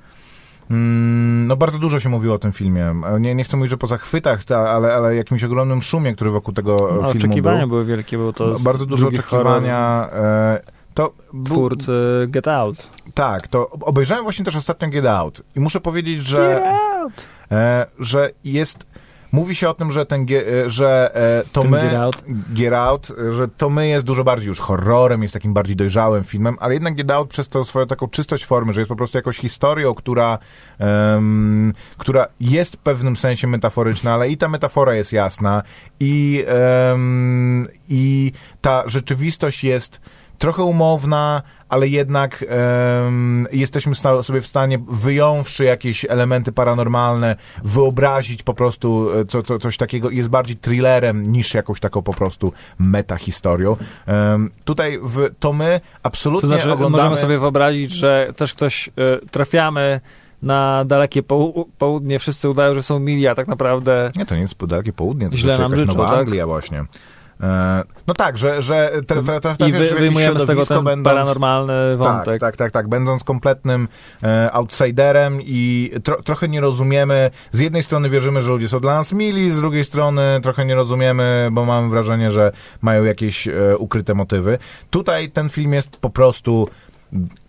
Mm, 0.70 1.48
no 1.48 1.56
bardzo 1.56 1.80
dużo 1.80 2.00
się 2.00 2.10
mówiło 2.10 2.36
o 2.36 2.40
tym 2.40 2.52
filmie. 2.52 2.96
Nie, 3.20 3.36
nie 3.36 3.44
chcę 3.44 3.58
mówić, 3.58 3.70
że 3.72 3.78
po 3.78 3.88
zachwytach, 3.88 4.46
ta, 4.46 4.70
ale, 4.70 4.94
ale 4.94 5.16
jakimś 5.16 5.44
ogromnym 5.44 5.82
szumie, 5.82 6.16
który 6.16 6.32
wokół 6.32 6.54
tego 6.54 6.72
No, 6.82 6.88
filmu 6.88 7.10
oczekiwania 7.10 7.60
był. 7.60 7.68
były 7.68 7.86
wielkie, 7.86 8.18
był 8.18 8.34
to 8.34 8.48
No, 8.48 8.60
bardzo 8.60 8.86
dużo 8.86 9.08
oczekiwania. 9.08 10.10
E, 10.14 10.60
to 10.94 11.14
twórcy 11.46 11.94
Get 12.28 12.48
Out. 12.48 12.90
tak, 13.14 13.48
to 13.48 13.70
obejrzałem 13.70 14.24
właśnie 14.24 14.46
też 14.46 14.56
ostatnio 14.56 14.88
Get 14.90 15.06
Out 15.06 15.42
i 15.56 15.60
muszę 15.60 15.82
powiedzieć, 15.82 16.18
Get 16.18 16.28
że, 16.28 16.72
Out! 17.02 17.28
e, 17.52 17.86
że 18.00 18.30
jest 18.44 18.86
Mówi 19.32 19.56
się 19.56 19.70
o 19.70 19.74
tym, 19.74 19.92
że 19.92 20.06
ten, 20.06 20.26
e, 20.32 20.70
że 20.70 21.12
e, 21.16 21.44
to 21.52 21.64
my, 21.64 21.82
Get 21.82 21.94
Out. 21.94 22.24
Get 22.50 22.74
Out, 22.74 23.12
e, 23.30 23.34
że 23.34 23.48
to 23.48 23.70
my 23.70 23.88
jest 23.88 24.06
dużo 24.06 24.24
bardziej 24.24 24.48
już 24.48 24.60
horrorem, 24.60 25.22
jest 25.22 25.34
takim 25.34 25.54
bardziej 25.54 25.76
dojrzałym 25.76 26.24
filmem, 26.24 26.58
ale 26.60 26.74
jednak 26.74 26.96
Get 26.96 27.12
Out 27.12 27.30
przez 27.30 27.50
tą 27.50 27.64
swoją 27.64 27.88
taką 27.88 28.08
czystość 28.08 28.46
formy, 28.46 28.74
że 28.74 28.82
jest 28.82 28.90
po 28.90 28.96
prostu 28.96 29.18
jakąś 29.18 29.38
historią, 29.38 29.94
która, 29.94 30.38
em, 30.80 31.74
która 31.98 32.28
jest 32.40 32.76
w 32.76 32.80
pewnym 32.80 33.16
sensie 33.16 33.48
metaforyczna, 33.48 34.14
ale 34.14 34.30
i 34.30 34.38
ta 34.38 34.48
metafora 34.48 34.96
jest 34.96 35.14
jasna 35.14 35.64
i, 36.00 36.46
em, 36.48 37.68
i 37.90 38.32
ta 38.62 38.84
rzeczywistość 38.86 39.64
jest 39.64 40.02
trochę 40.42 40.64
umowna, 40.64 41.42
ale 41.70 41.88
jednak 41.88 42.46
em, 42.48 43.48
jesteśmy 43.52 43.96
sobie 44.22 44.42
w 44.42 44.48
stanie, 44.48 44.80
wyjąwszy 44.90 45.64
jakieś 45.64 46.06
elementy 46.10 46.52
paranormalne, 46.52 47.36
wyobrazić 47.64 48.44
po 48.44 48.54
prostu 48.54 49.10
e, 49.20 49.26
co, 49.26 49.44
co, 49.44 49.60
coś 49.60 49.78
takiego 49.78 50.10
jest 50.10 50.30
bardziej 50.30 50.58
thrillerem 50.58 51.24
niż 51.32 51.54
jakąś 51.54 51.80
taką 51.80 52.02
po 52.02 52.14
prostu 52.14 52.54
metahistorią. 52.80 53.78
Em, 54.06 54.52
tutaj 54.64 55.00
w 55.04 55.30
to 55.40 55.54
my 55.54 55.82
absolutnie 56.04 56.42
To 56.42 56.48
znaczy, 56.48 56.72
oglądamy... 56.72 57.04
możemy 57.04 57.22
sobie 57.22 57.40
wyobrazić, 57.40 57.92
że 57.92 58.34
też 58.36 58.54
ktoś 58.54 58.88
y, 58.88 58.92
trafiamy 59.32 60.02
na 60.42 60.86
dalekie 60.86 61.24
poł- 61.24 61.66
południe, 61.78 62.20
wszyscy 62.20 62.50
udają, 62.50 62.74
że 62.74 62.84
są 62.84 63.00
mili, 63.00 63.28
a 63.28 63.36
tak 63.36 63.48
naprawdę 63.48 64.12
Nie, 64.16 64.26
to 64.26 64.36
nie 64.36 64.42
jest 64.42 64.66
dalekie 64.66 64.94
południe, 64.94 65.30
to 65.30 65.38
Źle 65.38 65.56
znaczy 65.56 65.62
nam 65.62 65.72
jakaś 65.72 65.80
życzą, 65.80 65.98
Nowa 65.98 66.10
tak? 66.10 66.20
Anglia 66.20 66.48
właśnie. 66.48 66.86
E, 67.42 67.84
no 68.08 68.14
tak, 68.14 68.38
że, 68.38 68.62
że 68.62 68.92
tra, 69.08 69.22
tra, 69.22 69.40
tra, 69.40 69.68
i 69.68 69.72
wy, 69.72 69.90
wyjmujemy 69.90 70.40
z 70.40 70.46
tego 70.46 70.66
ten 70.66 70.84
będąc- 70.84 71.16
paranormalny 71.16 71.98
wątek. 71.98 72.26
Tak, 72.26 72.40
tak, 72.40 72.58
tak, 72.58 72.72
tak. 72.72 72.88
Będąc 72.88 73.24
kompletnym 73.24 73.88
e, 74.24 74.52
outsiderem 74.54 75.40
i 75.42 75.92
tro, 76.04 76.22
trochę 76.24 76.48
nie 76.48 76.62
rozumiemy, 76.62 77.32
z 77.52 77.60
jednej 77.60 77.84
strony 77.84 78.10
wierzymy, 78.10 78.42
że 78.42 78.50
ludzie 78.50 78.68
są 78.68 78.80
dla 78.80 78.96
nas 78.96 79.14
mili, 79.14 79.52
z 79.52 79.56
drugiej 79.56 79.84
strony 79.84 80.22
trochę 80.44 80.66
nie 80.66 80.76
rozumiemy, 80.76 81.50
bo 81.52 81.66
mamy 81.66 81.90
wrażenie, 81.90 82.32
że 82.32 82.52
mają 82.82 83.04
jakieś 83.04 83.48
e, 83.48 83.78
ukryte 83.78 84.14
motywy. 84.14 84.58
Tutaj 84.90 85.32
ten 85.32 85.50
film 85.50 85.74
jest 85.74 85.98
po 85.98 86.10
prostu 86.10 86.68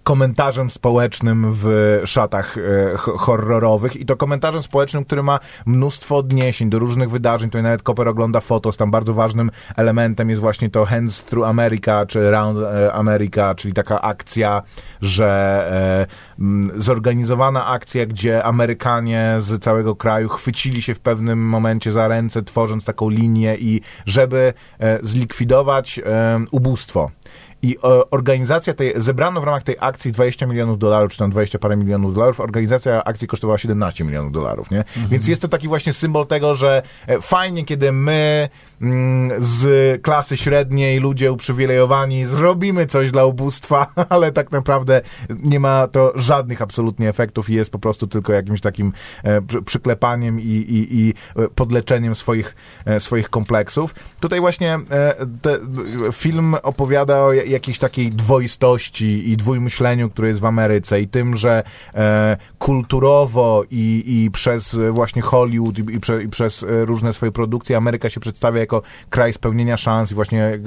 komentarzem 0.03 0.71
społecznym 0.71 1.47
w 1.51 2.01
szatach 2.05 2.59
e, 2.59 2.97
horrorowych 2.97 3.97
i 3.97 4.07
to 4.07 4.17
komentarzem 4.17 4.63
społecznym, 4.63 5.05
który 5.05 5.23
ma 5.23 5.39
mnóstwo 5.67 6.17
odniesień 6.17 6.71
do 6.71 6.79
różnych 6.79 7.11
wydarzeń. 7.11 7.51
Tutaj 7.51 7.63
nawet 7.63 7.83
Koper 7.83 8.09
ogląda 8.09 8.41
fotos, 8.41 8.77
tam 8.77 8.91
bardzo 8.91 9.15
ważnym 9.15 9.51
elementem 9.77 10.31
jest 10.31 10.41
właśnie 10.41 10.71
to 10.71 10.85
Hands 10.85 11.25
Through 11.25 11.47
America, 11.47 12.07
czy 12.07 12.31
Round 12.31 12.59
e, 12.59 12.93
America, 12.93 13.55
czyli 13.55 13.75
taka 13.75 14.01
akcja, 14.01 14.63
że 15.03 16.09
e, 16.41 16.81
zorganizowana 16.81 17.67
akcja, 17.67 18.07
gdzie 18.07 18.45
Amerykanie 18.45 19.37
z 19.39 19.63
całego 19.63 19.97
kraju 19.97 20.29
chwycili 20.29 20.83
się 20.83 20.95
w 20.95 21.01
pewnym 21.01 21.39
momencie 21.49 21.93
za 21.93 22.09
ręce, 22.09 22.43
tworząc 22.43 22.85
taką 22.85 23.09
linię 23.09 23.57
i 23.59 23.81
żeby 24.07 24.55
zlikwidować 25.03 26.01
ubóstwo. 26.51 27.11
I 27.63 27.77
e, 27.85 28.11
organizacja 28.11 28.75
tej, 28.75 28.93
zebrano 28.97 29.41
w 29.41 29.45
ramach 29.45 29.63
tej 29.63 29.77
akcji 29.81 30.13
20 30.13 30.47
milionów 30.47 30.79
dolarów, 30.79 31.13
czy 31.13 31.19
tam 31.19 31.31
20 31.31 31.59
parę 31.59 31.77
milionów 31.77 32.15
dolarów, 32.15 32.41
organizacja 32.41 33.05
akcji 33.05 33.29
kosztowała 33.29 33.59
17 33.59 34.05
milionów 34.05 34.33
dolarów, 34.33 34.71
nie? 34.71 34.79
Mhm. 34.79 35.09
Więc 35.09 35.29
jest 35.29 35.43
to 35.43 35.49
taki 35.49 35.69
właśnie 35.69 35.93
symbol 35.93 36.27
tego, 36.27 36.55
że 36.55 36.83
e, 37.07 37.21
fajnie, 37.21 37.65
kiedy 37.65 37.93
my 37.93 38.49
mm, 38.83 39.45
z 39.45 40.03
klasy 40.03 40.37
średniej, 40.37 41.01
ludzie 41.01 41.33
uprzywilejowani, 41.33 42.27
zrobimy 42.27 42.87
coś 42.87 43.11
dla 43.11 43.25
ubóstwa, 43.25 43.87
ale 44.09 44.33
tak 44.33 44.53
naprawdę 44.53 45.01
nie 45.43 45.61
ma 45.61 45.89
to 45.89 46.13
żadnych 46.15 46.63
absolutnie 46.63 47.09
efektów 47.09 47.51
i 47.51 47.55
jest 47.55 47.71
po 47.71 47.79
prostu 47.79 48.07
tylko 48.07 48.33
jakimś 48.33 48.61
takim 48.61 48.93
e, 49.25 49.43
przyklepaniem 49.65 50.41
i, 50.41 50.45
i, 50.45 51.01
i 51.01 51.15
podleczeniem 51.55 52.15
swoich, 52.15 52.57
swoich 52.99 53.29
kompleksów. 53.31 53.95
Tutaj 54.21 54.41
właśnie 54.41 54.79
film 56.13 56.55
opowiada 56.63 57.21
o 57.21 57.33
jakiejś 57.53 57.79
takiej 57.79 58.11
dwoistości 58.11 59.31
i 59.31 59.37
dwójmyśleniu, 59.37 60.11
które 60.11 60.29
jest 60.29 60.41
w 60.41 60.47
Ameryce 60.47 61.01
i 61.01 61.09
tym, 61.09 61.37
że 61.37 61.63
e, 61.95 62.37
kulturowo 62.59 63.65
i, 63.71 64.05
i 64.07 64.31
przez 64.31 64.77
właśnie 64.91 65.23
Hollywood 65.23 65.79
i, 65.79 66.01
prze, 66.01 66.23
i, 66.23 66.29
przez 66.29 66.63
e, 66.63 66.85
różne 66.85 67.13
swoje 67.13 67.33
produkcje 67.33 67.77
Ameryka 67.77 68.11
się 68.11 68.21
przedstawia 68.21 68.61
jako 68.61 68.83
kraj 69.11 69.33
spełnienia 69.33 69.77
szans 69.77 70.13
i 70.13 70.15
właśnie 70.15 70.45
e, 70.45 70.59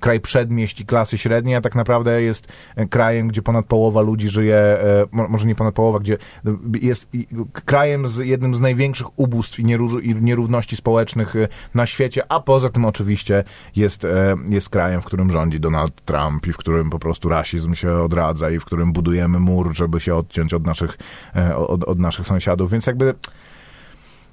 kraj 0.00 0.20
przedmieść 0.20 0.80
i 0.80 0.86
klasy 0.86 1.18
średniej, 1.18 1.56
a 1.56 1.60
tak 1.60 1.74
naprawdę 1.74 2.22
jest 2.22 2.48
krajem, 2.90 3.28
gdzie 3.28 3.42
ponad 3.42 3.66
połowa 3.66 4.00
ludzi 4.00 4.28
żyje, 4.28 4.56
e, 4.56 5.06
może 5.12 5.46
nie 5.46 5.54
ponad 5.54 5.74
połowa, 5.74 5.98
gdzie 5.98 6.18
jest 6.82 7.08
krajem 7.64 8.08
z 8.08 8.18
jednym 8.18 8.54
z 8.54 8.60
największych 8.60 9.18
ubóstw 9.18 9.58
i, 9.58 9.62
i 10.02 10.14
nierówności 10.14 10.76
społecznych 10.76 11.36
e, 11.36 11.48
na 11.74 11.86
świecie, 11.86 12.22
a 12.28 12.40
poza 12.40 12.70
tym 12.70 12.84
oczywiście 12.84 13.44
jest, 13.76 14.04
e, 14.04 14.36
jest 14.48 14.68
krajem, 14.68 15.02
w 15.02 15.04
którym 15.04 15.30
rządzi 15.30 15.60
Donald 15.60 16.04
Trump 16.04 16.23
Trump 16.24 16.46
i 16.46 16.52
w 16.52 16.56
którym 16.56 16.90
po 16.90 16.98
prostu 16.98 17.28
rasizm 17.28 17.74
się 17.74 17.92
odradza 17.92 18.50
i 18.50 18.58
w 18.58 18.64
którym 18.64 18.92
budujemy 18.92 19.40
mur, 19.40 19.76
żeby 19.76 20.00
się 20.00 20.14
odciąć 20.14 20.54
od 20.54 20.66
naszych, 20.66 20.98
e, 21.36 21.56
od, 21.56 21.84
od 21.84 21.98
naszych 21.98 22.26
sąsiadów. 22.26 22.70
Więc 22.70 22.86
jakby 22.86 23.14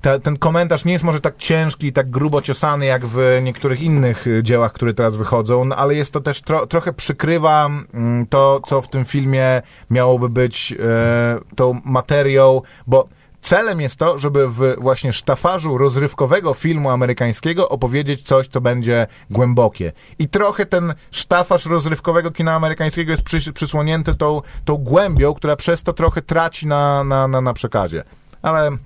ta, 0.01 0.19
ten 0.19 0.38
komentarz 0.38 0.86
nie 0.86 0.93
jest 0.93 1.04
może 1.04 1.19
tak 1.19 1.38
ciężki 1.38 1.88
i 1.88 1.93
tak 1.93 2.10
grubo 2.10 2.41
ciosany 2.41 2.86
jak 2.86 3.06
w 3.06 3.39
niektórych 3.43 3.82
innych 3.82 4.27
e, 4.27 4.43
dziełach, 4.43 4.73
które 4.73 4.93
teraz 4.93 5.15
wychodzą, 5.15 5.65
no, 5.65 5.75
ale 5.75 5.95
jest 5.95 6.13
to 6.13 6.21
też 6.21 6.41
tro, 6.41 6.67
trochę 6.67 6.93
przykrywa 6.93 7.69
mm, 7.93 8.25
to, 8.25 8.62
co 8.65 8.82
w 8.82 8.89
tym 8.89 9.06
filmie 9.06 9.62
miałoby 9.89 10.30
być 10.30 10.73
e, 10.80 11.39
tą 11.56 11.82
materią, 11.86 12.62
bo 12.88 13.08
Celem 13.41 13.82
jest 13.82 13.95
to, 13.95 14.19
żeby 14.19 14.47
w 14.49 14.75
właśnie 14.77 15.13
sztafarzu 15.13 15.77
rozrywkowego 15.77 16.54
filmu 16.54 16.89
amerykańskiego 16.89 17.69
opowiedzieć 17.69 18.21
coś, 18.21 18.47
co 18.47 18.62
będzie 18.62 19.08
głębokie. 19.30 19.91
I 20.19 20.30
trochę 20.30 20.65
ten 20.65 20.93
sztafarz 21.12 21.65
rozrywkowego 21.65 22.32
kina 22.32 22.54
amerykańskiego 22.54 23.12
jest 23.12 23.23
przy, 23.23 23.54
przysłonięty 23.54 24.15
tą, 24.15 24.41
tą 24.65 24.77
głębią, 24.77 25.34
która 25.34 25.56
przez 25.56 25.84
to 25.84 25.93
trochę 25.93 26.21
traci 26.21 26.67
na, 26.67 27.04
na, 27.04 27.27
na, 27.27 27.41
na 27.41 27.54
przekazie. 27.54 28.04
Ale 28.41 28.77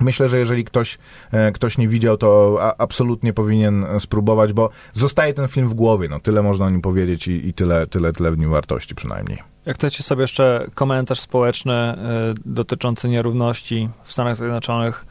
Myślę, 0.00 0.28
że 0.28 0.38
jeżeli 0.38 0.64
ktoś, 0.64 0.98
e, 1.32 1.52
ktoś 1.52 1.78
nie 1.78 1.88
widział, 1.88 2.16
to 2.16 2.58
absolutnie 2.78 3.32
powinien 3.32 3.86
spróbować, 3.98 4.52
bo 4.52 4.70
zostaje 4.92 5.34
ten 5.34 5.48
film 5.48 5.68
w 5.68 5.74
głowie. 5.74 6.08
No, 6.08 6.20
tyle 6.20 6.42
można 6.42 6.66
o 6.66 6.70
nim 6.70 6.80
powiedzieć 6.80 7.28
i, 7.28 7.48
i 7.48 7.54
tyle, 7.54 7.86
tyle, 7.86 8.12
tyle 8.12 8.32
w 8.32 8.38
nim 8.38 8.50
wartości 8.50 8.94
przynajmniej. 8.94 9.38
Jak 9.66 9.76
chcecie 9.76 10.02
sobie 10.02 10.22
jeszcze 10.22 10.66
komentarz 10.74 11.20
społeczny 11.20 11.72
y, 11.72 11.96
dotyczący 12.44 13.08
nierówności 13.08 13.88
w 14.04 14.12
Stanach 14.12 14.36
Zjednoczonych 14.36 15.06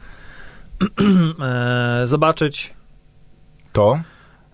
y, 0.82 2.06
zobaczyć, 2.14 2.74
to 3.72 4.00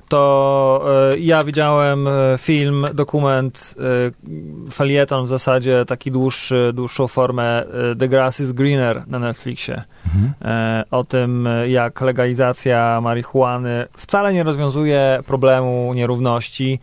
to 0.09 0.85
y, 1.15 1.21
ja 1.21 1.45
widziałem 1.45 2.09
film, 2.39 2.87
dokument, 2.95 3.75
felieton 4.73 5.27
w 5.27 5.29
zasadzie, 5.29 5.85
taki 5.85 6.11
dłuższy, 6.11 6.73
dłuższą 6.75 7.09
formę 7.09 7.65
The 7.99 8.09
Grass 8.09 8.41
is 8.41 8.53
Greener 8.53 9.03
na 9.07 9.19
Netflixie. 9.19 9.83
Mhm. 10.07 10.33
O 10.91 11.05
tym, 11.05 11.49
jak 11.69 12.01
legalizacja 12.01 13.01
marihuany 13.01 13.87
wcale 13.97 14.33
nie 14.33 14.43
rozwiązuje 14.43 15.19
problemu 15.27 15.95
nierówności. 15.95 16.81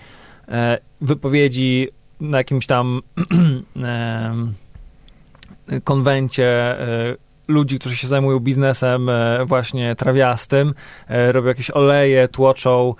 Wypowiedzi 1.02 1.88
na 2.22 2.38
jakimś 2.38 2.68
tam 2.68 3.02
konwencie 5.84 6.80
e, 6.80 7.16
ludzi, 7.48 7.80
którzy 7.80 7.96
się 7.96 8.08
zajmują 8.08 8.40
biznesem 8.40 9.10
e, 9.10 9.46
właśnie 9.46 9.96
trawiastym, 9.96 10.74
e, 11.08 11.32
robią 11.32 11.48
jakieś 11.48 11.72
oleje, 11.72 12.28
tłoczą 12.28 12.96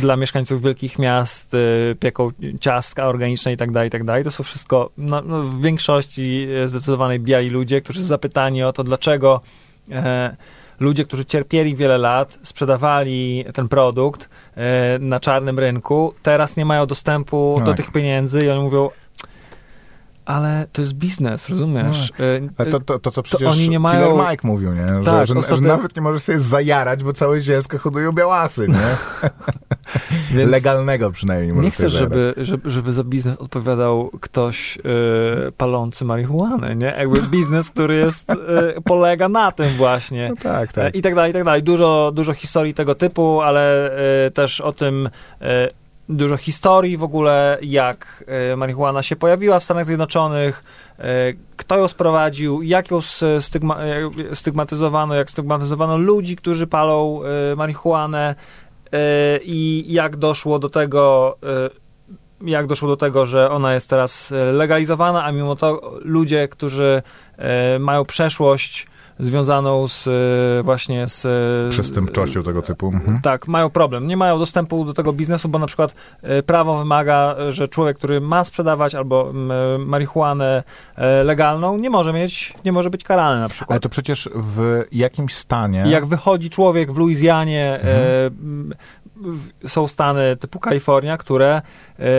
dla 0.00 0.16
mieszkańców 0.16 0.62
wielkich 0.62 0.98
miast, 0.98 1.56
pieką 2.00 2.30
ciastka 2.60 3.06
organiczne 3.06 3.52
i 3.52 3.56
tak 3.56 3.72
dalej, 3.72 3.88
i 3.88 3.90
tak 3.90 4.04
dalej. 4.04 4.24
To 4.24 4.30
są 4.30 4.44
wszystko 4.44 4.90
no, 4.98 5.22
no, 5.22 5.42
w 5.42 5.60
większości 5.62 6.48
zdecydowanej 6.66 7.20
biali 7.20 7.50
ludzie, 7.50 7.80
którzy 7.80 8.04
zapytani 8.04 8.62
o 8.62 8.72
to, 8.72 8.84
dlaczego 8.84 9.40
ludzie, 10.80 11.04
którzy 11.04 11.24
cierpieli 11.24 11.76
wiele 11.76 11.98
lat, 11.98 12.38
sprzedawali 12.42 13.44
ten 13.54 13.68
produkt 13.68 14.28
e, 14.56 14.98
na 14.98 15.20
czarnym 15.20 15.58
rynku, 15.58 16.14
teraz 16.22 16.56
nie 16.56 16.64
mają 16.64 16.86
dostępu 16.86 17.54
tak. 17.56 17.66
do 17.66 17.74
tych 17.74 17.92
pieniędzy 17.92 18.44
i 18.44 18.50
oni 18.50 18.62
mówią, 18.62 18.88
ale 20.26 20.66
to 20.72 20.82
jest 20.82 20.92
biznes, 20.92 21.48
rozumiesz? 21.48 22.12
No. 22.18 22.24
Ale 22.58 22.70
to, 22.70 22.80
to, 22.80 22.98
to, 22.98 23.10
co 23.10 23.22
przecież 23.22 23.48
to 23.48 23.60
oni 23.60 23.68
nie 23.68 23.78
mają... 23.78 24.12
Killer 24.12 24.30
Mike 24.30 24.48
mówił, 24.48 24.72
nie? 24.72 24.88
Że, 24.88 25.02
tak, 25.04 25.26
że, 25.26 25.34
ostatnio... 25.34 25.56
że, 25.56 25.62
nawet 25.62 25.96
nie 25.96 26.02
możesz 26.02 26.22
sobie 26.22 26.40
zajarać, 26.40 27.04
bo 27.04 27.12
całe 27.12 27.40
zielsko 27.40 27.78
hodują 27.78 28.12
białasy, 28.12 28.68
nie? 28.68 28.96
Legalnego 30.46 31.10
przynajmniej 31.10 31.52
Nie 31.52 31.70
chcę, 31.70 31.90
żeby, 31.90 32.34
żeby, 32.36 32.70
żeby 32.70 32.92
za 32.92 33.04
biznes 33.04 33.36
odpowiadał 33.36 34.10
ktoś 34.20 34.76
yy, 34.76 35.52
palący 35.56 36.04
marihuanę, 36.04 36.74
nie? 36.74 36.94
Jakby 36.98 37.22
biznes, 37.22 37.70
który 37.70 37.96
jest, 37.96 38.28
yy, 38.28 38.36
polega 38.84 39.28
na 39.28 39.52
tym 39.52 39.68
właśnie. 39.68 40.28
No 40.28 40.36
tak, 40.42 40.72
tak. 40.72 40.94
I 40.94 41.02
tak 41.02 41.14
dalej, 41.14 41.30
i 41.30 41.34
tak 41.34 41.44
dalej. 41.44 41.62
Dużo, 41.62 42.12
dużo 42.14 42.32
historii 42.32 42.74
tego 42.74 42.94
typu, 42.94 43.40
ale 43.40 43.90
yy, 44.24 44.30
też 44.30 44.60
o 44.60 44.72
tym 44.72 45.08
dużo 46.08 46.36
historii 46.36 46.96
w 46.96 47.02
ogóle, 47.02 47.58
jak 47.62 48.24
e, 48.52 48.56
marihuana 48.56 49.02
się 49.02 49.16
pojawiła 49.16 49.60
w 49.60 49.64
Stanach 49.64 49.84
Zjednoczonych, 49.84 50.64
e, 50.98 51.02
kto 51.56 51.78
ją 51.78 51.88
sprowadził, 51.88 52.62
jak 52.62 52.90
ją 52.90 53.00
stygma, 53.40 53.78
e, 53.78 54.34
stygmatyzowano, 54.34 55.14
jak 55.14 55.30
stygmatyzowano 55.30 55.98
ludzi, 55.98 56.36
którzy 56.36 56.66
palą 56.66 57.20
marihuanę 57.56 58.34
i 59.42 59.84
jak 59.88 60.16
doszło 60.16 60.58
do 60.58 60.70
tego, 60.70 61.36
jak 62.40 62.66
doszło 62.66 62.88
do 62.88 62.96
tego, 62.96 63.26
że 63.26 63.50
ona 63.50 63.74
jest 63.74 63.90
teraz 63.90 64.32
legalizowana, 64.52 65.24
a 65.24 65.32
mimo 65.32 65.56
to 65.56 65.92
ludzie, 66.00 66.48
którzy 66.48 67.02
mają 67.78 68.04
przeszłość 68.04 68.86
związaną 69.20 69.88
z 69.88 70.08
e, 70.08 70.62
właśnie 70.62 71.08
z... 71.08 71.26
E, 71.66 71.70
Przestępczością 71.70 72.42
tego 72.42 72.62
typu. 72.62 72.86
Mhm. 72.86 73.20
Tak, 73.20 73.48
mają 73.48 73.70
problem. 73.70 74.06
Nie 74.06 74.16
mają 74.16 74.38
dostępu 74.38 74.84
do 74.84 74.92
tego 74.92 75.12
biznesu, 75.12 75.48
bo 75.48 75.58
na 75.58 75.66
przykład 75.66 75.94
e, 76.22 76.42
prawo 76.42 76.78
wymaga, 76.78 77.36
że 77.50 77.68
człowiek, 77.68 77.98
który 77.98 78.20
ma 78.20 78.44
sprzedawać 78.44 78.94
albo 78.94 79.32
marihuanę 79.78 80.62
legalną, 81.24 81.78
nie 81.78 81.90
może 81.90 82.12
mieć, 82.12 82.54
nie 82.64 82.72
może 82.72 82.90
być 82.90 83.04
karany 83.04 83.40
na 83.40 83.48
przykład. 83.48 83.70
Ale 83.70 83.80
to 83.80 83.88
przecież 83.88 84.30
w 84.34 84.84
jakimś 84.92 85.34
stanie... 85.34 85.84
Jak 85.86 86.06
wychodzi 86.06 86.50
człowiek 86.50 86.92
w 86.92 86.96
Luizjanie, 86.96 87.80
mhm 87.80 88.74
są 89.66 89.88
stany 89.88 90.36
typu 90.36 90.58
Kalifornia, 90.58 91.16
które 91.16 91.62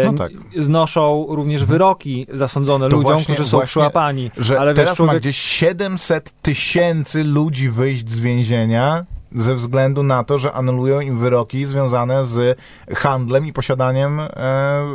no 0.05 0.13
tak. 0.13 0.31
znoszą 0.57 1.25
również 1.29 1.61
mhm. 1.61 1.77
wyroki 1.77 2.27
zasądzone 2.33 2.89
to 2.89 2.95
ludziom, 2.95 3.13
właśnie, 3.13 3.35
którzy 3.35 3.49
są 3.49 3.61
przyłapani. 3.61 4.31
Że 4.37 4.59
ale 4.59 4.73
teraz 4.73 4.89
wiesz, 4.89 4.97
człowiek... 4.97 5.13
ma 5.13 5.19
gdzieś 5.19 5.37
700 5.37 6.41
tysięcy 6.41 7.23
ludzi 7.23 7.69
wyjść 7.69 8.09
z 8.09 8.19
więzienia 8.19 9.05
ze 9.35 9.55
względu 9.55 10.03
na 10.03 10.23
to, 10.23 10.37
że 10.37 10.53
anulują 10.53 11.01
im 11.01 11.19
wyroki 11.19 11.65
związane 11.65 12.25
z 12.25 12.59
handlem 12.95 13.47
i 13.47 13.53
posiadaniem 13.53 14.19
e, 14.19 14.27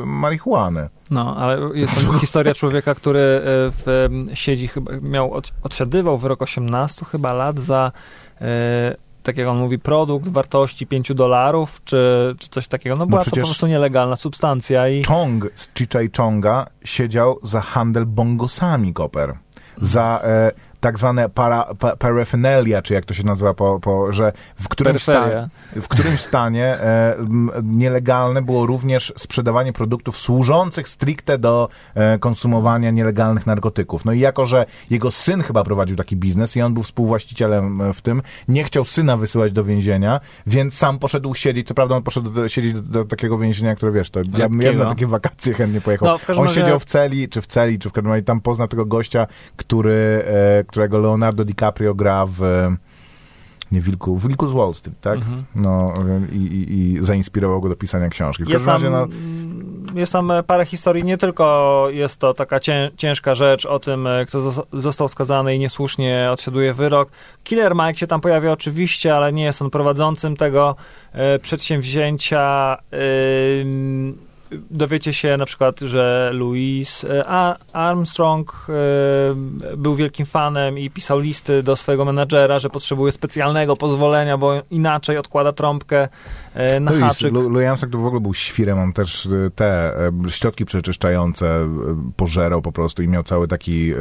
marihuany. 0.07 0.88
No, 1.11 1.37
ale 1.37 1.59
jest 1.75 2.07
to 2.07 2.19
historia 2.19 2.55
człowieka, 2.55 2.95
który 2.95 3.21
e, 3.21 3.41
w, 3.45 4.09
siedzi 4.35 4.69
chyba, 4.69 4.93
miał, 5.03 5.33
od, 5.33 5.53
odsiadywał 5.62 6.19
wyrok 6.19 6.43
18 6.43 7.05
chyba 7.05 7.33
lat 7.33 7.59
za 7.59 7.93
e, 8.41 8.97
tak 9.23 9.37
jak 9.37 9.49
on 9.49 9.59
mówi, 9.59 9.79
produkt 9.79 10.29
wartości 10.29 10.87
5 10.87 11.15
dolarów, 11.15 11.81
czy, 11.85 12.35
czy 12.39 12.49
coś 12.49 12.69
takiego. 12.69 12.96
No 12.96 13.07
była 13.07 13.25
to 13.25 13.31
po 13.31 13.37
prostu 13.37 13.67
nielegalna 13.67 14.17
substancja 14.17 14.88
i... 14.88 15.05
Chong 15.05 15.49
z 15.55 15.69
Chichai 15.79 16.11
Chonga 16.17 16.67
siedział 16.85 17.38
za 17.42 17.61
handel 17.61 18.07
bongosami, 18.07 18.92
Koper. 18.92 19.35
Za... 19.81 20.21
E, 20.25 20.53
tak 20.83 20.99
zwane 20.99 21.29
para, 21.29 21.75
pa, 21.79 21.97
paraphernalia, 21.97 22.83
czy 22.83 22.95
jak 22.95 23.05
to 23.05 23.15
się 23.15 23.27
nazywa, 23.27 23.55
po, 23.55 23.81
po, 23.81 24.13
że 24.13 24.33
w 24.55 24.69
którymś, 24.69 25.03
sta, 25.03 25.49
w 25.77 25.89
którymś 25.89 26.21
stanie 26.21 26.65
e, 26.65 27.17
nielegalne 27.63 28.43
było 28.43 28.67
również 28.67 29.13
sprzedawanie 29.17 29.73
produktów 29.73 30.17
służących 30.17 30.89
stricte 30.89 31.39
do 31.39 31.69
e, 31.95 32.19
konsumowania 32.19 32.91
nielegalnych 32.91 33.47
narkotyków. 33.47 34.05
No 34.05 34.13
i 34.13 34.21
jako, 34.21 34.47
że 34.47 34.67
jego 34.91 35.11
syn 35.11 35.43
chyba 35.43 35.65
prowadził 35.65 35.97
taki 35.97 36.17
biznes 36.17 36.57
i 36.57 36.63
on 36.63 36.75
był 36.75 36.83
współwłaścicielem 36.83 37.81
e, 37.81 37.93
w 37.93 38.01
tym, 38.01 38.23
nie 38.49 38.65
chciał 38.65 38.85
syna 38.85 39.17
wysyłać 39.17 39.53
do 39.53 39.65
więzienia, 39.65 40.21
więc 40.47 40.75
sam 40.75 40.99
poszedł 40.99 41.35
siedzieć, 41.35 41.69
co 41.69 41.75
prawda 41.75 41.97
on 41.97 42.03
poszedł 42.03 42.31
do, 42.31 42.49
siedzieć 42.49 42.73
do, 42.73 42.83
do, 42.83 43.05
takiego 43.05 43.39
więzienia, 43.39 43.77
które 43.77 43.93
wiesz, 43.93 44.11
to 44.11 44.21
ja 44.39 44.49
bym 44.49 44.79
na 44.79 44.87
takie 44.87 45.07
wakacje 45.07 45.55
chętnie 45.55 45.81
pojechał. 45.81 46.09
No, 46.09 46.37
on 46.37 46.45
razie... 46.45 46.61
siedział 46.61 46.79
w 46.79 46.85
celi, 46.85 47.29
czy 47.29 47.41
w 47.41 47.47
celi, 47.47 47.79
czy 47.79 47.89
w 47.89 47.93
każdym 47.93 48.13
razie 48.13 48.25
tam 48.25 48.41
poznał 48.41 48.69
tego 48.69 48.87
gościa, 48.87 49.27
który, 49.57 50.25
e, 50.27 50.65
którego 50.73 50.98
Leonardo 50.98 51.44
DiCaprio 51.44 51.94
gra 51.94 52.27
w 52.27 52.40
nie 53.73 53.81
Wilku, 53.81 54.16
w 54.16 54.27
Wilku 54.27 54.48
z 54.48 54.52
Wall 54.52 54.75
Street, 54.75 55.00
tak? 55.00 55.14
Mhm. 55.18 55.44
No 55.54 55.94
i, 56.33 56.37
i, 56.37 56.92
i, 56.92 57.04
zainspirował 57.04 57.60
go 57.60 57.68
do 57.68 57.77
pisania 57.77 58.08
książki. 58.08 58.44
W 58.44 58.48
jest, 58.48 58.64
tam, 58.64 58.75
razie, 58.75 58.90
no... 58.90 59.06
jest 59.94 60.12
tam 60.12 60.33
parę 60.46 60.64
historii, 60.64 61.04
nie 61.04 61.18
tylko 61.18 61.87
jest 61.90 62.18
to 62.18 62.35
taka 62.35 62.60
cię, 62.60 62.90
ciężka 62.96 63.35
rzecz 63.35 63.66
o 63.66 63.79
tym, 63.79 64.06
e, 64.06 64.27
kto 64.27 64.66
został 64.73 65.08
skazany 65.08 65.56
i 65.56 65.58
niesłusznie 65.58 66.29
odsiaduje 66.33 66.75
wyrok. 66.75 67.10
Killer 67.44 67.75
Mike 67.75 67.98
się 67.98 68.06
tam 68.06 68.20
pojawia 68.20 68.52
oczywiście, 68.52 69.16
ale 69.16 69.33
nie 69.33 69.44
jest 69.44 69.62
on 69.62 69.70
prowadzącym 69.70 70.37
tego 70.37 70.77
e, 71.12 71.38
przedsięwzięcia. 71.38 72.77
E, 72.92 72.96
dowiecie 74.71 75.13
się 75.13 75.37
na 75.37 75.44
przykład, 75.44 75.81
że 75.81 76.31
Louis 76.35 77.05
e, 77.05 77.27
Armstrong 77.73 78.67
e, 78.69 79.77
był 79.77 79.94
wielkim 79.94 80.27
fanem 80.27 80.79
i 80.79 80.90
pisał 80.90 81.21
listy 81.21 81.63
do 81.63 81.77
swojego 81.77 82.05
menadżera, 82.05 82.59
że 82.59 82.71
potrzebuje 82.71 83.13
specjalnego 83.13 83.77
pozwolenia, 83.77 84.38
bo 84.38 84.63
inaczej 84.71 85.19
odkłada 85.19 85.53
trąbkę 85.53 86.09
e, 86.55 86.81
na 86.81 86.90
Louis, 86.90 87.05
haczyk. 87.05 87.33
Louis 87.33 87.69
Armstrong 87.69 87.92
to 87.92 87.98
w 87.98 88.07
ogóle 88.07 88.21
był 88.21 88.35
świrem, 88.35 88.79
on 88.79 88.92
też 88.92 89.29
te 89.57 89.94
środki 90.29 90.65
przeczyszczające 90.65 91.69
pożerał 92.17 92.63
po 92.63 92.73
prostu 92.73 93.03
i 93.03 93.09
miał 93.09 93.23
cały 93.23 93.48
taki 93.48 93.92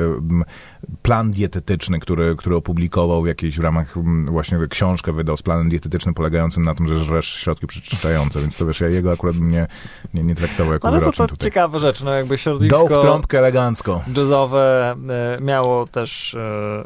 plan 1.02 1.32
dietetyczny, 1.32 2.00
który, 2.00 2.36
który 2.36 2.56
opublikował 2.56 3.24
w 3.24 3.28
jakiejś 3.28 3.58
w 3.58 3.64
ramach 3.64 3.96
właśnie 4.26 4.58
książkę 4.70 5.14
wydał 5.14 5.38
z 5.38 5.42
planem 5.42 5.70
dietetycznym 5.70 6.14
polegającym 6.14 6.64
na 6.64 6.76
tym, 6.76 6.88
że 6.88 7.00
żresz 7.00 7.34
środki 7.34 7.68
przeczyszczające, 7.68 8.42
więc 8.42 8.58
to 8.58 8.66
wiesz, 8.66 8.82
ja 8.82 8.88
jego 8.88 9.12
akurat 9.12 9.36
nie, 9.36 9.68
nie, 10.14 10.24
nie 10.24 10.36
traktował 10.42 10.74
jako 10.74 10.88
Ale 10.88 11.02
są 11.02 11.12
to 11.12 11.28
tutaj. 11.28 11.50
ciekawe 11.50 11.80
rzeczy, 11.80 12.06
no 12.06 12.14
jakby 12.14 12.38
środowisko 12.38 12.88
Dał 12.88 13.00
w 13.00 13.02
trąbkę 13.02 13.38
elegancko. 13.38 14.02
jazzowe 14.18 14.96
e, 15.10 15.44
miało 15.44 15.88
też... 15.88 16.36
E, 16.36 16.84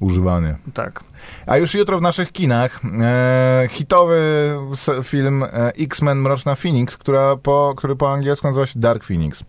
Używanie. 0.00 0.56
Tak. 0.74 1.04
A 1.46 1.56
już 1.56 1.74
jutro 1.74 1.98
w 1.98 2.02
naszych 2.02 2.32
kinach 2.32 2.80
e, 3.00 3.64
hitowy 3.70 4.20
film 5.02 5.42
e, 5.42 5.72
X-Men 5.78 6.18
Mroczna 6.18 6.54
Phoenix, 6.54 6.96
która 6.96 7.36
po, 7.36 7.74
który 7.76 7.96
po 7.96 8.12
angielsku 8.12 8.46
nazywa 8.46 8.66
się 8.66 8.80
Dark 8.80 9.04
Phoenix. 9.04 9.44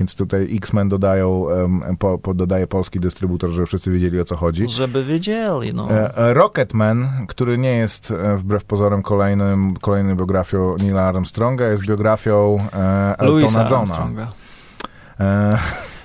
Więc 0.00 0.14
tutaj 0.14 0.56
X-Men 0.56 0.88
dodają, 0.88 1.30
um, 1.30 1.96
po, 1.98 2.18
po, 2.18 2.34
dodaje 2.34 2.66
polski 2.66 3.00
dystrybutor, 3.00 3.50
żeby 3.50 3.66
wszyscy 3.66 3.90
wiedzieli 3.90 4.20
o 4.20 4.24
co 4.24 4.36
chodzi. 4.36 4.68
Żeby 4.68 5.04
wiedzieli, 5.04 5.74
no. 5.74 5.90
E, 5.90 6.16
e, 6.16 6.34
Rocketman, 6.34 7.08
który 7.28 7.58
nie 7.58 7.72
jest 7.76 8.10
e, 8.10 8.36
wbrew 8.36 8.64
pozorom 8.64 9.02
kolejnym, 9.02 9.76
kolejną 9.76 10.16
biografią 10.16 10.76
Neila 10.78 11.02
Armstronga, 11.02 11.68
jest 11.68 11.86
biografią 11.86 12.58
e, 12.72 13.18
Eltona 13.18 13.68
Johna. 13.70 14.08
E, 15.20 15.58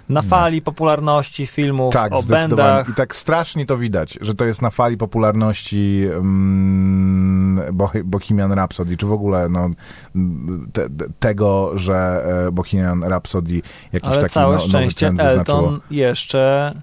na 0.10 0.22
fali 0.22 0.62
popularności 0.62 1.47
filmów 1.47 1.93
tak, 1.93 2.14
o 2.14 2.24
bendach. 2.24 2.89
I 2.89 2.93
tak 2.93 3.16
strasznie 3.16 3.66
to 3.66 3.78
widać, 3.78 4.18
że 4.22 4.36
to 4.36 4.45
jest 4.45 4.62
na 4.62 4.70
fali 4.70 4.97
popularności 4.97 6.06
um, 6.16 7.62
Bohemian 8.04 8.51
Rhapsody, 8.51 8.97
czy 8.97 9.06
w 9.06 9.14
ogóle 9.14 9.49
no, 9.49 9.70
te, 10.74 10.88
tego, 11.20 11.72
że 11.78 12.26
e, 12.47 12.51
Bohemian 12.51 13.04
Rhapsody 13.04 13.62
jakiś 13.93 14.10
Ale 14.10 14.22
taki 14.22 14.34
całe 14.34 14.56
no, 14.56 14.62
szczęście 14.62 15.14
Elton 15.18 15.80
jeszcze 15.91 16.74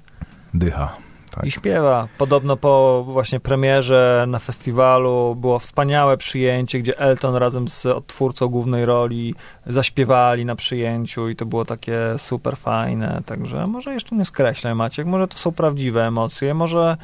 dycha. 0.55 1.10
Tak. 1.31 1.45
I 1.45 1.51
śpiewa. 1.51 2.09
Podobno 2.19 2.57
po 2.57 3.05
właśnie 3.09 3.41
premierze 3.41 4.25
na 4.29 4.39
festiwalu 4.39 5.37
było 5.41 5.59
wspaniałe 5.59 6.17
przyjęcie, 6.17 6.79
gdzie 6.79 6.99
Elton 6.99 7.37
razem 7.37 7.69
z 7.69 7.87
odtwórcą 7.87 8.49
głównej 8.49 8.87
roli 8.87 9.35
zaśpiewali 9.67 10.45
na 10.45 10.57
przyjęciu 10.57 11.29
i 11.29 11.37
to 11.37 11.47
było 11.47 11.65
takie 11.65 11.99
super 12.17 12.57
fajne. 12.57 13.23
Także 13.27 13.67
może 13.67 13.93
jeszcze 13.93 14.17
nie 14.17 14.25
skreślę, 14.25 14.75
Maciek, 14.75 15.07
może 15.07 15.29
to 15.29 15.39
są 15.39 15.53
prawdziwe 15.53 16.07
emocje, 16.07 16.55
może 16.55 16.97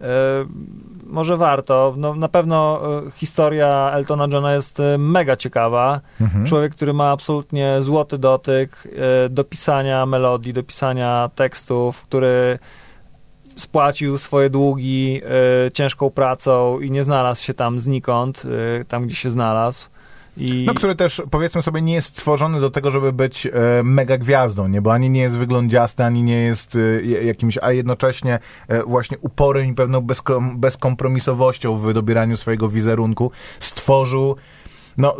yy, 0.00 0.06
może 1.06 1.36
warto. 1.36 1.94
No, 1.96 2.14
na 2.14 2.28
pewno 2.28 2.80
e, 3.06 3.10
historia 3.10 3.90
Eltona 3.94 4.26
Johna 4.32 4.54
jest 4.54 4.80
e, 4.80 4.98
mega 4.98 5.36
ciekawa. 5.36 6.00
Mhm. 6.20 6.46
Człowiek, 6.46 6.74
który 6.74 6.92
ma 6.92 7.10
absolutnie 7.10 7.82
złoty 7.82 8.18
dotyk 8.18 8.88
do 9.30 9.44
pisania 9.44 10.06
melodii, 10.06 10.52
do 10.52 10.62
pisania 10.62 11.30
tekstów, 11.34 12.02
który 12.02 12.58
spłacił 13.56 14.18
swoje 14.18 14.50
długi 14.50 15.20
y, 15.66 15.72
ciężką 15.72 16.10
pracą 16.10 16.80
i 16.80 16.90
nie 16.90 17.04
znalazł 17.04 17.44
się 17.44 17.54
tam 17.54 17.80
znikąd, 17.80 18.44
y, 18.80 18.84
tam 18.84 19.06
gdzie 19.06 19.16
się 19.16 19.30
znalazł. 19.30 19.88
I... 20.36 20.64
No, 20.66 20.74
który 20.74 20.94
też, 20.94 21.22
powiedzmy 21.30 21.62
sobie, 21.62 21.82
nie 21.82 21.94
jest 21.94 22.08
stworzony 22.08 22.60
do 22.60 22.70
tego, 22.70 22.90
żeby 22.90 23.12
być 23.12 23.46
e, 23.46 23.50
mega 23.82 24.18
gwiazdą, 24.18 24.68
nie? 24.68 24.82
Bo 24.82 24.92
ani 24.92 25.10
nie 25.10 25.20
jest 25.20 25.36
wyglądziasty, 25.36 26.04
ani 26.04 26.22
nie 26.22 26.42
jest 26.42 26.76
e, 26.76 27.02
jakimś, 27.24 27.58
a 27.62 27.72
jednocześnie 27.72 28.38
e, 28.68 28.82
właśnie 28.82 29.18
uporem 29.18 29.66
i 29.66 29.74
pewną 29.74 30.00
bezkom, 30.00 30.60
bezkompromisowością 30.60 31.76
w 31.76 31.92
dobieraniu 31.94 32.36
swojego 32.36 32.68
wizerunku 32.68 33.30
stworzył 33.60 34.36
no, 34.98 35.16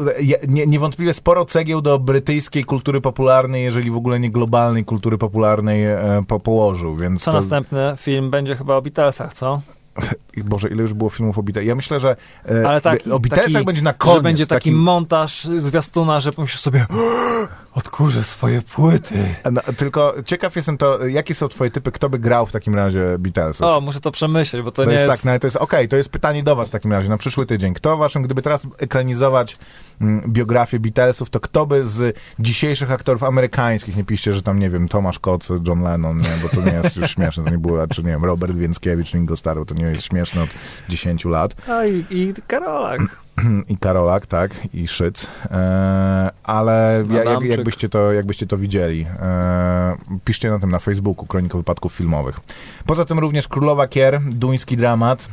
nie, 0.48 0.66
niewątpliwie 0.66 1.14
sporo 1.14 1.44
cegieł 1.44 1.80
do 1.80 1.98
brytyjskiej 1.98 2.64
kultury 2.64 3.00
popularnej, 3.00 3.64
jeżeli 3.64 3.90
w 3.90 3.96
ogóle 3.96 4.20
nie 4.20 4.30
globalnej 4.30 4.84
kultury 4.84 5.18
popularnej 5.18 5.84
e, 5.84 6.22
po, 6.28 6.40
położył, 6.40 6.96
więc... 6.96 7.22
Co 7.22 7.30
to... 7.30 7.36
następny 7.36 7.94
film 7.96 8.30
będzie 8.30 8.56
chyba 8.56 8.76
o 8.76 8.82
Beatlesach, 8.82 9.34
co? 9.34 9.60
Boże, 10.44 10.68
ile 10.68 10.82
już 10.82 10.94
było 10.94 11.10
filmów 11.10 11.38
o 11.38 11.42
Beatlesach? 11.42 11.66
Ja 11.66 11.74
myślę, 11.74 12.00
że 12.00 12.16
e, 12.50 12.68
Ale 12.68 12.80
tak, 12.80 13.00
o 13.10 13.18
Beatlesach 13.18 13.52
taki, 13.52 13.64
będzie 13.64 13.82
na 13.82 13.92
koniec. 13.92 14.16
Że 14.16 14.22
będzie 14.22 14.46
taki, 14.46 14.70
taki 14.70 14.72
montaż 14.72 15.44
zwiastuna, 15.44 16.20
że 16.20 16.32
pomyślisz 16.32 16.60
sobie 16.60 16.86
odkurzę 17.74 18.24
swoje 18.24 18.62
płyty. 18.62 19.14
No, 19.52 19.60
tylko 19.76 20.14
ciekaw 20.24 20.56
jestem 20.56 20.78
to, 20.78 21.06
jakie 21.06 21.34
są 21.34 21.48
twoje 21.48 21.70
typy, 21.70 21.92
kto 21.92 22.08
by 22.08 22.18
grał 22.18 22.46
w 22.46 22.52
takim 22.52 22.74
razie 22.74 23.18
Beatlesów? 23.18 23.66
O, 23.66 23.80
muszę 23.80 24.00
to 24.00 24.10
przemyśleć, 24.10 24.62
bo 24.62 24.70
to, 24.70 24.84
to 24.84 24.90
nie 24.90 24.96
jest... 24.96 25.06
jest... 25.06 25.22
Tak, 25.22 25.32
no, 25.34 25.38
to 25.38 25.46
jest 25.46 25.56
okej, 25.56 25.80
okay, 25.80 25.88
to 25.88 25.96
jest 25.96 26.08
pytanie 26.08 26.42
do 26.42 26.56
was 26.56 26.68
w 26.68 26.70
takim 26.70 26.92
razie, 26.92 27.08
na 27.08 27.18
przyszły 27.18 27.46
tydzień. 27.46 27.74
Kto 27.74 27.96
waszym, 27.96 28.22
gdyby 28.22 28.42
teraz 28.42 28.66
ekranizować 28.78 29.56
mm, 30.00 30.32
biografię 30.32 30.80
Beatlesów, 30.80 31.30
to 31.30 31.40
kto 31.40 31.66
by 31.66 31.86
z 31.86 32.18
dzisiejszych 32.38 32.90
aktorów 32.90 33.22
amerykańskich, 33.22 33.96
nie 33.96 34.04
piszcie, 34.04 34.32
że 34.32 34.42
tam, 34.42 34.58
nie 34.58 34.70
wiem, 34.70 34.88
Tomasz 34.88 35.18
Kot, 35.18 35.48
John 35.66 35.82
Lennon, 35.82 36.18
nie, 36.18 36.30
bo 36.42 36.48
to 36.48 36.70
nie 36.70 36.76
jest 36.76 36.96
już 36.96 37.10
śmieszne, 37.14 37.44
to 37.44 37.50
nie 37.50 37.58
było, 37.58 37.86
czy 37.86 38.02
nie 38.02 38.10
wiem, 38.10 38.24
Robert 38.24 38.54
Więckiewicz, 38.54 39.12
Ringo 39.14 39.36
Starr, 39.36 39.66
to 39.66 39.74
nie 39.74 39.81
jest 39.90 40.04
śmieszne 40.04 40.42
od 40.42 40.50
10 40.88 41.24
lat. 41.24 41.68
A 41.68 41.84
i, 41.84 42.04
i 42.10 42.32
Karolak. 42.46 43.22
i 43.68 43.78
Karolak, 43.78 44.26
tak, 44.26 44.50
i 44.74 44.88
Szyc, 44.88 45.30
e, 45.50 46.30
ale 46.42 47.04
ja, 47.10 47.24
jak, 47.24 47.42
jakbyście, 47.42 47.88
to, 47.88 48.12
jakbyście 48.12 48.46
to 48.46 48.58
widzieli, 48.58 49.06
e, 49.22 49.96
piszcie 50.24 50.50
na 50.50 50.58
tym 50.58 50.70
na 50.70 50.78
Facebooku, 50.78 51.26
Kronika 51.26 51.58
Wypadków 51.58 51.92
Filmowych. 51.92 52.40
Poza 52.86 53.04
tym 53.04 53.18
również 53.18 53.48
Królowa 53.48 53.88
Kier, 53.88 54.20
duński 54.20 54.76
dramat 54.76 55.28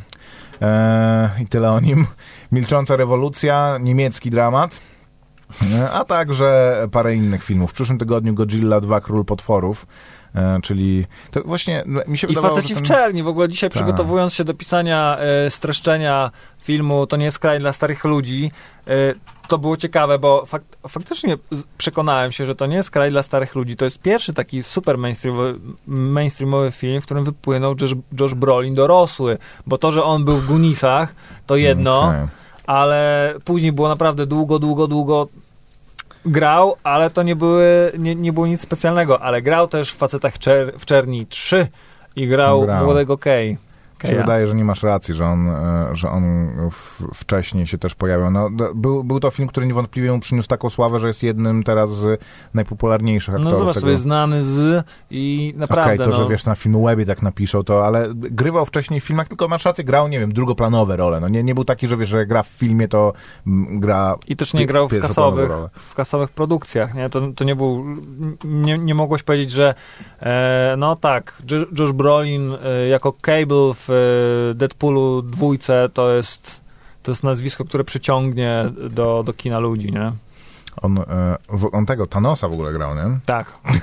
e, 0.61 1.29
i 1.41 1.47
tyle 1.47 1.71
o 1.71 1.79
nim, 1.79 2.07
Milcząca 2.51 2.95
rewolucja, 2.95 3.77
niemiecki 3.81 4.29
dramat, 4.29 4.79
e, 5.73 5.91
a 5.91 6.05
także 6.05 6.77
parę 6.91 7.15
innych 7.15 7.43
filmów. 7.43 7.69
W 7.69 7.73
przyszłym 7.73 7.99
tygodniu 7.99 8.33
Godzilla 8.33 8.81
2, 8.81 9.01
Król 9.01 9.25
Potworów, 9.25 9.85
czyli 10.63 11.05
to 11.31 11.41
właśnie 11.45 11.83
mi 12.07 12.17
się 12.17 12.27
I 12.27 12.29
wydawało, 12.29 12.55
faceci 12.55 12.73
ten... 12.73 12.83
w 12.83 12.87
czerni. 12.87 13.23
W 13.23 13.27
ogóle 13.27 13.49
dzisiaj 13.49 13.69
Ta. 13.69 13.75
przygotowując 13.75 14.33
się 14.33 14.43
do 14.43 14.53
pisania 14.53 15.17
e, 15.17 15.49
streszczenia 15.49 16.31
filmu 16.61 17.07
To 17.07 17.17
nie 17.17 17.25
jest 17.25 17.39
kraj 17.39 17.59
dla 17.59 17.73
starych 17.73 18.03
ludzi, 18.03 18.51
e, 18.87 18.91
to 19.47 19.57
było 19.57 19.77
ciekawe, 19.77 20.19
bo 20.19 20.45
fak 20.45 20.61
faktycznie 20.87 21.37
przekonałem 21.77 22.31
się, 22.31 22.45
że 22.45 22.55
to 22.55 22.65
nie 22.65 22.75
jest 22.75 22.91
kraj 22.91 23.11
dla 23.11 23.23
starych 23.23 23.55
ludzi. 23.55 23.75
To 23.75 23.85
jest 23.85 24.01
pierwszy 24.01 24.33
taki 24.33 24.63
super 24.63 24.97
mainstreamowy, 24.97 25.59
mainstreamowy 25.87 26.71
film, 26.71 27.01
w 27.01 27.05
którym 27.05 27.25
wypłynął 27.25 27.75
Josh, 27.81 27.95
Josh 28.19 28.33
Brolin 28.33 28.75
dorosły, 28.75 29.37
bo 29.67 29.77
to, 29.77 29.91
że 29.91 30.03
on 30.03 30.25
był 30.25 30.37
w 30.37 30.45
Gunisach, 30.45 31.15
to 31.45 31.55
jedno, 31.55 31.99
okay. 31.99 32.27
ale 32.67 33.33
później 33.45 33.71
było 33.71 33.89
naprawdę 33.89 34.25
długo, 34.25 34.59
długo, 34.59 34.87
długo 34.87 35.27
grał, 36.25 36.75
ale 36.83 37.09
to 37.09 37.23
nie, 37.23 37.35
były, 37.35 37.91
nie, 37.97 38.15
nie 38.15 38.33
było 38.33 38.47
nic 38.47 38.61
specjalnego, 38.61 39.21
ale 39.21 39.41
grał 39.41 39.67
też 39.67 39.91
w 39.91 39.97
Facetach 39.97 40.39
Czer 40.39 40.73
w 40.79 40.85
Czerni 40.85 41.25
3 41.27 41.67
i 42.15 42.27
grał, 42.27 42.61
grał. 42.61 42.85
Młodego 42.85 43.17
Kay. 43.17 43.57
Się 44.07 44.15
wydaje, 44.15 44.47
że 44.47 44.55
nie 44.55 44.65
masz 44.65 44.83
racji, 44.83 45.13
że 45.13 45.25
on, 45.25 45.49
e, 45.49 45.89
że 45.91 46.09
on 46.09 46.23
w, 46.71 47.03
wcześniej 47.13 47.67
się 47.67 47.77
też 47.77 47.95
pojawiał. 47.95 48.31
No, 48.31 48.49
był, 48.75 49.03
był 49.03 49.19
to 49.19 49.31
film, 49.31 49.47
który 49.47 49.67
niewątpliwie 49.67 50.11
mu 50.11 50.19
przyniósł 50.19 50.47
taką 50.47 50.69
sławę, 50.69 50.99
że 50.99 51.07
jest 51.07 51.23
jednym 51.23 51.63
teraz 51.63 51.95
z 51.95 52.21
najpopularniejszych 52.53 53.35
aktorów. 53.35 53.53
No 53.53 53.59
zobacz 53.59 53.75
tego. 53.75 53.87
sobie, 53.87 53.97
znany 53.97 54.43
z 54.43 54.85
i 55.11 55.53
naprawdę, 55.57 55.83
Okej, 55.83 55.95
okay, 55.95 56.05
to, 56.05 56.11
no, 56.11 56.23
że 56.23 56.29
wiesz, 56.31 56.45
na 56.45 56.55
filmu 56.55 56.85
Webie 56.85 57.05
tak 57.05 57.21
napiszą 57.21 57.63
to, 57.63 57.85
ale 57.85 58.09
grywał 58.15 58.65
wcześniej 58.65 59.01
w 59.01 59.03
filmach, 59.03 59.27
tylko 59.27 59.47
masz 59.47 59.65
rację, 59.65 59.83
grał, 59.83 60.07
nie 60.07 60.19
wiem, 60.19 60.33
drugoplanowe 60.33 60.97
role. 60.97 61.19
No 61.19 61.27
nie, 61.27 61.43
nie 61.43 61.55
był 61.55 61.65
taki, 61.65 61.87
że 61.87 61.97
wiesz, 61.97 62.09
że 62.09 62.25
gra 62.25 62.43
w 62.43 62.47
filmie, 62.47 62.87
to 62.87 63.13
gra... 63.71 64.15
I 64.27 64.35
też 64.35 64.53
nie 64.53 64.65
grał 64.65 64.87
w 64.87 64.99
kasowych, 64.99 65.51
w 65.73 65.95
kasowych 65.95 66.29
produkcjach, 66.29 66.95
nie? 66.95 67.09
To, 67.09 67.21
to 67.35 67.43
nie 67.43 67.55
był... 67.55 67.85
Nie, 68.43 68.77
nie 68.77 68.95
mogłeś 68.95 69.23
powiedzieć, 69.23 69.51
że 69.51 69.75
e, 70.21 70.75
no 70.77 70.95
tak, 70.95 71.41
Josh 71.79 71.91
Brolin 71.91 72.53
e, 72.63 72.87
jako 72.87 73.13
Cable 73.13 73.73
w 73.73 73.88
e, 73.89 74.53
Deadpoolu 74.53 75.21
dwójce 75.21 75.89
to 75.93 76.13
jest, 76.13 76.61
to 77.03 77.11
jest 77.11 77.23
nazwisko, 77.23 77.65
które 77.65 77.83
przyciągnie 77.83 78.65
do, 78.89 79.23
do 79.25 79.33
kina 79.33 79.59
ludzi, 79.59 79.91
nie? 79.91 80.11
On, 80.81 80.97
e, 80.97 81.37
on 81.71 81.85
tego 81.85 82.07
Thanosa 82.07 82.49
w 82.49 82.53
ogóle 82.53 82.73
grał, 82.73 82.95
nie? 82.95 83.19
Tak. 83.25 83.53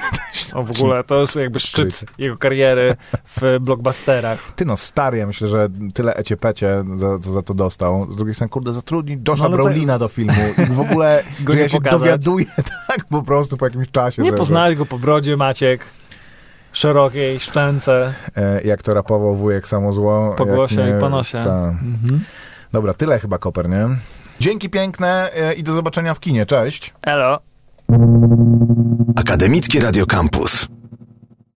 O, 0.54 0.62
w 0.62 0.70
ogóle 0.70 1.04
to 1.04 1.20
jest 1.20 1.36
jakby 1.36 1.60
szczyt 1.60 2.04
jego 2.18 2.36
kariery 2.36 2.96
w 3.36 3.58
blockbusterach. 3.60 4.52
Ty 4.56 4.64
no, 4.64 4.76
stary, 4.76 5.18
ja 5.18 5.26
myślę, 5.26 5.48
że 5.48 5.68
tyle 5.94 6.14
eciepecie 6.14 6.84
za, 6.96 7.18
za 7.18 7.42
to 7.42 7.54
dostał. 7.54 8.12
Z 8.12 8.16
drugiej 8.16 8.34
strony, 8.34 8.48
kurde, 8.48 8.72
zatrudni 8.72 9.18
Josha 9.28 9.48
no, 9.48 9.56
Brolina 9.56 9.92
za... 9.92 9.98
do 9.98 10.08
filmu 10.08 10.42
i 10.58 10.72
w 10.72 10.80
ogóle 10.80 11.24
go 11.44 11.54
ja 11.54 11.68
się 11.68 11.78
pokazać. 11.78 12.00
dowiaduję 12.00 12.46
tak 12.88 13.04
po 13.04 13.22
prostu 13.22 13.56
po 13.56 13.66
jakimś 13.66 13.90
czasie. 13.90 14.22
Nie 14.22 14.30
że, 14.30 14.36
poznałeś 14.36 14.76
go 14.76 14.86
po 14.86 14.98
brodzie, 14.98 15.36
Maciek 15.36 15.84
szerokiej 16.76 17.40
szczęce. 17.40 18.14
E, 18.36 18.62
jak 18.62 18.82
to 18.82 18.94
rapował 18.94 19.36
wujek 19.36 19.68
samozło. 19.68 20.34
Po 20.38 20.46
głosie 20.46 20.76
nie, 20.76 20.96
i 20.96 21.00
po 21.00 21.08
nosie. 21.08 21.38
Mhm. 21.38 22.24
Dobra, 22.72 22.94
tyle 22.94 23.18
chyba, 23.18 23.38
Koper, 23.38 23.68
nie? 23.68 23.88
Dzięki 24.40 24.70
piękne 24.70 25.30
e, 25.34 25.54
i 25.54 25.62
do 25.62 25.72
zobaczenia 25.72 26.14
w 26.14 26.20
kinie. 26.20 26.46
Cześć. 26.46 26.94
Elo. 27.02 27.38
Akademickie 29.16 29.80
Radio 29.80 30.06
Campus. 30.06 30.68